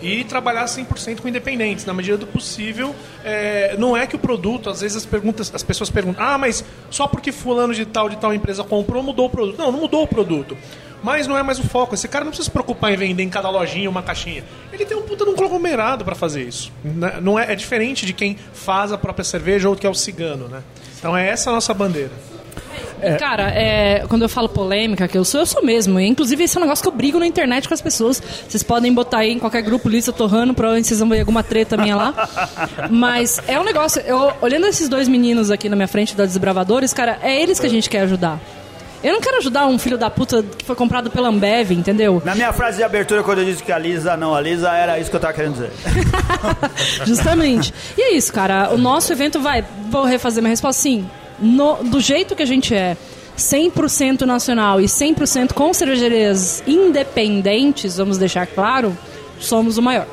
E 0.00 0.24
trabalhar 0.24 0.64
100% 0.64 1.20
com 1.20 1.28
independentes, 1.28 1.84
na 1.84 1.92
medida 1.92 2.16
do 2.16 2.26
possível. 2.26 2.94
é, 3.24 3.76
não 3.78 3.96
é 3.96 4.06
que 4.06 4.16
o 4.16 4.18
produto, 4.18 4.70
às 4.70 4.80
vezes 4.80 4.96
as, 4.96 5.06
perguntas, 5.06 5.50
as 5.54 5.62
pessoas 5.62 5.90
perguntam, 5.90 6.24
ah, 6.24 6.38
mas 6.38 6.64
só 6.90 7.06
porque 7.06 7.32
fulano 7.32 7.74
de 7.74 7.84
tal, 7.84 8.08
de 8.08 8.16
tal 8.16 8.32
empresa 8.32 8.62
comprou, 8.62 9.02
mudou 9.02 9.26
o 9.26 9.30
produto. 9.30 9.58
Não, 9.58 9.72
não 9.72 9.80
mudou 9.80 10.02
o 10.02 10.06
produto. 10.06 10.56
Mas 11.02 11.26
não 11.26 11.38
é 11.38 11.42
mais 11.42 11.58
o 11.58 11.62
foco. 11.62 11.94
Esse 11.94 12.08
cara 12.08 12.24
não 12.24 12.30
precisa 12.30 12.46
se 12.46 12.50
preocupar 12.50 12.92
em 12.92 12.96
vender 12.96 13.22
em 13.22 13.28
cada 13.28 13.48
lojinha 13.48 13.88
uma 13.88 14.02
caixinha. 14.02 14.44
Ele 14.72 14.84
tem 14.84 14.96
um 14.96 15.02
puta 15.02 15.24
de 15.24 15.30
um 15.30 15.34
conglomerado 15.34 16.04
para 16.04 16.14
fazer 16.14 16.42
isso. 16.42 16.72
Né? 16.82 17.18
Não 17.20 17.38
é, 17.38 17.52
é 17.52 17.54
diferente 17.54 18.04
de 18.04 18.12
quem 18.12 18.36
faz 18.52 18.92
a 18.92 18.98
própria 18.98 19.24
cerveja 19.24 19.68
ou 19.68 19.76
que 19.76 19.86
é 19.86 19.90
o 19.90 19.94
cigano, 19.94 20.48
né? 20.48 20.62
Então 20.98 21.16
é 21.16 21.28
essa 21.28 21.50
a 21.50 21.52
nossa 21.52 21.72
bandeira. 21.72 22.10
Cara, 23.18 23.50
é, 23.50 24.04
quando 24.08 24.22
eu 24.22 24.28
falo 24.28 24.48
polêmica, 24.48 25.06
que 25.08 25.16
eu 25.16 25.24
sou, 25.24 25.40
eu 25.40 25.46
sou 25.46 25.62
mesmo. 25.62 25.98
Inclusive, 26.00 26.44
esse 26.44 26.56
é 26.56 26.60
um 26.60 26.64
negócio 26.64 26.82
que 26.82 26.88
eu 26.88 26.92
brigo 26.92 27.18
na 27.18 27.26
internet 27.26 27.68
com 27.68 27.74
as 27.74 27.80
pessoas. 27.80 28.22
Vocês 28.48 28.62
podem 28.62 28.92
botar 28.92 29.18
aí 29.18 29.32
em 29.32 29.38
qualquer 29.38 29.62
grupo 29.62 29.88
Lisa 29.88 30.12
Torrano, 30.12 30.54
provavelmente 30.54 30.88
vocês 30.88 31.00
vão 31.00 31.08
ver 31.08 31.20
alguma 31.20 31.42
treta 31.42 31.76
minha 31.76 31.96
lá. 31.96 32.28
Mas 32.90 33.40
é 33.46 33.58
um 33.58 33.64
negócio. 33.64 34.02
Eu, 34.02 34.32
olhando 34.40 34.66
esses 34.66 34.88
dois 34.88 35.08
meninos 35.08 35.50
aqui 35.50 35.68
na 35.68 35.76
minha 35.76 35.88
frente, 35.88 36.16
da 36.16 36.24
Desbravadores, 36.24 36.92
cara, 36.92 37.18
é 37.22 37.40
eles 37.40 37.58
que 37.58 37.66
a 37.66 37.70
gente 37.70 37.88
quer 37.88 38.00
ajudar. 38.00 38.40
Eu 39.02 39.12
não 39.12 39.20
quero 39.20 39.36
ajudar 39.36 39.66
um 39.66 39.78
filho 39.78 39.96
da 39.96 40.10
puta 40.10 40.42
que 40.42 40.64
foi 40.64 40.74
comprado 40.74 41.08
pela 41.08 41.28
Ambev, 41.28 41.70
entendeu? 41.70 42.20
Na 42.24 42.34
minha 42.34 42.52
frase 42.52 42.78
de 42.78 42.82
abertura, 42.82 43.22
quando 43.22 43.38
eu 43.38 43.44
disse 43.44 43.62
que 43.62 43.70
a 43.70 43.78
Lisa 43.78 44.16
não, 44.16 44.34
a 44.34 44.40
Lisa 44.40 44.72
era 44.72 44.98
isso 44.98 45.08
que 45.08 45.14
eu 45.14 45.20
tava 45.20 45.32
querendo 45.34 45.52
dizer. 45.52 45.70
Justamente. 47.06 47.72
E 47.96 48.02
é 48.02 48.12
isso, 48.14 48.32
cara. 48.32 48.70
O 48.72 48.78
nosso 48.78 49.12
evento 49.12 49.40
vai. 49.40 49.64
Vou 49.88 50.04
refazer 50.04 50.42
minha 50.42 50.50
resposta. 50.50 50.82
Sim, 50.82 51.08
no- 51.40 51.82
do 51.84 52.00
jeito 52.00 52.34
que 52.36 52.42
a 52.42 52.46
gente 52.46 52.74
é, 52.74 52.96
100% 53.36 54.22
nacional 54.22 54.80
e 54.80 54.84
100% 54.88 55.52
com 55.52 55.72
cervejarias 55.72 56.62
independentes, 56.66 57.96
vamos 57.96 58.18
deixar 58.18 58.46
claro, 58.46 58.96
somos 59.38 59.78
o 59.78 59.82
maior. 59.82 60.06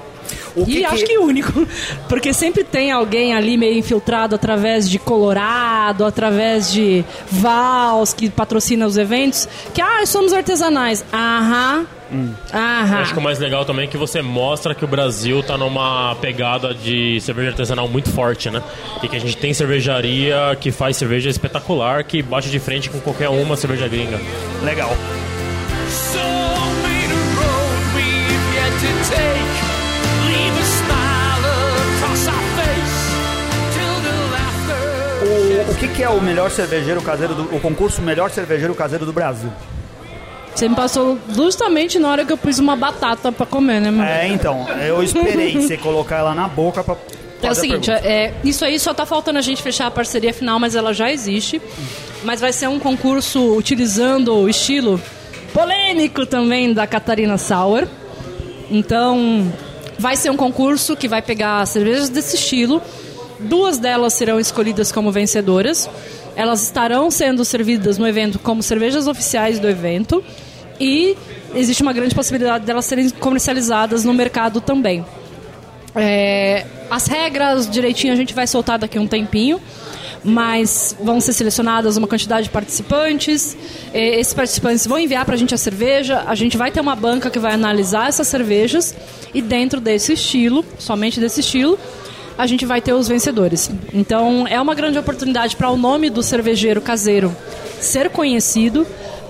O 0.56 0.62
e 0.62 0.66
que 0.66 0.76
que- 0.78 0.86
acho 0.86 1.06
que 1.06 1.18
único. 1.18 1.68
Porque 2.10 2.34
sempre 2.34 2.64
tem 2.64 2.92
alguém 2.92 3.34
ali 3.34 3.58
meio 3.58 3.78
infiltrado 3.78 4.36
através 4.36 4.90
de 4.90 4.98
Colorado, 5.00 6.06
através 6.06 6.72
de 6.72 7.04
Vals, 7.32 8.14
que 8.14 8.30
patrocina 8.30 8.86
os 8.86 8.98
eventos, 8.98 9.48
que, 9.74 9.82
ah, 9.82 10.06
somos 10.06 10.34
artesanais. 10.34 11.04
Aham. 11.14 11.86
Aham. 12.54 13.00
Acho 13.02 13.14
que 13.14 13.20
o 13.20 13.22
mais 13.22 13.40
legal 13.40 13.66
também 13.66 13.86
é 13.86 13.88
que 13.88 13.98
você 13.98 14.22
mostra 14.22 14.76
que 14.76 14.86
o 14.86 14.88
Brasil 14.88 15.42
tá 15.42 15.58
numa 15.58 16.16
pegada 16.22 16.74
de 16.74 17.20
cerveja 17.20 17.50
artesanal 17.50 17.88
muito 17.90 18.10
forte, 18.12 18.50
né? 18.50 18.62
E 19.04 19.08
que 19.08 19.16
a 19.16 19.20
gente 19.20 19.36
tem 19.36 19.54
cervejaria 19.54 20.56
que 20.62 20.72
faz 20.72 20.98
cerveja 20.98 21.30
espetacular, 21.30 22.04
que 22.04 22.22
bate 22.22 22.50
de 22.50 22.60
frente 22.60 22.90
com 22.92 23.00
qualquer 23.00 23.28
uma 23.30 23.58
cerveja 23.58 23.88
gringa. 23.88 24.20
Legal. 24.64 24.96
O, 35.76 35.78
que, 35.78 35.90
que 35.90 36.04
é 36.04 36.10
o 36.10 36.22
melhor 36.22 36.50
cervejeiro 36.50 37.02
caseiro 37.02 37.36
do. 37.36 37.54
O 37.54 37.60
concurso 37.60 38.02
melhor 38.02 38.32
cervejeiro 38.32 38.74
caseiro 38.74 39.06
do 39.06 39.12
Brasil? 39.12 39.52
Você 40.56 40.70
me 40.70 40.76
passou 40.76 41.20
justamente 41.30 42.00
na 42.00 42.10
hora 42.10 42.24
que 42.24 42.32
eu 42.32 42.38
pus 42.38 42.60
uma 42.60 42.78
batata 42.78 43.30
pra 43.30 43.46
comer, 43.46 43.82
né, 43.82 43.92
mano? 43.92 44.10
É, 44.10 44.26
então, 44.26 44.66
eu 44.88 45.04
esperei 45.04 45.52
você 45.60 45.76
colocar 45.76 46.16
ela 46.16 46.34
na 46.34 46.48
boca 46.48 46.82
pra. 46.82 46.96
É 47.44 47.52
o 47.52 47.54
seguinte, 47.54 47.92
é, 47.92 48.34
isso 48.42 48.64
aí 48.64 48.80
só 48.80 48.94
tá 48.94 49.06
faltando 49.06 49.38
a 49.38 49.42
gente 49.42 49.62
fechar 49.62 49.88
a 49.88 49.92
parceria 49.92 50.34
final, 50.34 50.58
mas 50.60 50.76
ela 50.76 50.94
já 50.94 51.12
existe. 51.12 51.62
Mas 52.24 52.40
vai 52.40 52.54
ser 52.54 52.68
um 52.70 52.80
concurso 52.80 53.54
utilizando 53.56 54.34
o 54.34 54.48
estilo 54.48 55.00
polêmico 55.54 56.26
também 56.26 56.74
da 56.74 56.88
Catarina 56.88 57.38
Sauer. 57.38 57.86
Então, 58.72 59.52
vai 60.00 60.16
ser 60.16 60.30
um 60.30 60.38
concurso 60.38 60.96
que 60.96 61.10
vai 61.10 61.22
pegar 61.22 61.66
cervejas 61.66 62.08
desse 62.08 62.38
estilo. 62.38 62.82
Duas 63.40 63.78
delas 63.78 64.14
serão 64.14 64.40
escolhidas 64.40 64.92
como 64.92 65.12
vencedoras. 65.12 65.90
Elas 66.36 66.64
estarão 66.64 67.10
sendo 67.12 67.44
servidas 67.44 67.98
no 67.98 68.08
evento 68.08 68.40
como 68.40 68.62
cervejas 68.64 69.08
oficiais 69.08 69.60
do 69.60 69.68
evento. 69.68 70.24
E 70.80 71.16
existe 71.54 71.82
uma 71.82 71.94
grande 71.94 72.14
possibilidade 72.14 72.66
delas 72.66 72.86
serem 72.86 73.10
comercializadas 73.10 74.04
no 74.04 74.14
mercado 74.14 74.60
também. 74.60 75.06
É, 75.96 76.66
as 76.90 77.08
regras 77.08 77.70
direitinho 77.70 78.12
a 78.12 78.16
gente 78.16 78.34
vai 78.34 78.46
soltar 78.46 78.78
daqui 78.78 78.98
a 78.98 79.02
um 79.02 79.08
tempinho, 79.08 79.62
mas 80.24 80.96
vão 81.02 81.22
ser 81.22 81.32
selecionadas 81.32 81.96
uma 81.96 82.08
quantidade 82.08 82.46
de 82.46 82.50
participantes. 82.50 83.56
É, 83.94 84.20
esses 84.20 84.34
participantes 84.34 84.86
vão 84.86 85.00
enviar 85.00 85.24
para 85.24 85.36
a 85.36 85.38
gente 85.38 85.54
a 85.54 85.58
cerveja. 85.58 86.24
A 86.28 86.36
gente 86.36 86.58
vai 86.58 86.72
ter 86.72 86.82
uma 86.82 86.96
banca 86.96 87.30
que 87.30 87.40
vai 87.40 87.54
analisar 87.54 88.10
essas 88.10 88.28
cervejas 88.28 88.94
e 89.34 89.42
dentro 89.42 89.80
desse 89.80 90.14
estilo, 90.14 90.66
somente 90.78 91.20
desse 91.20 91.40
estilo, 91.40 91.80
a 92.38 92.46
gente 92.48 92.66
vai 92.66 92.82
ter 92.82 92.94
os 92.94 93.08
vencedores. 93.08 93.72
Então 93.94 94.46
é 94.48 94.60
uma 94.60 94.76
grande 94.76 94.98
oportunidade 94.98 95.56
para 95.56 95.70
o 95.70 95.78
nome 95.78 96.10
do 96.10 96.22
cervejeiro 96.22 96.82
caseiro 96.82 97.36
ser 97.80 98.10
conhecido. 98.10 98.86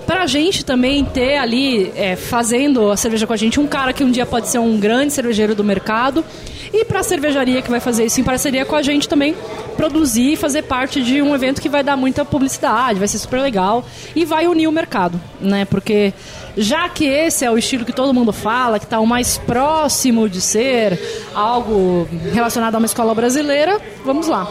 Para 0.06 0.22
a 0.22 0.26
gente 0.26 0.64
também 0.64 1.04
ter 1.04 1.36
ali, 1.36 1.92
é, 1.96 2.14
fazendo 2.14 2.92
a 2.92 2.96
cerveja 2.96 3.26
com 3.26 3.32
a 3.32 3.36
gente, 3.36 3.58
um 3.58 3.66
cara 3.66 3.92
que 3.92 4.04
um 4.04 4.10
dia 4.10 4.24
pode 4.24 4.48
ser 4.48 4.58
um 4.58 4.78
grande 4.78 5.12
cervejeiro 5.12 5.52
do 5.52 5.64
mercado. 5.64 6.24
E 6.72 6.84
para 6.84 7.00
a 7.00 7.02
cervejaria 7.02 7.62
que 7.62 7.70
vai 7.70 7.80
fazer 7.80 8.04
isso 8.04 8.20
em 8.20 8.24
parceria 8.24 8.64
com 8.64 8.74
a 8.74 8.82
gente 8.82 9.08
também, 9.08 9.34
produzir 9.76 10.32
e 10.32 10.36
fazer 10.36 10.62
parte 10.62 11.02
de 11.02 11.20
um 11.22 11.34
evento 11.34 11.60
que 11.60 11.68
vai 11.68 11.82
dar 11.82 11.96
muita 11.96 12.24
publicidade, 12.24 12.98
vai 12.98 13.08
ser 13.08 13.18
super 13.18 13.40
legal 13.40 13.84
e 14.14 14.24
vai 14.24 14.46
unir 14.46 14.66
o 14.66 14.72
mercado, 14.72 15.20
né? 15.40 15.64
Porque 15.64 16.12
já 16.56 16.88
que 16.88 17.04
esse 17.04 17.44
é 17.44 17.50
o 17.50 17.58
estilo 17.58 17.84
que 17.84 17.92
todo 17.92 18.12
mundo 18.14 18.32
fala, 18.32 18.78
que 18.78 18.86
está 18.86 18.98
o 19.00 19.06
mais 19.06 19.38
próximo 19.38 20.28
de 20.28 20.40
ser 20.40 20.98
algo 21.34 22.08
relacionado 22.32 22.74
a 22.74 22.78
uma 22.78 22.86
escola 22.86 23.14
brasileira, 23.14 23.80
vamos 24.04 24.26
lá. 24.26 24.50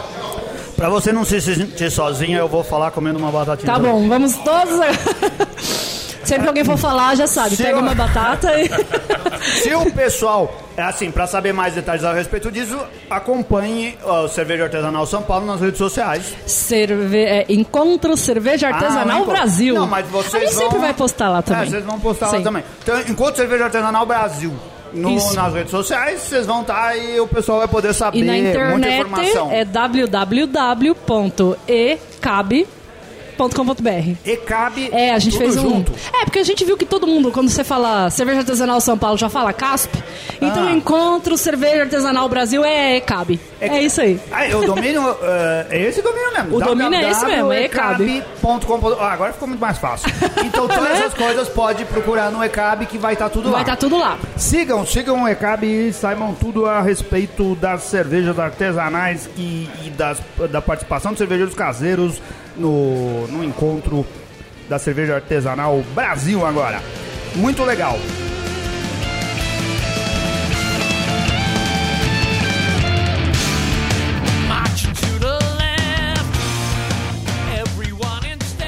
Pra 0.75 0.89
você 0.89 1.11
não 1.13 1.23
se 1.23 1.39
sentir 1.39 1.89
sozinha, 1.89 2.37
eu 2.37 2.49
vou 2.49 2.63
falar 2.63 2.91
comendo 2.91 3.17
uma 3.17 3.31
batatinha. 3.31 3.65
Tá 3.65 3.75
também. 3.75 3.91
bom, 3.91 4.07
vamos 4.09 4.35
todos. 4.37 4.79
Sempre 6.25 6.43
que 6.43 6.47
alguém 6.49 6.63
for 6.65 6.77
falar, 6.77 7.15
já 7.15 7.27
sabe, 7.27 7.55
Se 7.55 7.63
pega 7.63 7.77
eu- 7.77 7.81
uma 7.81 7.93
batata 7.95 8.51
e. 8.59 8.69
Se 9.61 9.73
o 9.75 9.91
pessoal, 9.91 10.53
é 10.75 10.81
assim, 10.81 11.11
pra 11.11 11.27
saber 11.27 11.53
mais 11.53 11.73
detalhes 11.75 12.03
a 12.03 12.11
respeito 12.13 12.51
disso, 12.51 12.77
acompanhe 13.09 13.95
o 14.03 14.27
Cerveja 14.27 14.63
Artesanal 14.63 15.05
São 15.05 15.21
Paulo 15.21 15.45
nas 15.45 15.61
redes 15.61 15.77
sociais. 15.77 16.35
Cerve... 16.47 17.23
é, 17.23 17.45
Encontro 17.49 18.17
Cerveja 18.17 18.67
Artesanal 18.69 19.21
Ah. 19.23 19.25
Brasil. 19.25 19.75
Não, 19.75 19.87
mas 19.87 20.07
vocês 20.07 20.33
A 20.35 20.39
gente 20.39 20.53
vão... 20.55 20.63
sempre 20.63 20.79
vai 20.79 20.93
postar 20.93 21.29
lá 21.29 21.41
também. 21.41 21.63
É, 21.63 21.65
vocês 21.67 21.85
vão 21.85 21.99
postar 21.99 22.27
lá 22.27 22.37
Sim. 22.37 22.43
também. 22.43 22.63
Então, 22.81 22.99
Encontro 23.01 23.35
Cerveja 23.37 23.65
Artesanal 23.65 24.05
Brasil. 24.05 24.51
No, 24.93 25.13
nas 25.33 25.53
redes 25.53 25.71
sociais, 25.71 26.21
vocês 26.21 26.45
vão 26.45 26.61
estar 26.61 26.95
e 26.97 27.19
o 27.19 27.27
pessoal 27.27 27.57
vai 27.59 27.67
poder 27.67 27.93
saber 27.93 28.17
E 28.19 28.23
na 28.23 28.31
muita 28.33 28.49
internet 28.49 28.95
informação. 29.01 29.51
é 29.51 29.65
www.ecab 31.25 32.67
ecabe.com.br. 33.35 34.15
ECAB, 34.25 34.89
É, 34.91 35.13
a 35.13 35.19
gente 35.19 35.37
fez 35.37 35.57
um. 35.57 35.61
junto. 35.61 35.91
É, 36.13 36.25
porque 36.25 36.39
a 36.39 36.43
gente 36.43 36.63
viu 36.63 36.77
que 36.77 36.85
todo 36.85 37.05
mundo, 37.05 37.31
quando 37.31 37.49
você 37.49 37.63
fala 37.63 38.09
cerveja 38.09 38.39
artesanal 38.39 38.79
São 38.81 38.97
Paulo, 38.97 39.17
já 39.17 39.29
fala 39.29 39.51
CASP. 39.53 39.97
Então, 40.41 40.67
Ah. 40.67 40.71
encontro 40.71 41.37
cerveja 41.37 41.81
artesanal 41.83 42.27
Brasil 42.29 42.63
é 42.63 42.97
ECAB. 42.97 43.39
É, 43.59 43.81
isso 43.81 44.01
aí. 44.01 44.19
Ah, 44.31 44.55
o 44.57 44.65
domínio 44.65 45.01
eh, 45.21 45.67
é 45.69 45.81
esse 45.83 46.01
domínio 46.01 46.33
mesmo. 46.33 46.55
O 46.57 46.59
domínio 46.59 46.95
é 46.95 47.09
esse 47.11 47.25
mesmo, 47.25 47.51
é 47.51 47.63
ECAB. 47.65 48.23
Ah, 48.99 49.11
agora 49.13 49.33
ficou 49.33 49.47
muito 49.47 49.59
mais 49.61 49.77
fácil. 49.77 50.09
Então 50.43 50.67
todas 50.67 50.91
essas 50.91 51.13
coisas 51.13 51.47
pode 51.49 51.85
procurar 51.85 52.31
no 52.31 52.43
ECAB 52.43 52.85
que 52.85 52.97
vai 52.97 53.13
estar 53.13 53.29
tudo 53.29 53.47
lá. 53.47 53.51
Vai 53.53 53.61
estar 53.61 53.75
tudo 53.77 53.97
lá. 53.97 54.17
Sigam, 54.37 54.85
sigam 54.85 55.23
o 55.23 55.27
ECAB 55.27 55.65
e 55.65 55.93
saibam 55.93 56.33
tudo 56.33 56.65
a 56.65 56.81
respeito 56.81 57.55
das 57.55 57.83
cervejas 57.83 58.37
artesanais 58.39 59.29
e, 59.37 59.69
e 59.85 59.89
das, 59.91 60.19
da 60.51 60.61
participação 60.61 61.11
dos 61.11 61.19
cervejeiros 61.19 61.53
caseiros 61.55 62.21
no, 62.57 63.27
no 63.27 63.43
encontro 63.43 64.05
da 64.69 64.79
cerveja 64.79 65.15
artesanal 65.15 65.83
Brasil 65.93 66.45
agora. 66.45 66.81
Muito 67.35 67.63
legal. 67.63 67.97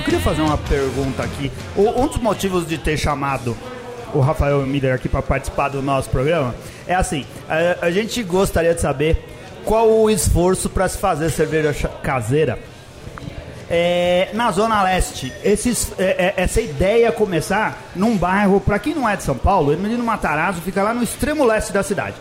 Queria 0.04 0.20
fazer 0.22 0.42
uma 0.42 0.58
pergunta 0.58 1.24
aqui. 1.24 1.52
Um 1.76 2.08
dos 2.08 2.18
motivos 2.18 2.68
de 2.68 2.78
ter 2.78 2.98
chamado 2.98 3.58
o 4.14 4.20
Rafael 4.20 4.66
Miller 4.66 4.94
aqui 4.96 5.10
para 5.10 5.22
participar 5.22 5.70
do 5.70 5.82
nosso 5.82 6.10
programa 6.10 6.56
é 6.88 6.96
assim: 6.96 7.26
a, 7.50 7.88
a 7.88 7.92
gente 7.92 8.24
gostaria 8.24 8.74
de 8.74 8.80
saber 8.80 9.18
qual 9.66 9.90
o 9.90 10.10
esforço 10.10 10.70
para 10.70 10.88
se 10.88 10.98
fazer 10.98 11.30
cerveja 11.30 11.90
caseira 12.02 12.58
é, 13.70 14.30
na 14.34 14.52
Zona 14.52 14.84
Leste. 14.84 15.34
Esses, 15.44 15.92
é, 15.98 16.34
é, 16.38 16.44
essa 16.44 16.62
ideia 16.62 17.12
começar 17.12 17.92
num 17.96 18.18
bairro, 18.18 18.60
para 18.60 18.80
quem 18.80 18.94
não 18.94 19.08
é 19.08 19.16
de 19.16 19.24
São 19.24 19.36
Paulo, 19.38 19.74
Emilino 19.74 20.04
Matarazzo 20.04 20.62
fica 20.62 20.84
lá 20.84 20.94
no 20.94 21.04
extremo 21.04 21.46
leste 21.46 21.72
da 21.72 21.84
cidade. 21.84 22.16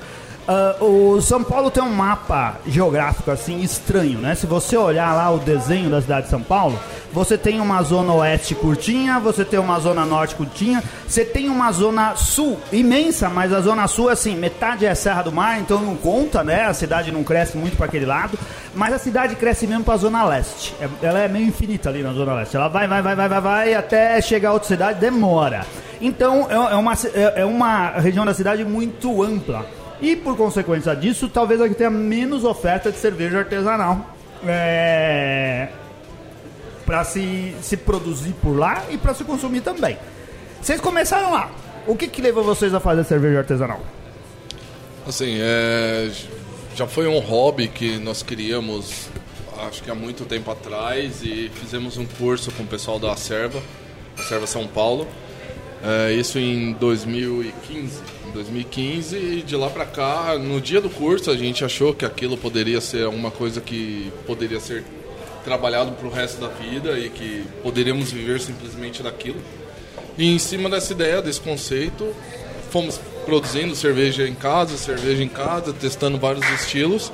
Ah, 0.49 0.77
o 0.81 1.21
São 1.21 1.43
Paulo 1.43 1.71
tem 1.73 1.83
um 1.83 1.93
mapa 1.93 2.55
geográfico 2.67 3.31
assim 3.31 3.61
estranho, 3.63 4.21
né? 4.21 4.35
Se 4.35 4.47
você 4.47 4.77
olhar 4.77 5.13
lá 5.13 5.31
o 5.31 5.39
desenho 5.39 5.91
da 5.91 6.01
cidade 6.01 6.27
de 6.27 6.31
São 6.31 6.43
Paulo, 6.43 6.79
você 7.13 7.37
tem 7.37 7.61
uma 7.61 7.83
zona 7.83 8.13
oeste 8.13 8.55
curtinha, 8.55 9.19
você 9.19 9.45
tem 9.45 9.59
uma 9.59 9.81
zona 9.81 10.05
norte 10.05 10.37
curtinha, 10.37 10.83
você 11.09 11.25
tem 11.25 11.49
uma 11.49 11.73
zona 11.73 12.15
sul 12.15 12.61
imensa, 12.71 13.29
mas 13.29 13.53
a 13.53 13.61
zona 13.61 13.89
sul 13.89 14.09
assim, 14.09 14.37
metade 14.37 14.87
é 14.87 14.95
Serra 14.95 15.23
do 15.23 15.33
Mar, 15.33 15.59
então 15.59 15.81
não 15.81 15.97
conta, 15.97 16.45
né? 16.45 16.67
A 16.67 16.75
cidade 16.75 17.11
não 17.11 17.25
cresce 17.25 17.57
muito 17.57 17.77
para 17.77 17.87
aquele 17.87 18.07
lado, 18.07 18.39
mas 18.77 18.93
a 18.93 18.99
cidade 18.99 19.35
cresce 19.35 19.67
mesmo 19.67 19.83
para 19.83 19.95
a 19.95 19.97
zona 19.97 20.25
leste. 20.25 20.75
É- 20.81 21.07
ela 21.07 21.19
é 21.21 21.29
meio 21.29 21.47
infinita 21.47 21.89
ali 21.89 22.03
na 22.03 22.13
zona 22.13 22.35
leste. 22.35 22.55
Ela 22.57 22.69
vai, 22.69 22.87
vai, 22.87 23.01
vai, 23.03 23.17
vai, 23.17 23.29
vai, 23.29 23.41
vai 23.41 23.75
até 23.75 24.21
chegar 24.21 24.51
a 24.51 24.53
outra 24.53 24.69
cidade, 24.69 25.01
demora. 25.01 25.67
Então 26.01 26.47
é 26.51 26.55
é 26.55 26.77
uma, 26.77 26.93
é 26.93 27.41
é 27.41 27.45
uma 27.45 27.91
região 27.93 28.25
da 28.25 28.35
cidade 28.35 28.65
muito 28.65 29.23
ampla. 29.23 29.67
E 30.01 30.15
por 30.15 30.37
consequência 30.37 30.95
disso, 30.95 31.29
talvez 31.29 31.61
aqui 31.61 31.75
tenha 31.75 31.91
menos 31.91 32.45
oferta 32.45 32.93
de 32.93 32.99
cerveja 32.99 33.39
artesanal. 33.39 34.15
É, 34.47 35.69
para 36.85 37.03
se, 37.03 37.55
se 37.63 37.77
produzir 37.77 38.35
por 38.35 38.57
lá 38.57 38.85
e 38.91 38.99
para 38.99 39.15
se 39.15 39.25
consumir 39.25 39.63
também. 39.63 39.99
Vocês 40.61 40.81
começaram 40.81 41.33
lá. 41.33 41.51
O 41.87 41.97
que, 41.97 42.07
que 42.09 42.21
levou 42.21 42.45
vocês 42.45 42.75
a 42.75 42.81
fazer 42.81 43.05
cerveja 43.05 43.39
artesanal? 43.39 43.81
Assim, 45.07 45.39
é, 45.41 46.11
já 46.77 46.87
foi 46.87 47.09
um 47.09 47.19
hobby 47.19 47.69
que 47.69 47.99
nós 47.99 48.23
queríamos, 48.23 49.09
acho 49.67 49.83
que 49.83 49.91
há 49.91 49.95
muito 49.95 50.27
tempo 50.27 50.51
atrás, 50.51 51.23
e 51.23 51.51
fizemos 51.55 51.97
um 51.97 52.05
curso 52.05 52.53
com 52.53 52.65
o 52.65 52.67
pessoal 52.67 52.99
da 52.99 53.13
Acerva, 53.13 53.63
Acerva 54.19 54.47
São 54.47 54.67
Paulo, 54.67 55.09
é, 55.83 56.13
isso 56.13 56.39
em 56.39 56.75
2015. 56.75 58.01
Em 58.29 58.31
2015, 58.31 59.17
e 59.17 59.43
de 59.43 59.57
lá 59.57 59.71
pra 59.71 59.87
cá, 59.87 60.39
no 60.39 60.61
dia 60.61 60.79
do 60.79 60.91
curso, 60.91 61.31
a 61.31 61.37
gente 61.37 61.65
achou 61.65 61.95
que 61.95 62.05
aquilo 62.05 62.37
poderia 62.37 62.81
ser 62.83 63.07
alguma 63.07 63.31
coisa 63.31 63.59
que 63.59 64.13
poderia 64.27 64.61
ser 64.61 64.85
trabalhado 65.45 65.93
pro 65.93 66.11
resto 66.11 66.43
da 66.43 66.49
vida 66.49 66.99
e 66.99 67.09
que 67.09 67.45
poderíamos 67.63 68.13
viver 68.13 68.39
simplesmente 68.39 69.03
daquilo. 69.03 69.41
E 70.19 70.27
em 70.27 70.39
cima 70.39 70.69
dessa 70.69 70.93
ideia, 70.93 71.23
desse 71.23 71.41
conceito, 71.41 72.15
fomos 72.71 73.01
produzindo 73.27 73.75
cerveja 73.75 74.27
em 74.27 74.35
casa, 74.35 74.79
cerveja 74.79 75.23
em 75.23 75.29
casa, 75.29 75.73
testando 75.73 76.17
vários 76.17 76.49
estilos. 76.51 77.13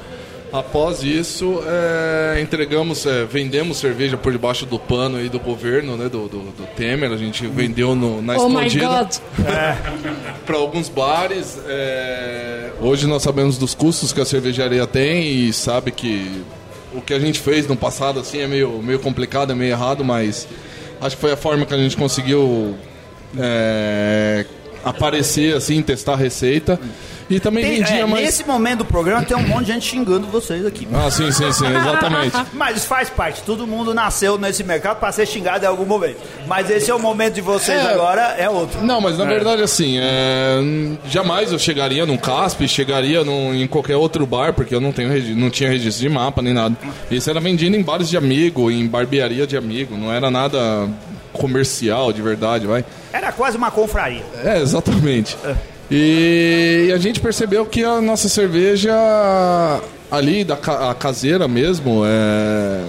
Após 0.52 1.02
isso, 1.02 1.62
é, 1.66 2.38
entregamos, 2.42 3.06
é, 3.06 3.24
vendemos 3.24 3.78
cerveja 3.78 4.18
por 4.18 4.30
debaixo 4.30 4.66
do 4.66 4.78
pano 4.78 5.16
aí 5.16 5.30
do 5.30 5.40
governo, 5.40 5.96
né, 5.96 6.10
do, 6.10 6.28
do, 6.28 6.38
do 6.40 6.66
Temer. 6.76 7.10
A 7.10 7.16
gente 7.16 7.46
vendeu 7.46 7.94
no, 7.94 8.20
na 8.20 8.34
Oh 8.36 8.48
escondida 8.48 8.86
God. 8.86 9.16
para 10.44 10.56
alguns 10.58 10.90
bares. 10.90 11.58
é, 11.66 12.70
Hoje 12.82 13.06
nós 13.06 13.22
sabemos 13.22 13.56
dos 13.56 13.74
custos 13.74 14.12
que 14.12 14.20
a 14.20 14.26
cervejaria 14.26 14.86
tem 14.86 15.26
e 15.26 15.52
sabe 15.54 15.90
que 15.90 16.44
o 16.92 17.00
que 17.00 17.14
a 17.14 17.18
gente 17.18 17.38
fez 17.38 17.66
no 17.66 17.76
passado 17.76 18.20
assim 18.20 18.40
é 18.40 18.46
meio, 18.46 18.82
meio 18.82 18.98
complicado, 18.98 19.52
é 19.52 19.54
meio 19.54 19.70
errado, 19.70 20.04
mas 20.04 20.46
acho 21.00 21.16
que 21.16 21.20
foi 21.22 21.32
a 21.32 21.36
forma 21.36 21.64
que 21.64 21.72
a 21.72 21.78
gente 21.78 21.96
conseguiu 21.96 22.76
é, 23.38 24.44
aparecer 24.84 25.56
assim, 25.56 25.82
testar 25.82 26.14
a 26.14 26.16
receita. 26.16 26.78
E 27.30 27.40
também 27.40 27.64
Tem- 27.64 27.78
vendia 27.82 28.00
é, 28.00 28.04
mais. 28.04 28.24
Nesse 28.24 28.44
momento 28.44 28.78
do 28.80 28.84
programa 28.84 29.22
tem 29.24 29.34
um 29.36 29.46
monte 29.48 29.66
de 29.66 29.72
gente 29.72 29.86
xingando 29.88 30.26
vocês 30.26 30.66
aqui. 30.66 30.86
Ah, 30.92 31.10
sim, 31.10 31.30
sim, 31.32 31.50
sim, 31.50 31.66
exatamente. 31.66 32.36
Mas 32.52 32.76
isso 32.78 32.86
faz 32.86 33.08
parte, 33.08 33.42
todo 33.42 33.66
mundo 33.66 33.94
nasceu 33.94 34.36
nesse 34.36 34.62
mercado 34.62 34.98
para 34.98 35.10
ser 35.12 35.24
xingado 35.26 35.64
em 35.64 35.68
algum 35.68 35.86
momento. 35.86 36.18
Mas 36.46 36.68
esse 36.68 36.90
é 36.90 36.94
o 36.94 36.98
momento 36.98 37.34
de 37.34 37.40
vocês 37.40 37.80
É. 37.82 37.92
agora, 37.92 38.34
é 38.36 38.50
outro. 38.50 38.82
Não, 38.84 39.00
mas 39.00 39.16
na 39.16 39.24
verdade, 39.24 39.62
assim, 39.62 39.96
é, 39.98 40.58
jamais 41.08 41.52
eu 41.52 41.58
chegaria 41.58 42.04
num 42.04 42.18
CASP, 42.18 42.68
chegaria 42.68 43.24
num- 43.24 43.54
em 43.54 43.66
qualquer 43.66 43.96
outro 43.96 44.26
bar, 44.26 44.52
porque 44.52 44.74
eu 44.74 44.80
não, 44.80 44.92
tenho, 44.92 45.08
regi- 45.08 45.34
não 45.34 45.48
tinha 45.48 45.70
registro 45.70 46.02
de 46.02 46.08
mapa 46.12 46.42
nem 46.42 46.52
nada. 46.52 46.76
Isso 47.10 47.30
era 47.30 47.40
vendido 47.40 47.74
em 47.74 47.82
bares 47.82 48.10
de 48.10 48.16
amigo, 48.18 48.70
em 48.70 48.86
barbearia 48.86 49.46
de 49.46 49.56
amigo, 49.56 49.96
não 49.96 50.12
era 50.12 50.30
nada 50.30 50.86
comercial 51.42 52.12
de 52.12 52.22
verdade, 52.22 52.66
vai. 52.66 52.84
Era 53.12 53.32
quase 53.32 53.56
uma 53.56 53.70
confraria. 53.70 54.22
É, 54.44 54.60
exatamente. 54.62 55.36
E 55.90 56.90
a 56.94 56.98
gente 56.98 57.18
percebeu 57.20 57.66
que 57.66 57.82
a 57.84 58.00
nossa 58.00 58.28
cerveja 58.28 58.92
ali, 60.10 60.44
da 60.44 60.54
a 60.90 60.94
caseira 60.94 61.48
mesmo, 61.48 62.02
é, 62.06 62.80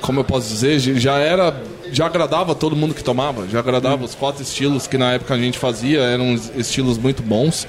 como 0.00 0.20
eu 0.20 0.24
posso 0.24 0.48
dizer, 0.48 0.78
já 0.80 1.18
era. 1.18 1.54
Já 1.92 2.06
agradava 2.06 2.54
todo 2.54 2.74
mundo 2.74 2.94
que 2.94 3.04
tomava, 3.04 3.46
já 3.48 3.58
agradava 3.58 4.02
os 4.02 4.14
quatro 4.14 4.42
estilos 4.42 4.86
que 4.86 4.96
na 4.96 5.12
época 5.12 5.34
a 5.34 5.38
gente 5.38 5.58
fazia, 5.58 6.00
eram 6.00 6.32
es- 6.32 6.50
estilos 6.56 6.96
muito 6.96 7.22
bons. 7.22 7.68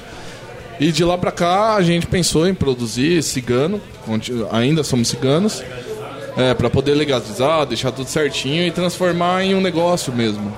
E 0.80 0.94
de 0.94 1.04
lá 1.04 1.18
pra 1.18 1.30
cá 1.30 1.76
a 1.76 1.82
gente 1.82 2.08
pensou 2.08 2.48
em 2.48 2.54
produzir 2.56 3.22
cigano, 3.22 3.82
ainda 4.50 4.82
somos 4.82 5.10
ciganos, 5.10 5.62
é, 6.38 6.54
para 6.54 6.70
poder 6.70 6.94
legalizar, 6.96 7.66
deixar 7.66 7.92
tudo 7.92 8.10
certinho 8.10 8.66
e 8.66 8.72
transformar 8.72 9.44
em 9.44 9.56
um 9.56 9.62
negócio 9.62 10.14
mesmo. 10.14 10.56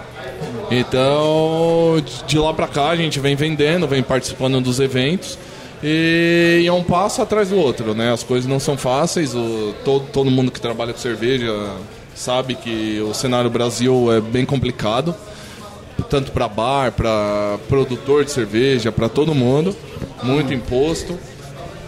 Então, 0.72 2.04
de 2.26 2.40
lá 2.40 2.54
pra 2.54 2.68
cá 2.68 2.90
a 2.90 2.96
gente 2.96 3.20
vem 3.20 3.36
vendendo, 3.36 3.88
vem 3.88 4.02
participando 4.02 4.60
dos 4.62 4.80
eventos 4.80 5.38
e 5.84 6.64
é 6.66 6.72
um 6.72 6.84
passo 6.84 7.22
atrás 7.22 7.50
do 7.50 7.58
outro, 7.58 7.94
né? 7.94 8.12
As 8.12 8.24
coisas 8.24 8.50
não 8.50 8.60
são 8.60 8.76
fáceis, 8.78 9.36
o, 9.36 9.76
todo, 9.84 10.06
todo 10.12 10.32
mundo 10.32 10.52
que 10.52 10.60
trabalha 10.60 10.94
com 10.94 11.00
cerveja 11.00 11.52
sabe 12.16 12.56
que 12.56 13.00
o 13.02 13.14
cenário 13.14 13.50
Brasil 13.50 14.12
é 14.12 14.22
bem 14.22 14.46
complicado, 14.46 15.14
tanto 16.10 16.32
para 16.32 16.48
bar, 16.48 16.92
para 16.94 17.60
produtor 17.68 18.24
de 18.24 18.32
cerveja, 18.32 18.92
para 18.92 19.10
todo 19.10 19.36
mundo, 19.36 19.76
muito 20.24 20.54
imposto. 20.54 21.20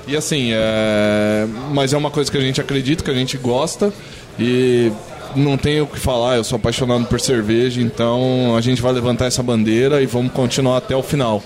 E 0.08 0.16
assim, 0.16 0.52
é... 0.54 1.46
mas 1.72 1.94
é 1.94 1.98
uma 1.98 2.10
coisa 2.10 2.32
que 2.32 2.38
a 2.38 2.42
gente 2.42 2.62
acredita, 2.62 3.04
que 3.04 3.12
a 3.12 3.14
gente 3.14 3.38
gosta 3.38 3.92
e 4.40 4.92
não 5.36 5.58
tenho 5.58 5.84
o 5.84 5.88
que 5.88 6.00
falar, 6.00 6.38
eu 6.38 6.44
sou 6.44 6.56
apaixonado 6.56 7.06
por 7.06 7.20
cerveja, 7.20 7.82
então 7.82 8.56
a 8.56 8.62
gente 8.62 8.82
vai 8.82 8.94
levantar 8.94 9.26
essa 9.26 9.44
bandeira 9.44 10.02
e 10.02 10.06
vamos 10.06 10.32
continuar 10.32 10.78
até 10.78 10.96
o 10.96 11.04
final. 11.04 11.44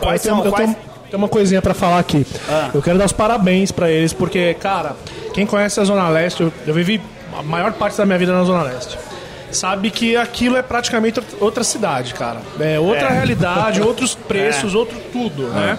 Quais 0.00 0.24
eu 0.24 0.30
são, 0.30 0.38
tenho, 0.42 0.48
eu 0.48 0.52
quais... 0.52 0.70
tenho- 0.70 0.92
tenho 1.10 1.18
uma 1.22 1.28
coisinha 1.28 1.60
pra 1.60 1.74
falar 1.74 1.98
aqui. 1.98 2.24
Ah. 2.48 2.70
Eu 2.72 2.80
quero 2.80 2.98
dar 2.98 3.04
os 3.04 3.12
parabéns 3.12 3.70
pra 3.72 3.90
eles, 3.90 4.12
porque, 4.12 4.54
cara, 4.54 4.96
quem 5.34 5.44
conhece 5.44 5.78
a 5.80 5.84
Zona 5.84 6.08
Leste, 6.08 6.42
eu, 6.42 6.52
eu 6.66 6.72
vivi 6.72 7.00
a 7.36 7.42
maior 7.42 7.72
parte 7.72 7.98
da 7.98 8.06
minha 8.06 8.16
vida 8.18 8.32
na 8.32 8.44
Zona 8.44 8.62
Leste. 8.62 8.96
Sabe 9.50 9.90
que 9.90 10.16
aquilo 10.16 10.56
é 10.56 10.62
praticamente 10.62 11.20
outra 11.38 11.62
cidade, 11.62 12.14
cara. 12.14 12.40
É 12.58 12.78
outra 12.80 13.08
É. 13.08 13.12
realidade, 13.12 13.82
outros 13.84 14.14
preços, 14.14 14.74
outro 14.74 14.96
tudo, 15.12 15.48
né? 15.48 15.78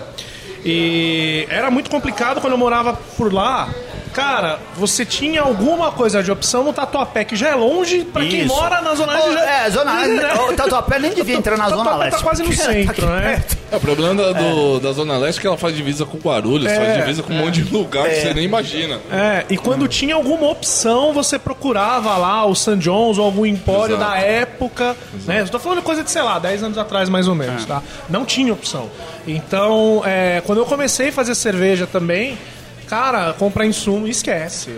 E 0.66 1.46
era 1.50 1.70
muito 1.70 1.90
complicado 1.90 2.40
quando 2.40 2.54
eu 2.54 2.58
morava 2.58 2.94
por 2.94 3.34
lá 3.34 3.70
cara, 4.14 4.60
você 4.76 5.06
tinha 5.06 5.42
alguma 5.42 5.92
coisa 5.92 6.22
de 6.24 6.32
opção 6.32 6.64
no 6.64 6.72
Tatuapé, 6.72 7.24
que 7.26 7.36
já 7.36 7.50
é 7.50 7.56
longe 7.56 8.04
pra 8.06 8.22
quem 8.24 8.42
Isso. 8.46 8.56
mora 8.56 8.82
na 8.82 8.94
Zona 8.96 9.14
Leste. 9.14 9.34
já- 9.34 9.52
É, 9.66 9.70
Zona 9.70 9.94
Leste. 10.06 10.40
O 10.50 10.54
Tatuapé 10.54 11.00
nem 11.00 11.12
devia 11.14 11.36
entrar 11.36 11.58
na 11.58 11.70
Zona 11.70 11.84
Tatuapé 11.84 12.04
Leste. 12.06 12.18
tá 12.18 12.24
quase 12.24 12.44
no 12.44 12.50
tá 12.50 12.64
centro, 12.64 13.06
né? 13.08 13.44
É, 13.72 13.76
o 13.76 13.80
problema 13.80 14.14
da, 14.16 14.32
do- 14.34 14.80
da 14.80 14.92
Zona 14.92 15.18
Leste 15.18 15.40
é 15.40 15.42
que 15.42 15.48
ela 15.48 15.58
faz 15.58 15.76
divisa 15.76 16.06
com 16.06 16.18
Guarulhos, 16.18 16.72
faz 16.72 16.98
divisa 16.98 17.24
com 17.24 17.34
um 17.34 17.38
monte 17.38 17.62
de 17.64 17.74
lugar 17.74 18.08
que 18.08 18.16
você 18.22 18.34
nem 18.34 18.44
imagina. 18.46 19.00
É, 19.12 19.46
e 19.50 19.58
quando 19.58 19.88
tinha 19.88 20.16
alguma 20.16 20.48
opção, 20.50 21.12
você 21.14 21.40
procurava 21.40 22.16
lá 22.18 22.46
o 22.46 22.54
St. 22.56 22.76
John's 22.78 23.18
ou 23.18 23.26
algum 23.26 23.46
empório 23.46 23.96
Exato. 23.96 24.12
da 24.12 24.18
época, 24.18 24.96
né? 25.26 25.42
Eu 25.42 25.50
tô 25.50 25.58
falando 25.60 25.80
de 25.80 25.86
coisa 25.86 26.04
de, 26.04 26.12
sei 26.12 26.22
lá, 26.22 26.38
10 26.40 26.62
anos 26.64 26.78
atrás 26.78 27.10
mais 27.10 27.28
ou 27.28 27.36
menos, 27.36 27.66
tá? 27.66 27.82
Não 28.10 28.24
tinha 28.26 28.54
opção. 28.54 28.90
Então, 29.28 30.02
é, 30.06 30.42
quando 30.46 30.60
eu 30.60 30.66
comecei 30.66 31.10
a 31.10 31.12
fazer 31.12 31.34
cerveja 31.36 31.88
também, 31.88 32.38
cara, 32.94 33.34
comprar 33.34 33.66
insumo, 33.66 34.08
esquece. 34.08 34.70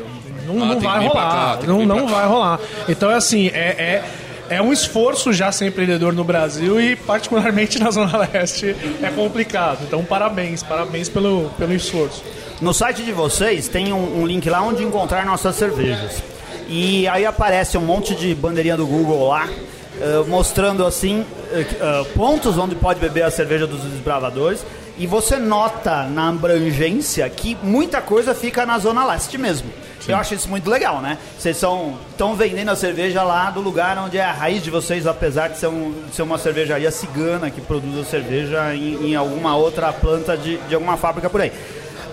Não, 0.47 0.63
Ah, 0.63 0.65
não 0.67 0.79
vai 0.79 1.07
rolar. 1.07 1.57
cá, 1.57 1.67
não 1.67 1.85
não 1.85 2.07
vai 2.07 2.25
rolar. 2.25 2.59
Então, 2.87 3.11
é 3.11 3.15
assim, 3.15 3.47
é... 3.47 3.59
é 3.59 4.03
é 4.47 4.61
um 4.61 4.71
esforço 4.71 5.33
já 5.33 5.51
ser 5.51 5.65
empreendedor 5.65 6.13
no 6.13 6.23
Brasil 6.23 6.79
e, 6.79 6.95
particularmente 6.95 7.79
na 7.79 7.89
Zona 7.89 8.15
Leste, 8.31 8.75
é 9.01 9.09
complicado. 9.09 9.79
Então, 9.87 10.05
parabéns, 10.05 10.61
parabéns 10.61 11.09
pelo, 11.09 11.49
pelo 11.57 11.73
esforço. 11.73 12.23
No 12.61 12.71
site 12.71 13.01
de 13.01 13.11
vocês 13.11 13.67
tem 13.67 13.91
um, 13.91 14.21
um 14.21 14.27
link 14.27 14.47
lá 14.47 14.61
onde 14.61 14.83
encontrar 14.83 15.25
nossas 15.25 15.55
cervejas. 15.55 16.21
E 16.67 17.07
aí 17.07 17.25
aparece 17.25 17.75
um 17.75 17.81
monte 17.81 18.13
de 18.13 18.35
bandeirinha 18.35 18.77
do 18.77 18.85
Google 18.85 19.29
lá, 19.29 19.49
eh, 19.99 20.23
mostrando 20.27 20.85
assim 20.85 21.25
eh, 21.51 21.65
eh, 21.81 22.05
pontos 22.15 22.55
onde 22.55 22.75
pode 22.75 22.99
beber 22.99 23.23
a 23.23 23.31
cerveja 23.31 23.65
dos 23.65 23.81
desbravadores. 23.81 24.63
E 24.97 25.05
você 25.05 25.35
nota 25.37 26.03
na 26.03 26.29
abrangência 26.29 27.29
que 27.29 27.57
muita 27.61 28.01
coisa 28.01 28.33
fica 28.33 28.65
na 28.65 28.79
Zona 28.79 29.05
Leste 29.05 29.37
mesmo. 29.37 29.69
Eu 30.07 30.15
acho 30.17 30.35
isso 30.35 30.47
muito 30.47 30.69
legal, 30.69 31.01
né? 31.01 31.17
Vocês 31.37 31.55
estão 31.57 32.35
vendendo 32.37 32.69
a 32.69 32.75
cerveja 32.75 33.23
lá 33.23 33.49
do 33.49 33.59
lugar 33.59 33.97
onde 33.97 34.17
é 34.17 34.23
a 34.23 34.31
raiz 34.31 34.63
de 34.63 34.69
vocês, 34.69 35.07
apesar 35.07 35.47
de 35.49 35.57
ser, 35.57 35.67
um- 35.67 35.93
de 36.09 36.15
ser 36.15 36.21
uma 36.21 36.37
cervejaria 36.37 36.91
cigana 36.91 37.49
que 37.49 37.59
produz 37.59 37.99
a 37.99 38.03
cerveja 38.09 38.73
em, 38.75 39.09
em 39.11 39.15
alguma 39.15 39.57
outra 39.57 39.91
planta 39.91 40.37
de, 40.37 40.57
de 40.57 40.75
alguma 40.75 40.95
fábrica 40.95 41.27
por 41.29 41.41
aí. 41.41 41.51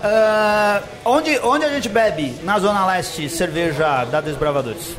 Ah, 0.03 0.81
onde, 1.05 1.39
onde 1.43 1.63
a 1.65 1.69
gente 1.69 1.87
bebe 1.87 2.33
na 2.43 2.59
Zona 2.59 2.85
Leste 2.85 3.29
cerveja 3.29 4.03
da 4.05 4.19
Desbravadores? 4.19 4.97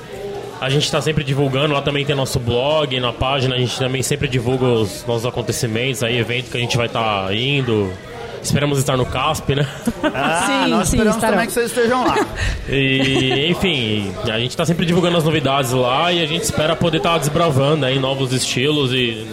A 0.60 0.70
gente 0.70 0.84
está 0.84 1.00
sempre 1.00 1.24
divulgando, 1.24 1.74
lá 1.74 1.82
também 1.82 2.04
tem 2.04 2.14
nosso 2.14 2.38
blog, 2.38 2.98
na 3.00 3.12
página 3.12 3.54
a 3.56 3.58
gente 3.58 3.78
também 3.78 4.02
sempre 4.02 4.28
divulga 4.28 4.64
os 4.64 5.04
nossos 5.06 5.26
acontecimentos, 5.26 6.02
aí 6.02 6.16
evento 6.18 6.50
que 6.50 6.56
a 6.56 6.60
gente 6.60 6.76
vai 6.76 6.86
estar 6.86 7.34
indo. 7.34 7.92
Esperamos 8.42 8.78
estar 8.78 8.96
no 8.96 9.06
CASP, 9.06 9.54
né? 9.54 9.66
Ah, 10.14 10.44
Sim, 10.64 10.70
nós 10.70 10.88
sim, 10.88 10.96
esperamos 10.96 11.16
estarão. 11.16 11.32
também 11.34 11.46
que 11.46 11.52
vocês 11.52 11.66
estejam 11.66 12.06
lá. 12.06 12.14
E, 12.68 13.48
enfim, 13.50 14.10
a 14.24 14.38
gente 14.38 14.56
tá 14.56 14.64
sempre 14.64 14.86
divulgando 14.86 15.18
as 15.18 15.24
novidades 15.24 15.72
lá 15.72 16.10
e 16.12 16.22
a 16.22 16.26
gente 16.26 16.42
espera 16.44 16.74
poder 16.74 16.96
estar 16.98 17.18
desbravando 17.18 17.84
aí 17.84 17.98
novos 17.98 18.32
estilos 18.32 18.92
e 18.92 19.26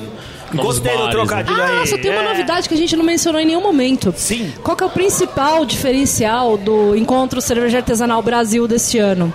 Gostei 0.57 0.97
do 0.97 1.09
trocadilho 1.09 1.61
aí. 1.61 1.79
Ah, 1.83 1.85
só 1.87 1.97
tem 1.97 2.11
uma 2.11 2.21
É. 2.21 2.27
novidade 2.29 2.67
que 2.67 2.73
a 2.73 2.77
gente 2.77 2.95
não 2.95 3.03
mencionou 3.05 3.39
em 3.39 3.45
nenhum 3.45 3.61
momento. 3.61 4.13
Sim. 4.17 4.53
Qual 4.63 4.75
que 4.75 4.83
é 4.83 4.87
o 4.87 4.89
principal 4.89 5.65
diferencial 5.65 6.57
do 6.57 6.95
Encontro 6.95 7.41
Cerveja 7.41 7.77
Artesanal 7.77 8.21
Brasil 8.21 8.67
deste 8.67 8.97
ano? 8.99 9.33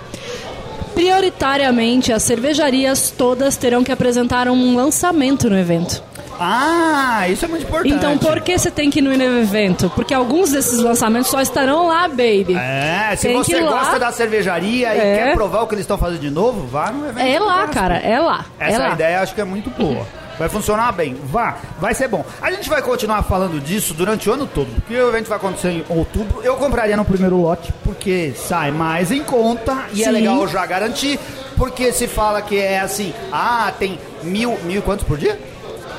Prioritariamente, 0.93 2.11
as 2.11 2.23
cervejarias 2.23 3.11
todas 3.15 3.55
terão 3.55 3.83
que 3.83 3.91
apresentar 3.91 4.47
um 4.47 4.75
lançamento 4.75 5.47
no 5.49 5.57
evento. 5.57 6.01
Ah, 6.39 7.27
isso 7.29 7.45
é 7.45 7.47
muito 7.47 7.63
importante. 7.65 7.93
Então, 7.95 8.17
por 8.17 8.41
que 8.41 8.57
você 8.57 8.69
tem 8.69 8.89
que 8.89 8.99
ir 8.99 9.01
no 9.01 9.11
evento? 9.13 9.91
Porque 9.95 10.13
alguns 10.13 10.51
desses 10.51 10.79
lançamentos 10.79 11.29
só 11.29 11.41
estarão 11.41 11.87
lá, 11.87 12.07
baby. 12.07 12.55
É, 12.55 13.15
se 13.15 13.27
Tem 13.27 13.35
você 13.37 13.57
ir 13.57 13.61
lá. 13.63 13.71
gosta 13.71 13.99
da 13.99 14.11
cervejaria 14.11 14.93
e 14.95 14.99
É. 14.99 15.17
quer 15.17 15.33
provar 15.35 15.61
o 15.63 15.67
que 15.67 15.73
eles 15.75 15.83
estão 15.83 15.97
fazendo 15.97 16.19
de 16.21 16.29
novo, 16.29 16.67
vá 16.67 16.91
no 16.91 17.07
evento. 17.09 17.25
É 17.27 17.39
lá, 17.39 17.67
cara, 17.67 17.97
é 17.97 18.19
lá. 18.19 18.45
é 18.59 18.69
Essa 18.69 18.79
lá. 18.87 18.93
ideia 18.93 19.21
acho 19.21 19.33
que 19.33 19.41
é 19.41 19.45
muito 19.45 19.69
boa. 19.71 20.05
Vai 20.37 20.49
funcionar 20.49 20.91
bem. 20.91 21.15
Vá, 21.25 21.57
vai 21.79 21.93
ser 21.93 22.07
bom. 22.07 22.25
A 22.41 22.51
gente 22.51 22.69
vai 22.69 22.81
continuar 22.81 23.23
falando 23.23 23.59
disso 23.59 23.93
durante 23.93 24.29
o 24.29 24.33
ano 24.33 24.45
todo, 24.45 24.67
porque 24.75 24.95
o 24.95 25.09
evento 25.09 25.27
vai 25.27 25.37
acontecer 25.37 25.69
em 25.69 25.85
outubro. 25.89 26.41
Eu 26.43 26.55
compraria 26.57 26.95
no 26.95 27.05
primeiro 27.05 27.41
lote, 27.41 27.73
porque 27.83 28.33
sai 28.35 28.71
mais 28.71 29.11
em 29.11 29.23
conta 29.23 29.85
e 29.93 30.03
é 30.03 30.05
Sim. 30.05 30.11
legal 30.11 30.47
já 30.47 30.65
garantir, 30.65 31.19
porque 31.55 31.91
se 31.91 32.07
fala 32.07 32.41
que 32.41 32.57
é 32.57 32.79
assim, 32.79 33.13
ah, 33.31 33.71
tem 33.77 33.99
mil, 34.23 34.57
mil 34.63 34.81
quantos 34.81 35.05
por 35.05 35.17
dia? 35.17 35.39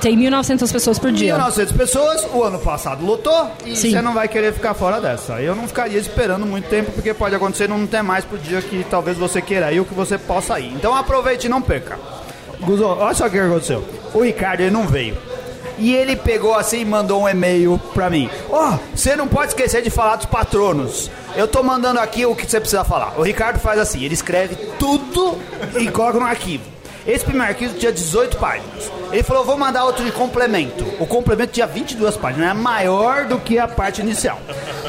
Tem 0.00 0.16
1.900 0.16 0.70
pessoas 0.72 0.98
por 0.98 1.10
dia. 1.10 1.36
1.900 1.36 1.76
pessoas, 1.76 2.26
o 2.32 2.44
ano 2.44 2.58
passado 2.60 3.04
lotou 3.04 3.50
e 3.64 3.74
Sim. 3.74 3.90
você 3.90 4.00
não 4.00 4.14
vai 4.14 4.28
querer 4.28 4.52
ficar 4.52 4.72
fora 4.74 5.00
dessa. 5.00 5.42
Eu 5.42 5.56
não 5.56 5.66
ficaria 5.66 5.98
esperando 5.98 6.46
muito 6.46 6.68
tempo, 6.68 6.92
porque 6.92 7.12
pode 7.12 7.34
acontecer 7.34 7.68
não 7.68 7.84
ter 7.86 8.02
mais 8.02 8.24
pro 8.24 8.38
dia 8.38 8.62
que 8.62 8.86
talvez 8.88 9.18
você 9.18 9.42
queira 9.42 9.72
ir 9.72 9.80
ou 9.80 9.84
que 9.84 9.94
você 9.94 10.16
possa 10.16 10.60
ir. 10.60 10.72
Então 10.72 10.94
aproveite 10.94 11.46
e 11.46 11.50
não 11.50 11.60
perca. 11.60 11.98
Guzo, 12.60 12.84
olha 12.84 13.14
só 13.14 13.26
o 13.26 13.30
que 13.30 13.38
aconteceu. 13.38 13.84
O 14.14 14.22
Ricardo 14.22 14.60
ele 14.60 14.70
não 14.70 14.86
veio. 14.86 15.16
E 15.78 15.94
ele 15.94 16.16
pegou 16.16 16.54
assim 16.54 16.80
e 16.80 16.84
mandou 16.84 17.22
um 17.22 17.28
e-mail 17.28 17.80
pra 17.94 18.10
mim. 18.10 18.28
Ó, 18.50 18.78
você 18.94 19.14
não 19.14 19.28
pode 19.28 19.52
esquecer 19.52 19.80
de 19.80 19.90
falar 19.90 20.16
dos 20.16 20.26
patronos. 20.26 21.08
Eu 21.36 21.46
tô 21.46 21.62
mandando 21.62 22.00
aqui 22.00 22.26
o 22.26 22.34
que 22.34 22.44
você 22.44 22.58
precisa 22.58 22.84
falar. 22.84 23.14
O 23.16 23.22
Ricardo 23.22 23.60
faz 23.60 23.78
assim, 23.78 24.02
ele 24.02 24.14
escreve 24.14 24.56
tudo 24.78 25.38
e 25.78 25.88
coloca 25.88 26.18
no 26.18 26.26
arquivo. 26.26 26.64
Esse 27.06 27.24
primeiro 27.24 27.48
arquivo 27.52 27.74
tinha 27.74 27.92
18 27.92 28.36
páginas. 28.38 28.90
Ele 29.10 29.22
falou, 29.22 29.44
vou 29.44 29.56
mandar 29.56 29.84
outro 29.84 30.04
de 30.04 30.12
complemento. 30.12 30.84
O 30.98 31.06
complemento 31.06 31.52
tinha 31.52 31.66
22 31.66 32.16
páginas, 32.16 32.50
é 32.50 32.54
maior 32.54 33.24
do 33.24 33.38
que 33.38 33.58
a 33.58 33.66
parte 33.68 34.02
inicial. 34.02 34.38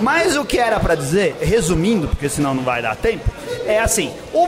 Mas 0.01 0.35
o 0.35 0.43
que 0.43 0.57
era 0.57 0.79
pra 0.79 0.95
dizer, 0.95 1.37
resumindo, 1.39 2.07
porque 2.07 2.27
senão 2.27 2.53
não 2.53 2.63
vai 2.63 2.81
dar 2.81 2.95
tempo, 2.95 3.23
é 3.65 3.79
assim, 3.79 4.11
o 4.33 4.47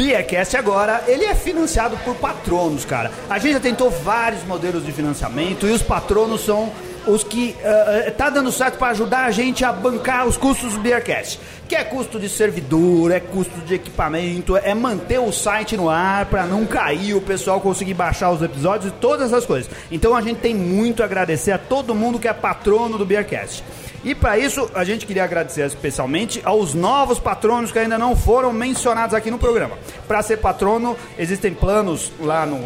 Beercast 0.00 0.56
agora, 0.56 1.04
ele 1.06 1.26
é 1.26 1.34
financiado 1.34 1.94
por 1.98 2.14
patronos, 2.14 2.86
cara. 2.86 3.12
A 3.28 3.38
gente 3.38 3.52
já 3.52 3.60
tentou 3.60 3.90
vários 3.90 4.42
modelos 4.44 4.86
de 4.86 4.90
financiamento 4.92 5.66
e 5.66 5.72
os 5.72 5.82
patronos 5.82 6.40
são 6.40 6.72
os 7.06 7.22
que 7.24 7.56
eh, 7.62 8.12
tá 8.16 8.28
dando 8.30 8.50
certo 8.52 8.78
para 8.78 8.88
ajudar 8.88 9.24
a 9.24 9.30
gente 9.30 9.64
a 9.64 9.72
bancar 9.72 10.26
os 10.26 10.36
custos 10.36 10.74
do 10.74 10.80
Beercast. 10.80 11.40
Que 11.68 11.76
é 11.76 11.84
custo 11.84 12.18
de 12.18 12.28
servidor, 12.28 13.12
é 13.12 13.20
custo 13.20 13.58
de 13.60 13.74
equipamento, 13.74 14.56
é 14.56 14.74
manter 14.74 15.18
o 15.20 15.30
site 15.32 15.76
no 15.76 15.88
ar 15.88 16.26
para 16.26 16.44
não 16.44 16.66
cair, 16.66 17.14
o 17.14 17.20
pessoal 17.20 17.60
conseguir 17.60 17.94
baixar 17.94 18.30
os 18.32 18.42
episódios 18.42 18.92
e 18.92 18.96
todas 18.96 19.32
essas 19.32 19.46
coisas. 19.46 19.70
Então 19.90 20.14
a 20.16 20.20
gente 20.20 20.38
tem 20.40 20.54
muito 20.54 21.02
a 21.02 21.06
agradecer 21.06 21.52
a 21.52 21.58
todo 21.58 21.94
mundo 21.94 22.18
que 22.18 22.26
é 22.28 22.32
patrono 22.32 22.98
do 22.98 23.06
Beercast. 23.06 23.62
E 24.02 24.14
para 24.14 24.38
isso, 24.38 24.68
a 24.74 24.82
gente 24.82 25.04
queria 25.06 25.22
agradecer 25.24 25.64
especialmente 25.66 26.40
aos 26.42 26.72
novos 26.74 27.18
patronos 27.18 27.70
que 27.70 27.78
ainda 27.78 27.98
não 27.98 28.16
foram 28.16 28.50
mencionados 28.52 29.14
aqui 29.14 29.30
no 29.30 29.38
programa. 29.38 29.76
Para 30.08 30.22
ser 30.22 30.38
patrono, 30.38 30.96
existem 31.18 31.52
planos 31.52 32.10
lá 32.18 32.46
no, 32.46 32.60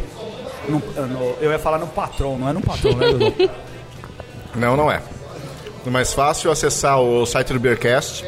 no- 0.69 0.79
no- 1.09 1.35
Eu 1.41 1.51
ia 1.51 1.59
falar 1.59 1.79
no 1.79 1.89
patrão, 1.89 2.39
não 2.39 2.49
é 2.49 2.53
no 2.53 2.61
patrão, 2.63 2.93
né? 2.95 3.51
Não, 4.55 4.77
não 4.77 4.91
é. 4.91 5.01
É 5.87 5.91
mais 5.91 6.13
fácil 6.13 6.51
acessar 6.51 7.01
o 7.01 7.27
site 7.27 7.53
do 7.53 7.61
Beercast. 7.61 8.25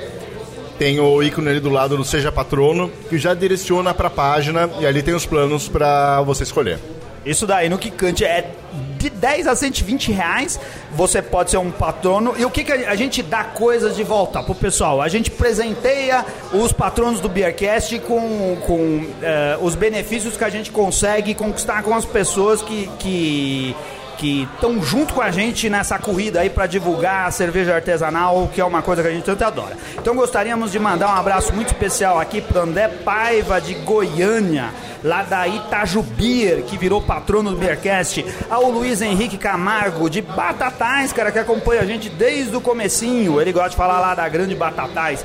Tem 0.79 1.01
o 1.01 1.22
ícone 1.22 1.49
ali 1.49 1.61
do 1.61 1.70
lado 1.70 1.97
do 1.97 2.05
Seja 2.05 2.31
Patrono, 2.31 2.91
que 3.09 3.16
já 3.16 3.33
direciona 3.33 3.95
para 3.95 4.09
a 4.09 4.11
página 4.11 4.68
e 4.79 4.87
ali 4.87 5.03
tem 5.03 5.14
os 5.14 5.24
planos 5.24 5.68
para 5.68 6.20
você 6.22 6.43
escolher. 6.43 6.79
Isso 7.24 7.45
daí 7.45 7.68
no 7.68 7.77
Kikante 7.77 8.24
é 8.24 8.53
de 8.97 9.11
10 9.11 9.49
a 9.49 9.57
120 9.57 10.12
reais. 10.12 10.61
Você 10.93 11.20
pode 11.20 11.51
ser 11.51 11.57
um 11.57 11.72
patrono. 11.72 12.35
E 12.39 12.45
o 12.45 12.51
que, 12.51 12.62
que 12.62 12.72
a 12.72 12.95
gente 12.95 13.20
dá 13.20 13.43
coisas 13.43 13.97
de 13.97 14.05
volta 14.05 14.43
pro 14.43 14.55
pessoal? 14.55 15.03
A 15.03 15.09
gente 15.09 15.31
presenteia 15.31 16.24
os 16.53 16.72
patronos 16.72 17.20
do 17.20 17.29
Beercast 17.29 17.99
com, 18.01 18.57
com 18.64 19.07
eh, 19.22 19.59
os 19.61 19.74
benefícios 19.74 20.37
que 20.37 20.45
a 20.45 20.49
gente 20.49 20.70
consegue 20.70 21.35
conquistar 21.35 21.83
com 21.83 21.95
as 21.95 22.05
pessoas 22.05 22.62
que. 22.62 22.89
que 22.99 23.74
que 24.17 24.49
estão 24.55 24.83
junto 24.83 25.14
com 25.14 25.21
a 25.21 25.31
gente 25.31 25.69
nessa 25.69 25.99
corrida 25.99 26.41
aí 26.41 26.51
para 26.51 26.67
divulgar 26.67 27.27
a 27.27 27.31
cerveja 27.31 27.75
artesanal, 27.75 28.51
que 28.53 28.61
é 28.61 28.64
uma 28.64 28.83
coisa 28.83 29.03
que 29.03 29.09
a 29.09 29.12
gente 29.12 29.25
tanto 29.25 29.45
adora. 29.45 29.77
Então 29.99 30.14
gostaríamos 30.14 30.73
de 30.73 30.79
mandar 30.79 31.09
um 31.09 31.19
abraço 31.19 31.53
muito 31.55 31.69
especial 31.69 32.19
aqui 32.19 32.41
para 32.41 32.62
André 32.62 32.89
Paiva 32.89 33.61
de 33.61 33.75
Goiânia, 33.75 34.71
lá 35.03 35.23
da 35.23 35.47
Itajubir, 35.47 36.62
que 36.64 36.77
virou 36.77 37.01
patrono 37.01 37.51
do 37.51 37.57
Beercast, 37.57 38.25
ao 38.51 38.71
Luiz 38.71 39.01
Henrique 39.01 39.39
Camargo 39.39 40.11
de 40.11 40.21
Batatais, 40.21 41.12
cara, 41.12 41.31
que 41.31 41.39
acompanha 41.39 41.83
a 41.83 41.87
gente 41.87 42.09
desde 42.09 42.57
o 42.57 42.61
comecinho. 42.61 43.41
Ele 43.41 43.53
gosta 43.53 43.71
de 43.71 43.77
falar 43.77 44.01
lá 44.01 44.14
da 44.14 44.29
Grande 44.29 44.55
Batatais. 44.55 45.25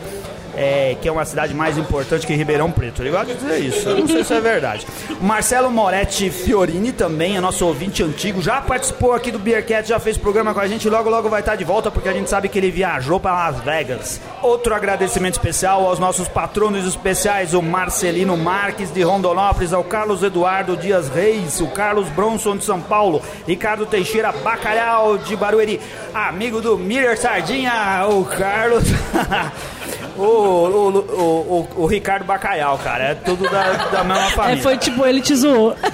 É, 0.56 0.95
que 1.02 1.08
é 1.08 1.12
uma 1.12 1.26
cidade 1.26 1.54
mais 1.54 1.78
importante 1.78 2.26
que 2.26 2.34
Ribeirão 2.34 2.72
Preto. 2.72 3.02
Ele 3.02 3.12
gosta 3.12 3.34
de 3.34 3.36
dizer 3.36 3.60
isso, 3.60 3.89
eu 3.89 3.99
não 3.99 4.08
sei 4.08 4.24
se 4.24 4.34
é 4.34 4.41
verdade. 4.41 4.86
O 5.20 5.24
Marcelo 5.24 5.70
Moretti 5.70 6.30
Fiorini 6.30 6.91
também, 6.91 7.38
é 7.38 7.41
nosso 7.41 7.66
ouvinte 7.66 8.04
antigo, 8.04 8.41
já 8.41 8.62
participou 8.62 9.14
aqui 9.14 9.32
do 9.32 9.39
Beercat, 9.39 9.88
já 9.88 9.99
fez 9.99 10.18
programa 10.18 10.54
com 10.54 10.60
a 10.60 10.68
gente, 10.68 10.89
logo 10.89 11.10
logo 11.10 11.30
vai 11.30 11.41
estar 11.41 11.56
de 11.56 11.64
volta, 11.64 11.89
porque 11.91 12.10
a 12.10 12.14
gente 12.14 12.30
sabe 12.30 12.49
que 12.49 12.58
ele 12.58 12.72
viajou 12.72 13.20
para 13.20 13.32
Las 13.34 13.60
Vegas. 13.62 14.22
Outro 14.41 14.74
agradecimento 14.74 15.34
especial 15.34 15.86
aos 15.86 15.99
nossos 15.99 16.28
patronos 16.28 16.86
especiais, 16.86 17.54
o 17.54 17.62
Marcelino 17.62 18.36
Marques 18.38 18.91
de 18.91 19.02
Rondonópolis, 19.02 19.74
ao 19.74 19.84
Carlos 19.84 20.24
Eduardo 20.24 20.78
Dias 20.78 21.10
Reis, 21.10 21.60
o 21.62 21.68
Carlos 21.68 22.10
Bronson 22.10 22.58
de 22.58 22.64
São 22.64 22.82
Paulo, 22.82 23.22
Ricardo 23.47 23.86
Teixeira 23.86 24.32
Bacalhau 24.32 25.18
de 25.18 25.36
Barueri, 25.36 25.80
amigo 26.14 26.62
do 26.62 26.78
Miller 26.78 27.18
Sardinha, 27.18 28.06
o 28.10 28.26
Carlos... 28.26 28.84
O, 30.18 30.22
o, 30.22 30.89
o, 30.89 31.68
o, 31.78 31.84
o 31.84 31.86
Ricardo 31.88 32.26
Bacalhau, 32.26 32.78
cara, 32.78 33.03
é 33.12 33.16
tudo 33.16 33.43
da, 33.49 33.74
da 33.74 34.03
mesma 34.03 34.28
É, 34.28 34.30
família. 34.32 34.64
foi 34.64 34.78
tipo, 34.78 35.05
ele 35.05 35.22
te 35.22 35.36
zoou. 35.36 35.74
É? 35.74 35.88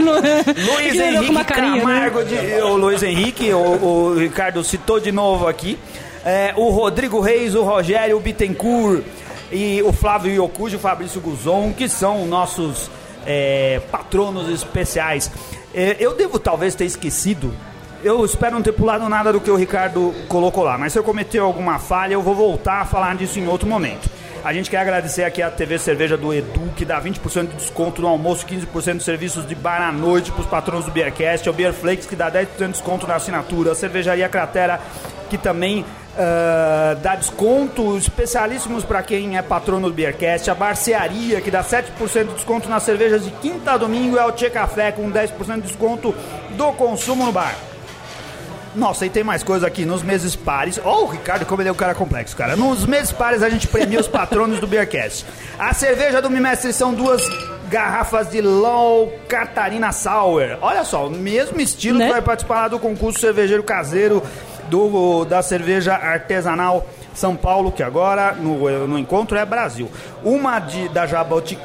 Luiz 0.61 0.95
Ele 0.95 1.17
Henrique 1.17 1.43
carinha, 1.45 1.71
né? 1.75 1.81
Camargo, 1.81 2.23
de, 2.23 2.35
o 2.61 2.75
Luiz 2.77 3.03
Henrique, 3.03 3.53
o, 3.53 3.59
o 3.59 4.15
Ricardo 4.17 4.63
citou 4.63 4.99
de 4.99 5.11
novo 5.11 5.47
aqui. 5.47 5.77
É, 6.25 6.53
o 6.57 6.69
Rodrigo 6.69 7.19
Reis, 7.21 7.55
o 7.55 7.63
Rogério 7.63 8.19
Bittencourt 8.19 9.03
e 9.51 9.81
o 9.83 9.93
Flávio 9.93 10.31
Iocuji, 10.33 10.75
o 10.75 10.79
Fabrício 10.79 11.21
Guzon, 11.21 11.71
que 11.77 11.87
são 11.87 12.25
nossos 12.25 12.89
é, 13.25 13.79
patronos 13.91 14.49
especiais. 14.49 15.31
É, 15.73 15.95
eu 15.99 16.13
devo 16.15 16.37
talvez 16.39 16.75
ter 16.75 16.85
esquecido. 16.85 17.53
Eu 18.07 18.23
espero 18.23 18.53
não 18.55 18.61
ter 18.61 18.71
pulado 18.71 19.09
nada 19.09 19.33
do 19.33 19.41
que 19.41 19.51
o 19.51 19.55
Ricardo 19.57 20.15
colocou 20.29 20.63
lá, 20.63 20.77
mas 20.77 20.93
se 20.93 20.97
eu 20.97 21.03
cometer 21.03 21.39
alguma 21.39 21.77
falha, 21.77 22.13
eu 22.13 22.21
vou 22.21 22.33
voltar 22.33 22.79
a 22.79 22.85
falar 22.85 23.13
disso 23.17 23.37
em 23.37 23.45
outro 23.49 23.67
momento. 23.67 24.09
A 24.45 24.53
gente 24.53 24.69
quer 24.69 24.77
agradecer 24.77 25.25
aqui 25.25 25.41
a 25.41 25.51
TV 25.51 25.77
Cerveja 25.77 26.15
do 26.15 26.33
Edu, 26.33 26.71
que 26.77 26.85
dá 26.85 27.01
20% 27.01 27.49
de 27.49 27.55
desconto 27.55 28.01
no 28.01 28.07
almoço, 28.07 28.47
15% 28.47 28.99
de 28.99 29.03
serviços 29.03 29.45
de 29.45 29.53
bar 29.53 29.81
à 29.81 29.91
noite 29.91 30.31
para 30.31 30.39
os 30.39 30.47
patrões 30.47 30.85
do 30.85 30.91
Beercast, 30.91 31.49
ao 31.49 31.53
Beer 31.53 31.73
Flakes, 31.73 32.05
que 32.05 32.15
dá 32.15 32.31
10% 32.31 32.47
de 32.57 32.67
desconto 32.67 33.05
na 33.05 33.15
assinatura, 33.15 33.73
a 33.73 33.75
Cervejaria 33.75 34.29
Cratera, 34.29 34.79
que 35.29 35.37
também 35.37 35.83
ah, 36.17 36.95
dá 37.01 37.13
desconto 37.13 37.97
especialíssimos 37.97 38.85
para 38.85 39.03
quem 39.03 39.37
é 39.37 39.41
patrono 39.41 39.89
do 39.89 39.93
Beercast, 39.93 40.49
a 40.49 40.55
Barcearia, 40.55 41.41
que 41.41 41.51
dá 41.51 41.61
7% 41.61 42.27
de 42.27 42.33
desconto 42.35 42.69
nas 42.69 42.83
cervejas 42.83 43.25
de 43.25 43.31
quinta 43.31 43.73
a 43.73 43.77
domingo, 43.77 44.15
e 44.15 44.19
a 44.19 44.31
Tchê 44.31 44.49
Café, 44.49 44.93
com 44.93 45.11
10% 45.11 45.55
de 45.55 45.61
desconto 45.63 46.15
do 46.51 46.71
consumo 46.71 47.25
no 47.25 47.33
bar. 47.33 47.66
Nossa, 48.77 49.05
e 49.07 49.09
tem 49.09 49.23
mais 49.23 49.41
coisa 49.43 49.65
aqui. 49.65 49.85
Nos 49.85 50.03
meses 50.03 50.35
pares. 50.35 50.79
Ó, 50.83 51.03
o 51.03 51.07
Ricardo, 51.07 51.45
como 51.45 51.61
ele 51.61 51.69
é 51.69 51.71
um 51.71 51.75
cara 51.75 51.95
complexo, 51.95 52.37
cara. 52.37 52.55
Nos 52.55 52.85
meses 52.85 53.11
pares 53.11 53.41
a 53.41 53.49
gente 53.49 53.67
premia 53.67 53.99
os 53.99 54.07
patronos 54.07 54.59
do 54.59 54.67
Beercast. 54.67 55.25
A 55.57 55.73
cerveja 55.73 56.21
do 56.21 56.29
Mimestre 56.29 56.71
são 56.71 56.93
duas 56.93 57.21
garrafas 57.69 58.29
de 58.29 58.39
Low 58.39 59.11
Catarina 59.27 59.91
Sour. 59.91 60.57
Olha 60.61 60.83
só, 60.83 61.07
o 61.07 61.09
mesmo 61.09 61.59
estilo 61.59 61.97
Né? 61.97 62.05
que 62.05 62.11
vai 62.11 62.21
participar 62.21 62.61
lá 62.61 62.67
do 62.67 62.79
concurso 62.79 63.19
cervejeiro 63.19 63.63
caseiro 63.63 64.21
do, 64.69 65.25
da 65.25 65.41
cerveja 65.41 65.93
artesanal 65.95 66.85
São 67.13 67.35
Paulo, 67.35 67.71
que 67.71 67.81
agora 67.81 68.33
no, 68.33 68.87
no 68.87 68.99
encontro 68.99 69.37
é 69.37 69.45
Brasil. 69.45 69.89
Uma 70.23 70.59
de, 70.59 70.87
da 70.89 71.07
Jaboti, 71.07 71.57
eh, 71.57 71.59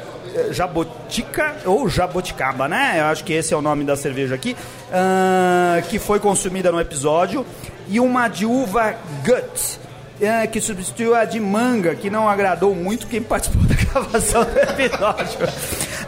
Jabotica 0.51 1.55
ou 1.65 1.87
Jaboticaba, 1.89 2.67
né? 2.67 2.95
Eu 2.99 3.05
acho 3.05 3.23
que 3.23 3.33
esse 3.33 3.53
é 3.53 3.57
o 3.57 3.61
nome 3.61 3.83
da 3.83 3.95
cerveja 3.95 4.35
aqui, 4.35 4.55
ah, 4.91 5.81
que 5.89 5.99
foi 5.99 6.19
consumida 6.19 6.71
no 6.71 6.79
episódio, 6.79 7.45
e 7.87 7.99
uma 7.99 8.27
de 8.27 8.45
uva 8.45 8.95
Gut. 9.25 9.79
eh, 10.21 10.47
que 10.47 10.61
substituiu 10.61 11.15
a 11.15 11.25
de 11.25 11.39
manga, 11.39 11.95
que 11.95 12.09
não 12.09 12.29
agradou 12.29 12.73
muito 12.73 13.07
quem 13.07 13.21
participou 13.21 13.63
da 13.67 13.75
gravação 13.75 14.43
do 14.43 14.57
episódio. 14.59 15.39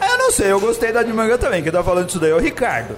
eu 0.10 0.18
não 0.18 0.32
sei, 0.32 0.52
eu 0.52 0.60
gostei 0.60 0.92
da 0.92 1.04
de 1.04 1.12
manga 1.12 1.38
também, 1.38 1.62
quem 1.62 1.72
tá 1.72 1.84
falando 1.84 2.08
isso 2.10 2.20
daí 2.20 2.32
é 2.32 2.36
o 2.36 2.40
Ricardo. 2.40 2.96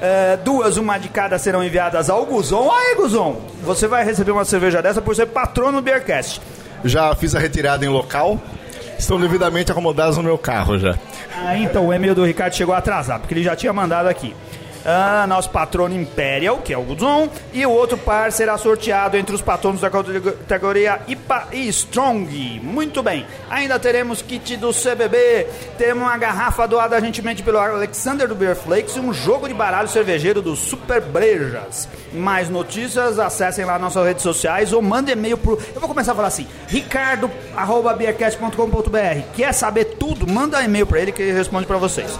Eh, 0.00 0.38
duas, 0.44 0.76
uma 0.76 0.98
de 0.98 1.08
cada 1.08 1.38
serão 1.38 1.64
enviadas 1.64 2.10
ao 2.10 2.26
Guzon. 2.26 2.70
Aí, 2.70 2.94
Guzon, 2.96 3.40
você 3.62 3.86
vai 3.86 4.04
receber 4.04 4.30
uma 4.30 4.44
cerveja 4.44 4.82
dessa 4.82 5.00
por 5.00 5.14
ser 5.16 5.26
patrono 5.26 5.78
do 5.78 5.82
Beercast. 5.82 6.40
Já 6.84 7.14
fiz 7.14 7.34
a 7.34 7.38
retirada 7.38 7.84
em 7.84 7.88
local. 7.88 8.38
Estão 8.98 9.20
devidamente 9.20 9.70
acomodados 9.70 10.16
no 10.16 10.22
meu 10.22 10.38
carro 10.38 10.78
já. 10.78 10.96
Ah, 11.36 11.56
então 11.58 11.86
o 11.86 11.92
e-mail 11.92 12.14
do 12.14 12.24
Ricardo 12.24 12.54
chegou 12.54 12.74
atrasado, 12.74 13.20
porque 13.20 13.34
ele 13.34 13.42
já 13.42 13.54
tinha 13.54 13.72
mandado 13.72 14.08
aqui. 14.08 14.34
Ah, 14.88 15.26
nosso 15.26 15.50
patrono 15.50 15.96
Imperial, 15.96 16.58
que 16.58 16.72
é 16.72 16.78
o 16.78 16.82
Guzon, 16.82 17.28
e 17.52 17.66
o 17.66 17.72
outro 17.72 17.98
par 17.98 18.30
será 18.30 18.56
sorteado 18.56 19.16
entre 19.16 19.34
os 19.34 19.42
patronos 19.42 19.80
da 19.80 19.90
categoria 19.90 21.00
IPA 21.08 21.48
e 21.50 21.66
Strong. 21.66 22.60
Muito 22.62 23.02
bem. 23.02 23.26
Ainda 23.50 23.80
teremos 23.80 24.22
kit 24.22 24.56
do 24.56 24.72
CBB, 24.72 25.48
teremos 25.76 26.04
uma 26.04 26.16
garrafa 26.16 26.68
doada 26.68 27.00
gentilmente 27.00 27.42
pelo 27.42 27.58
Alexander 27.58 28.28
do 28.28 28.36
Beer 28.36 28.54
Flakes 28.54 28.94
e 28.94 29.00
um 29.00 29.12
jogo 29.12 29.48
de 29.48 29.54
baralho 29.54 29.88
cervejeiro 29.88 30.40
do 30.40 30.54
Super 30.54 31.00
Brejas. 31.00 31.88
Mais 32.12 32.48
notícias, 32.48 33.18
acessem 33.18 33.64
lá 33.64 33.80
nossas 33.80 34.06
redes 34.06 34.22
sociais 34.22 34.72
ou 34.72 34.80
mandem 34.80 35.14
e-mail 35.14 35.36
pro. 35.36 35.58
Eu 35.74 35.80
vou 35.80 35.88
começar 35.88 36.12
a 36.12 36.14
falar 36.14 36.28
assim: 36.28 36.46
ricardo.beercast.com.br. 36.68 39.34
Quer 39.34 39.52
saber 39.52 39.96
tudo? 39.96 40.32
Manda 40.32 40.62
e-mail 40.62 40.86
para 40.86 41.00
ele 41.00 41.10
que 41.10 41.22
ele 41.22 41.32
responde 41.32 41.66
para 41.66 41.76
vocês. 41.76 42.16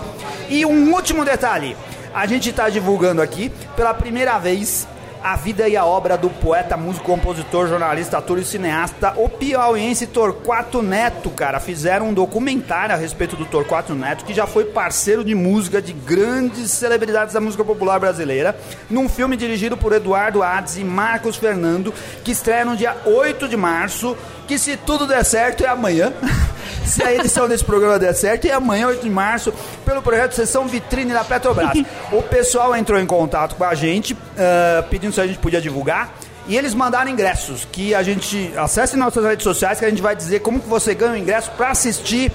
E 0.49 0.67
um 0.67 0.93
último 0.93 1.25
detalhe: 1.25 1.77
a 2.17 2.25
gente 2.27 2.49
está 2.49 2.71
divulgando 2.71 3.21
aqui 3.21 3.53
pela 3.77 3.93
primeira 3.93 4.39
vez 4.39 4.89
a 5.23 5.37
vida 5.37 5.69
e 5.69 5.77
a 5.77 5.85
obra 5.85 6.17
do 6.17 6.31
poeta, 6.31 6.75
músico, 6.75 7.05
compositor, 7.05 7.69
jornalista, 7.69 8.17
ator 8.17 8.39
e 8.39 8.45
cineasta, 8.45 9.13
o 9.19 9.29
piauiense 9.29 10.07
Torquato 10.07 10.81
Neto, 10.81 11.29
cara. 11.29 11.61
Fizeram 11.61 12.09
um 12.09 12.15
documentário 12.15 12.95
a 12.95 12.99
respeito 12.99 13.37
do 13.37 13.45
Torquato 13.45 13.95
Neto, 13.95 14.25
que 14.25 14.33
já 14.33 14.47
foi 14.47 14.65
parceiro 14.65 15.23
de 15.23 15.35
música 15.35 15.83
de 15.83 15.93
grandes 15.93 16.71
celebridades 16.71 17.35
da 17.35 17.41
música 17.41 17.63
popular 17.63 18.01
brasileira, 18.01 18.57
num 18.89 19.11
filme 19.11 19.37
dirigido 19.37 19.77
por 19.77 19.93
Eduardo 19.93 20.43
Ades 20.43 20.79
e 20.79 20.85
Marcos 20.85 21.37
Fernando, 21.37 21.93
que 22.25 22.33
estreia 22.33 22.65
no 22.65 22.77
dia 22.77 22.97
8 23.05 23.47
de 23.47 23.59
março, 23.59 24.17
que 24.49 24.59
se 24.59 24.75
tudo 24.79 25.07
der 25.07 25.23
certo 25.23 25.65
é 25.65 25.69
amanhã. 25.69 26.15
se 26.87 27.03
a 27.03 27.13
edição 27.13 27.49
desse 27.49 27.65
programa 27.65 27.99
der 27.99 28.15
certo, 28.15 28.47
é 28.47 28.53
amanhã, 28.53 28.89
8 28.89 29.03
de 29.03 29.11
março, 29.11 29.53
pelo 29.85 30.01
projeto 30.01 30.35
Sessão 30.35 30.67
Vitrine 30.67 31.13
da 31.13 31.25
Petrobras. 31.25 31.73
o 32.13 32.23
pessoal 32.23 32.75
entrou 32.77 32.99
em 32.99 33.07
contato 33.07 33.57
com 33.57 33.65
a 33.65 33.75
gente, 33.75 34.17
ah, 34.39 34.85
pedindo 34.89 35.13
se 35.13 35.21
a 35.21 35.27
gente 35.27 35.39
podia 35.39 35.61
divulgar. 35.61 36.15
E 36.49 36.57
eles 36.57 36.75
mandaram 36.75 37.11
ingressos, 37.11 37.67
que 37.73 37.93
a 37.93 38.05
gente 38.05 38.53
acesse 38.57 38.97
nossas 38.97 39.25
redes 39.25 39.43
sociais, 39.43 39.81
que 39.81 39.85
a 39.85 39.91
gente 39.91 40.01
vai 40.01 40.15
dizer 40.15 40.41
como 40.41 40.61
que 40.61 40.69
você 40.69 40.95
ganha 40.95 41.15
o 41.15 41.17
ingresso 41.17 41.51
para 41.57 41.71
assistir 41.71 42.31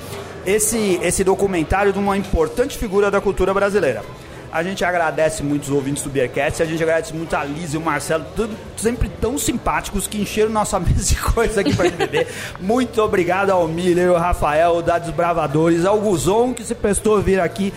esse, 0.46 1.00
esse 1.02 1.24
documentário 1.24 1.94
de 1.94 2.00
uma 2.00 2.18
importante 2.18 2.78
figura 2.78 3.10
da 3.10 3.22
cultura 3.22 3.54
brasileira. 3.54 4.04
A 4.52 4.62
gente 4.64 4.84
agradece 4.84 5.42
muito 5.44 5.64
os 5.64 5.70
ouvintes 5.70 6.04
do 6.04 6.10
Beercast, 6.10 6.62
a 6.62 6.66
gente 6.66 6.84
agradece 6.84 7.14
muito 7.14 7.34
a 7.36 7.44
Liz 7.44 7.74
e 7.74 7.78
o 7.78 7.82
Marcelo, 7.82 8.26
tudo- 8.36 8.54
sempre 8.76 9.08
tão 9.08 9.38
simpáticos 9.38 10.08
que 10.08 10.20
encheram 10.22 10.50
nossa 10.52 10.78
mesa 10.82 11.04
de 11.04 11.16
coisa 11.16 11.62
aqui 11.62 11.74
pra 11.76 11.86
gente 11.86 11.96
beber. 11.98 12.28
Muito 12.60 13.02
obrigado 13.02 13.50
ao 13.52 13.66
Miller, 13.68 14.10
ao 14.10 14.18
Rafael, 14.18 14.82
da 14.82 15.00
Desbravadores, 15.00 15.86
ao 15.86 15.98
Guzon, 16.00 16.54
que 16.54 16.64
se 16.64 16.76
prestou 16.76 17.18
a 17.18 17.22
vir 17.22 17.40
aqui 17.40 17.74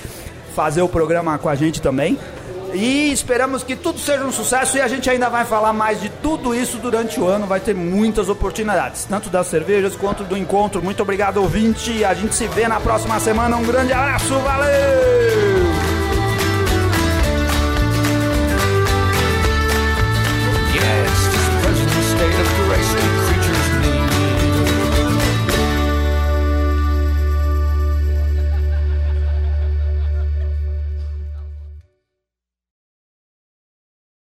fazer 0.55 0.83
o 0.83 0.89
programa 0.89 1.39
com 1.39 1.49
a 1.49 1.55
gente 1.55 1.81
também. 1.81 2.19
E 2.73 3.13
esperamos 3.13 3.63
que 3.63 3.77
tudo 3.77 4.01
seja 4.01 4.25
um 4.25 4.33
sucesso 4.33 4.77
e 4.77 4.81
a 4.81 4.89
gente 4.89 5.09
ainda 5.09 5.29
vai 5.29 5.45
falar 5.45 5.73
mais 5.73 6.01
de 6.01 6.09
tudo 6.09 6.53
isso 6.53 6.79
durante 6.79 7.21
o 7.21 7.27
ano. 7.29 7.47
Vai 7.47 7.61
ter 7.61 7.73
muitas 7.73 8.29
oportunidades, 8.29 9.05
tanto 9.05 9.31
das 9.31 9.47
cervejas 9.47 9.95
quanto 9.95 10.25
do 10.25 10.37
encontro. 10.37 10.83
Muito 10.83 11.01
obrigado, 11.01 11.37
ouvinte. 11.37 12.05
A 12.05 12.15
gente 12.15 12.35
se 12.35 12.49
vê 12.49 12.67
na 12.67 12.81
próxima 12.81 13.21
semana. 13.21 13.57
Um 13.57 13.63
grande 13.63 13.93
abraço, 13.93 14.35
valeu! 14.41 15.74